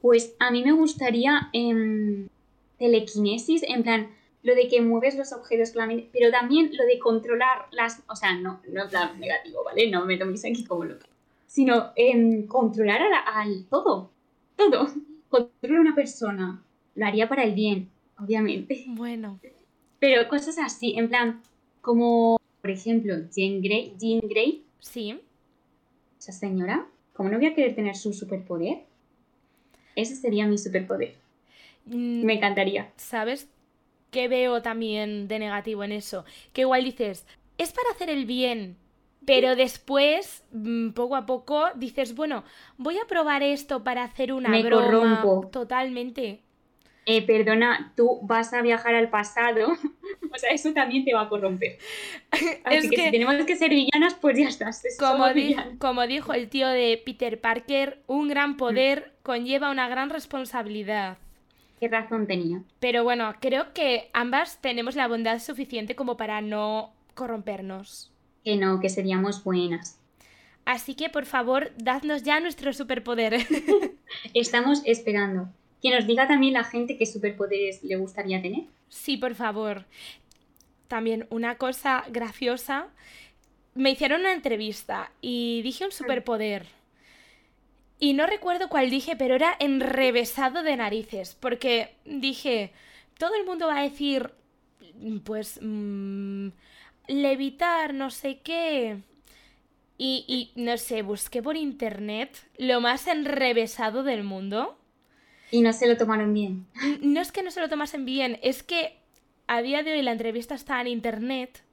Pues 0.00 0.34
a 0.38 0.50
mí 0.50 0.62
me 0.64 0.72
gustaría 0.72 1.48
em, 1.52 2.28
telequinesis, 2.78 3.62
en 3.66 3.82
plan, 3.82 4.08
lo 4.42 4.54
de 4.54 4.68
que 4.68 4.80
mueves 4.80 5.16
los 5.16 5.32
objetos 5.32 5.70
claramente, 5.72 6.08
pero 6.12 6.30
también 6.30 6.70
lo 6.76 6.84
de 6.86 6.98
controlar 6.98 7.66
las, 7.72 8.02
o 8.08 8.14
sea, 8.16 8.34
no, 8.36 8.60
no 8.72 8.82
en 8.84 8.88
plan 8.88 9.18
negativo, 9.20 9.64
¿vale? 9.64 9.90
No 9.90 10.04
me 10.06 10.16
toméis 10.16 10.44
aquí 10.44 10.64
como 10.64 10.84
loca, 10.84 11.06
sino 11.46 11.90
em, 11.96 12.46
controlar 12.46 13.02
a 13.02 13.08
la- 13.08 13.18
al 13.18 13.64
todo, 13.66 14.10
todo. 14.56 14.88
Controlar 15.28 15.78
a 15.78 15.80
una 15.82 15.94
persona, 15.94 16.62
lo 16.94 17.04
haría 17.06 17.28
para 17.28 17.42
el 17.44 17.54
bien, 17.54 17.90
obviamente, 18.18 18.84
Bueno, 18.86 19.38
pero 19.98 20.26
cosas 20.28 20.56
así, 20.58 20.94
en 20.96 21.08
plan, 21.08 21.42
como, 21.82 22.40
por 22.62 22.70
ejemplo, 22.70 23.14
Jean 23.34 23.60
Grey, 23.60 23.94
Jean 23.98 24.20
Grey, 24.26 24.64
sí. 24.78 25.20
esa 26.18 26.32
señora, 26.32 26.86
como 27.12 27.28
no 27.28 27.36
voy 27.38 27.46
a 27.46 27.54
querer 27.54 27.74
tener 27.74 27.94
su 27.96 28.12
superpoder, 28.12 28.84
ese 29.96 30.14
sería 30.16 30.46
mi 30.46 30.56
superpoder, 30.56 31.16
me 31.90 32.34
encantaría. 32.34 32.90
¿Sabes 32.96 33.48
qué 34.10 34.28
veo 34.28 34.62
también 34.62 35.28
de 35.28 35.38
negativo 35.38 35.84
en 35.84 35.92
eso? 35.92 36.24
Que 36.52 36.62
igual 36.62 36.84
dices, 36.84 37.26
es 37.58 37.72
para 37.72 37.90
hacer 37.90 38.10
el 38.10 38.24
bien, 38.26 38.76
pero 39.26 39.56
después, 39.56 40.44
mm, 40.52 40.90
poco 40.90 41.16
a 41.16 41.26
poco, 41.26 41.66
dices, 41.76 42.14
bueno, 42.14 42.44
voy 42.78 42.96
a 42.98 43.06
probar 43.06 43.42
esto 43.42 43.84
para 43.84 44.04
hacer 44.04 44.32
una 44.32 44.48
Me 44.48 44.62
broma. 44.62 44.84
corrompo. 45.22 45.48
Totalmente. 45.52 46.40
eh, 47.10 47.22
perdona, 47.26 47.94
tú 47.96 48.18
vas 48.22 48.52
a 48.52 48.60
viajar 48.60 48.94
al 48.94 49.08
pasado, 49.08 49.68
o 50.34 50.36
sea, 50.38 50.50
eso 50.50 50.74
también 50.74 51.06
te 51.06 51.14
va 51.14 51.22
a 51.22 51.28
corromper. 51.30 51.78
Así 52.64 52.76
Es 52.76 52.90
que, 52.90 52.96
que- 52.96 53.04
si 53.06 53.10
tenemos 53.10 53.34
que 53.46 53.56
ser 53.56 53.70
villanas, 53.70 54.14
pues 54.20 54.38
ya 54.38 54.48
está. 54.48 54.70
Como, 54.98 55.26
di- 55.32 55.56
dijo 56.06 56.34
el 56.34 56.50
tío 56.50 56.68
de 56.68 57.02
Peter 57.04 57.40
Parker, 57.40 58.02
un 58.08 58.28
gran 58.28 58.50
Mm. 58.52 58.56
poder 58.58 59.14
conlleva 59.22 59.70
una 59.70 59.88
gran 59.88 60.10
responsabilidad. 60.10 61.16
¿Qué 61.80 61.88
razón 61.88 62.26
tenía? 62.26 62.62
Pero 62.80 63.04
bueno, 63.04 63.34
creo 63.40 63.72
que 63.72 64.10
ambas 64.12 64.60
tenemos 64.60 64.96
la 64.96 65.08
bondad 65.08 65.38
suficiente 65.38 65.94
como 65.94 66.16
para 66.16 66.40
no 66.40 66.92
corrompernos. 67.14 68.10
Que 68.44 68.56
no, 68.56 68.80
que 68.80 68.88
seríamos 68.88 69.44
buenas. 69.44 70.00
Así 70.64 70.94
que 70.94 71.08
por 71.08 71.24
favor, 71.24 71.72
dadnos 71.76 72.22
ya 72.24 72.40
nuestro 72.40 72.72
superpoder. 72.72 73.46
Estamos 74.34 74.82
esperando. 74.84 75.48
Que 75.80 75.90
nos 75.90 76.06
diga 76.06 76.26
también 76.26 76.54
la 76.54 76.64
gente 76.64 76.96
qué 76.96 77.06
superpoderes 77.06 77.82
le 77.84 77.96
gustaría 77.96 78.42
tener. 78.42 78.64
sí, 78.88 79.16
por 79.16 79.34
favor. 79.34 79.84
También 80.88 81.26
una 81.30 81.56
cosa 81.56 82.04
graciosa. 82.10 82.88
Me 83.74 83.90
hicieron 83.90 84.20
una 84.22 84.32
entrevista 84.32 85.12
y 85.20 85.60
dije 85.62 85.84
un 85.84 85.92
superpoder. 85.92 86.66
Y 88.00 88.12
no 88.12 88.26
recuerdo 88.26 88.68
cuál 88.68 88.90
dije, 88.90 89.16
pero 89.16 89.34
era 89.34 89.56
enrevesado 89.58 90.62
de 90.62 90.76
narices. 90.76 91.36
Porque 91.38 91.96
dije, 92.04 92.72
todo 93.18 93.34
el 93.34 93.44
mundo 93.44 93.66
va 93.66 93.78
a 93.78 93.82
decir, 93.82 94.30
pues, 95.24 95.58
mm, 95.60 96.48
levitar, 97.08 97.94
no 97.94 98.10
sé 98.10 98.40
qué. 98.40 98.98
Y, 99.96 100.24
y, 100.28 100.60
no 100.60 100.76
sé, 100.76 101.02
busqué 101.02 101.42
por 101.42 101.56
internet 101.56 102.38
lo 102.56 102.80
más 102.80 103.08
enrevesado 103.08 104.04
del 104.04 104.22
mundo. 104.22 104.78
Y 105.50 105.62
no 105.62 105.72
se 105.72 105.88
lo 105.88 105.96
tomaron 105.96 106.32
bien. 106.32 106.66
No 107.00 107.20
es 107.20 107.32
que 107.32 107.42
no 107.42 107.50
se 107.50 107.60
lo 107.60 107.68
tomasen 107.68 108.04
bien, 108.04 108.38
es 108.42 108.62
que 108.62 108.98
a 109.48 109.62
día 109.62 109.82
de 109.82 109.94
hoy 109.94 110.02
la 110.02 110.12
entrevista 110.12 110.54
está 110.54 110.80
en 110.80 110.86
internet. 110.86 111.64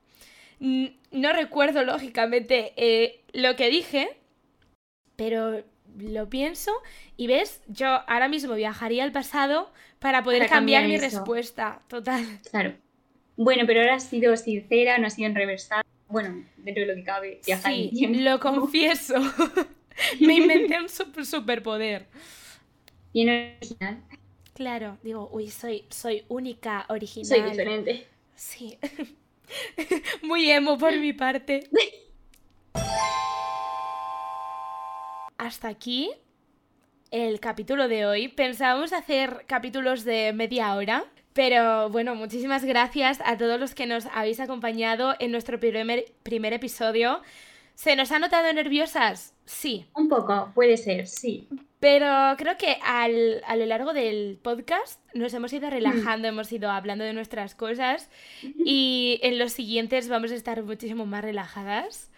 No 0.60 1.34
recuerdo, 1.34 1.84
lógicamente, 1.84 2.74
eh, 2.78 3.22
lo 3.34 3.56
que 3.56 3.70
dije, 3.70 4.18
pero 5.18 5.64
lo 5.98 6.30
pienso 6.30 6.72
y 7.18 7.28
ves, 7.28 7.62
yo 7.68 7.88
ahora 7.88 8.28
mismo 8.28 8.54
viajaría 8.56 9.04
al 9.04 9.12
pasado 9.12 9.72
para 10.00 10.24
poder 10.24 10.40
Para 10.40 10.50
cambiar, 10.52 10.82
cambiar 10.84 11.02
mi 11.02 11.06
eso. 11.08 11.18
respuesta. 11.20 11.82
Total. 11.88 12.24
Claro. 12.52 12.74
Bueno, 13.38 13.64
pero 13.68 13.82
ahora 13.82 13.96
has 13.96 14.04
sido 14.08 14.36
sincera, 14.38 14.98
no 14.98 15.08
has 15.08 15.16
sido 15.16 15.28
enreversada. 15.28 15.84
Bueno, 16.08 16.46
dentro 16.58 16.82
de 16.82 16.88
lo 16.88 16.96
que 16.96 17.04
cabe, 17.04 17.42
viajar 17.46 17.74
Sí, 17.74 17.90
tiempo. 17.94 18.20
lo 18.22 18.40
confieso. 18.40 19.16
Me 20.20 20.36
inventé 20.36 20.80
un 20.80 20.90
super- 20.90 21.26
superpoder. 21.26 22.08
Bien 23.14 23.56
original. 23.60 24.04
Claro, 24.54 24.98
digo, 25.04 25.30
uy, 25.34 25.50
soy, 25.50 25.86
soy 25.90 26.24
única, 26.30 26.86
original. 26.90 27.26
Soy 27.28 27.42
diferente. 27.50 28.08
Sí. 28.36 28.78
Muy 30.24 30.50
emo 30.50 30.78
por 30.78 30.94
mi 30.98 31.14
parte. 31.14 31.70
Hasta 35.46 35.68
aquí 35.68 36.10
el 37.12 37.40
capítulo 37.40 37.88
de 37.88 38.08
hoy. 38.08 38.30
Pensábamos 38.30 38.94
hacer 38.94 39.46
capítulos 39.48 40.04
de 40.04 40.34
media 40.34 40.74
hora. 40.74 41.06
Pero 41.34 41.88
bueno, 41.92 42.16
muchísimas 42.16 42.66
gracias 42.66 43.20
a 43.24 43.38
todos 43.38 43.60
los 43.60 43.76
que 43.76 43.86
nos 43.86 44.08
habéis 44.08 44.40
acompañado 44.40 45.14
en 45.20 45.32
nuestro 45.32 45.60
primer, 45.60 46.06
primer 46.24 46.54
episodio. 46.54 47.22
¿Se 47.76 47.96
nos 47.96 48.12
ha 48.12 48.18
notado 48.18 48.52
nerviosas? 48.54 49.36
Sí. 49.46 49.86
Un 49.94 50.10
poco, 50.10 50.52
puede 50.56 50.78
ser, 50.78 51.06
sí. 51.06 51.48
Pero 51.80 52.08
creo 52.40 52.58
que 52.58 52.78
al- 52.84 53.44
a 53.46 53.56
lo 53.56 53.68
largo 53.68 53.94
del 53.94 54.40
podcast 54.42 55.00
nos 55.14 55.32
hemos 55.36 55.54
ido 55.54 55.70
relajando, 55.70 56.28
hemos 56.28 56.52
ido 56.52 56.72
hablando 56.72 57.04
de 57.04 57.14
nuestras 57.14 57.54
cosas 57.54 58.10
y 58.42 59.20
en 59.22 59.38
los 59.38 59.52
siguientes 59.54 60.10
vamos 60.10 60.32
a 60.32 60.36
estar 60.36 60.64
muchísimo 60.64 61.06
más 61.06 61.24
relajadas. 61.24 62.10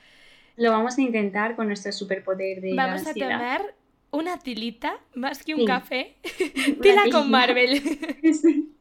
Lo 0.58 0.72
vamos 0.72 0.98
a 0.98 1.02
intentar 1.02 1.56
con 1.56 1.68
nuestro 1.68 1.92
superpoder 1.92 2.62
de 2.62 2.74
la 2.74 2.88
Vamos 2.88 3.08
a 3.08 3.14
tomar 3.14 3.76
una 4.12 4.38
tilita 4.40 5.00
más 5.14 5.44
que 5.44 5.54
un 5.54 5.62
Sí. 5.62 5.66
café. 5.66 6.16
Tila 6.82 7.04
con 7.12 7.30
Marvel. 7.32 7.82
Sí. 8.34 8.74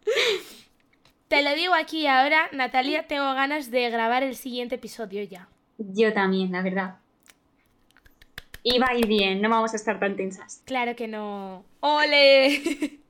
Te 1.29 1.43
lo 1.43 1.55
digo 1.55 1.75
aquí 1.75 2.07
ahora, 2.07 2.49
Natalia, 2.53 3.07
tengo 3.09 3.25
ganas 3.35 3.71
de 3.71 3.91
grabar 3.91 4.23
el 4.23 4.37
siguiente 4.37 4.77
episodio 4.77 5.23
ya. 5.25 5.49
Yo 5.79 6.13
también, 6.13 6.53
la 6.53 6.63
verdad. 6.63 6.97
Y 8.63 8.79
va 8.79 8.89
a 8.91 8.95
ir 8.97 9.07
bien, 9.07 9.41
no 9.43 9.49
vamos 9.49 9.73
a 9.73 9.77
estar 9.77 9.99
tan 9.99 10.17
tensas. 10.17 10.63
Claro 10.65 10.95
que 10.95 11.09
no. 11.09 11.65
¡Ole! 11.81 13.01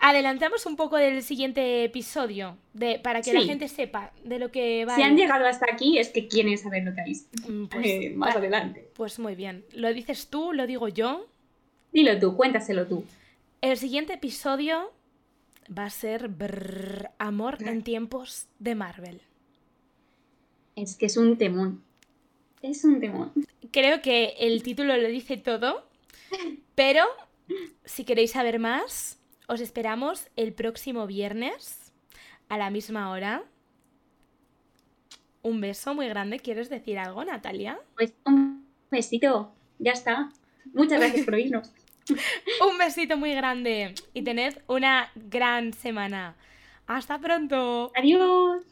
Adelantamos 0.00 0.64
un 0.66 0.76
poco 0.76 0.96
del 0.96 1.22
siguiente 1.22 1.84
episodio 1.84 2.56
de, 2.72 3.00
para 3.00 3.20
que 3.20 3.32
la 3.32 3.42
gente 3.42 3.66
sepa 3.68 4.12
de 4.24 4.38
lo 4.38 4.50
que 4.52 4.84
va 4.84 4.94
Si 4.94 5.02
han 5.02 5.16
llegado 5.16 5.44
hasta 5.46 5.66
aquí 5.72 5.98
es 5.98 6.10
que 6.10 6.28
quieren 6.28 6.56
saber 6.56 6.84
lo 6.84 6.94
que 6.94 7.00
hay 7.00 7.12
Mm, 7.48 7.66
Pues, 7.66 7.86
eh, 7.86 8.12
más 8.14 8.36
adelante. 8.36 8.88
pues 8.94 9.18
muy 9.18 9.34
bien. 9.34 9.64
¿Lo 9.72 9.92
dices 9.92 10.28
tú? 10.28 10.52
¿Lo 10.52 10.66
digo 10.66 10.88
yo? 10.88 11.26
Dilo 11.92 12.18
tú, 12.18 12.36
cuéntaselo 12.36 12.86
tú. 12.86 13.04
El 13.60 13.76
siguiente 13.76 14.12
episodio 14.12 14.92
va 15.76 15.86
a 15.86 15.90
ser 15.90 16.28
brrr, 16.28 17.10
Amor 17.18 17.58
en 17.60 17.82
tiempos 17.82 18.46
de 18.60 18.74
Marvel. 18.76 19.20
Es 20.76 20.94
que 20.96 21.06
es 21.06 21.16
un 21.16 21.36
temón. 21.36 21.82
Es 22.62 22.84
un 22.84 23.00
temor. 23.00 23.30
Creo 23.72 24.00
que 24.00 24.34
el 24.38 24.62
título 24.62 24.96
lo 24.96 25.08
dice 25.08 25.36
todo, 25.36 25.84
pero 26.76 27.04
si 27.84 28.04
queréis 28.04 28.30
saber 28.32 28.58
más, 28.60 29.18
os 29.48 29.60
esperamos 29.60 30.28
el 30.36 30.52
próximo 30.52 31.06
viernes 31.06 31.92
a 32.48 32.58
la 32.58 32.70
misma 32.70 33.10
hora. 33.10 33.42
Un 35.42 35.60
beso 35.60 35.94
muy 35.94 36.06
grande. 36.06 36.38
¿Quieres 36.38 36.68
decir 36.68 36.98
algo, 36.98 37.24
Natalia? 37.24 37.80
Pues 37.96 38.12
un 38.26 38.66
besito. 38.90 39.52
Ya 39.78 39.92
está. 39.92 40.28
Muchas 40.74 41.00
gracias 41.00 41.24
por 41.24 41.34
oírnos. 41.34 41.72
un 42.70 42.78
besito 42.78 43.16
muy 43.16 43.34
grande 43.34 43.94
y 44.12 44.22
tened 44.22 44.58
una 44.66 45.10
gran 45.14 45.72
semana. 45.72 46.36
Hasta 46.86 47.18
pronto. 47.18 47.90
Adiós. 47.96 48.62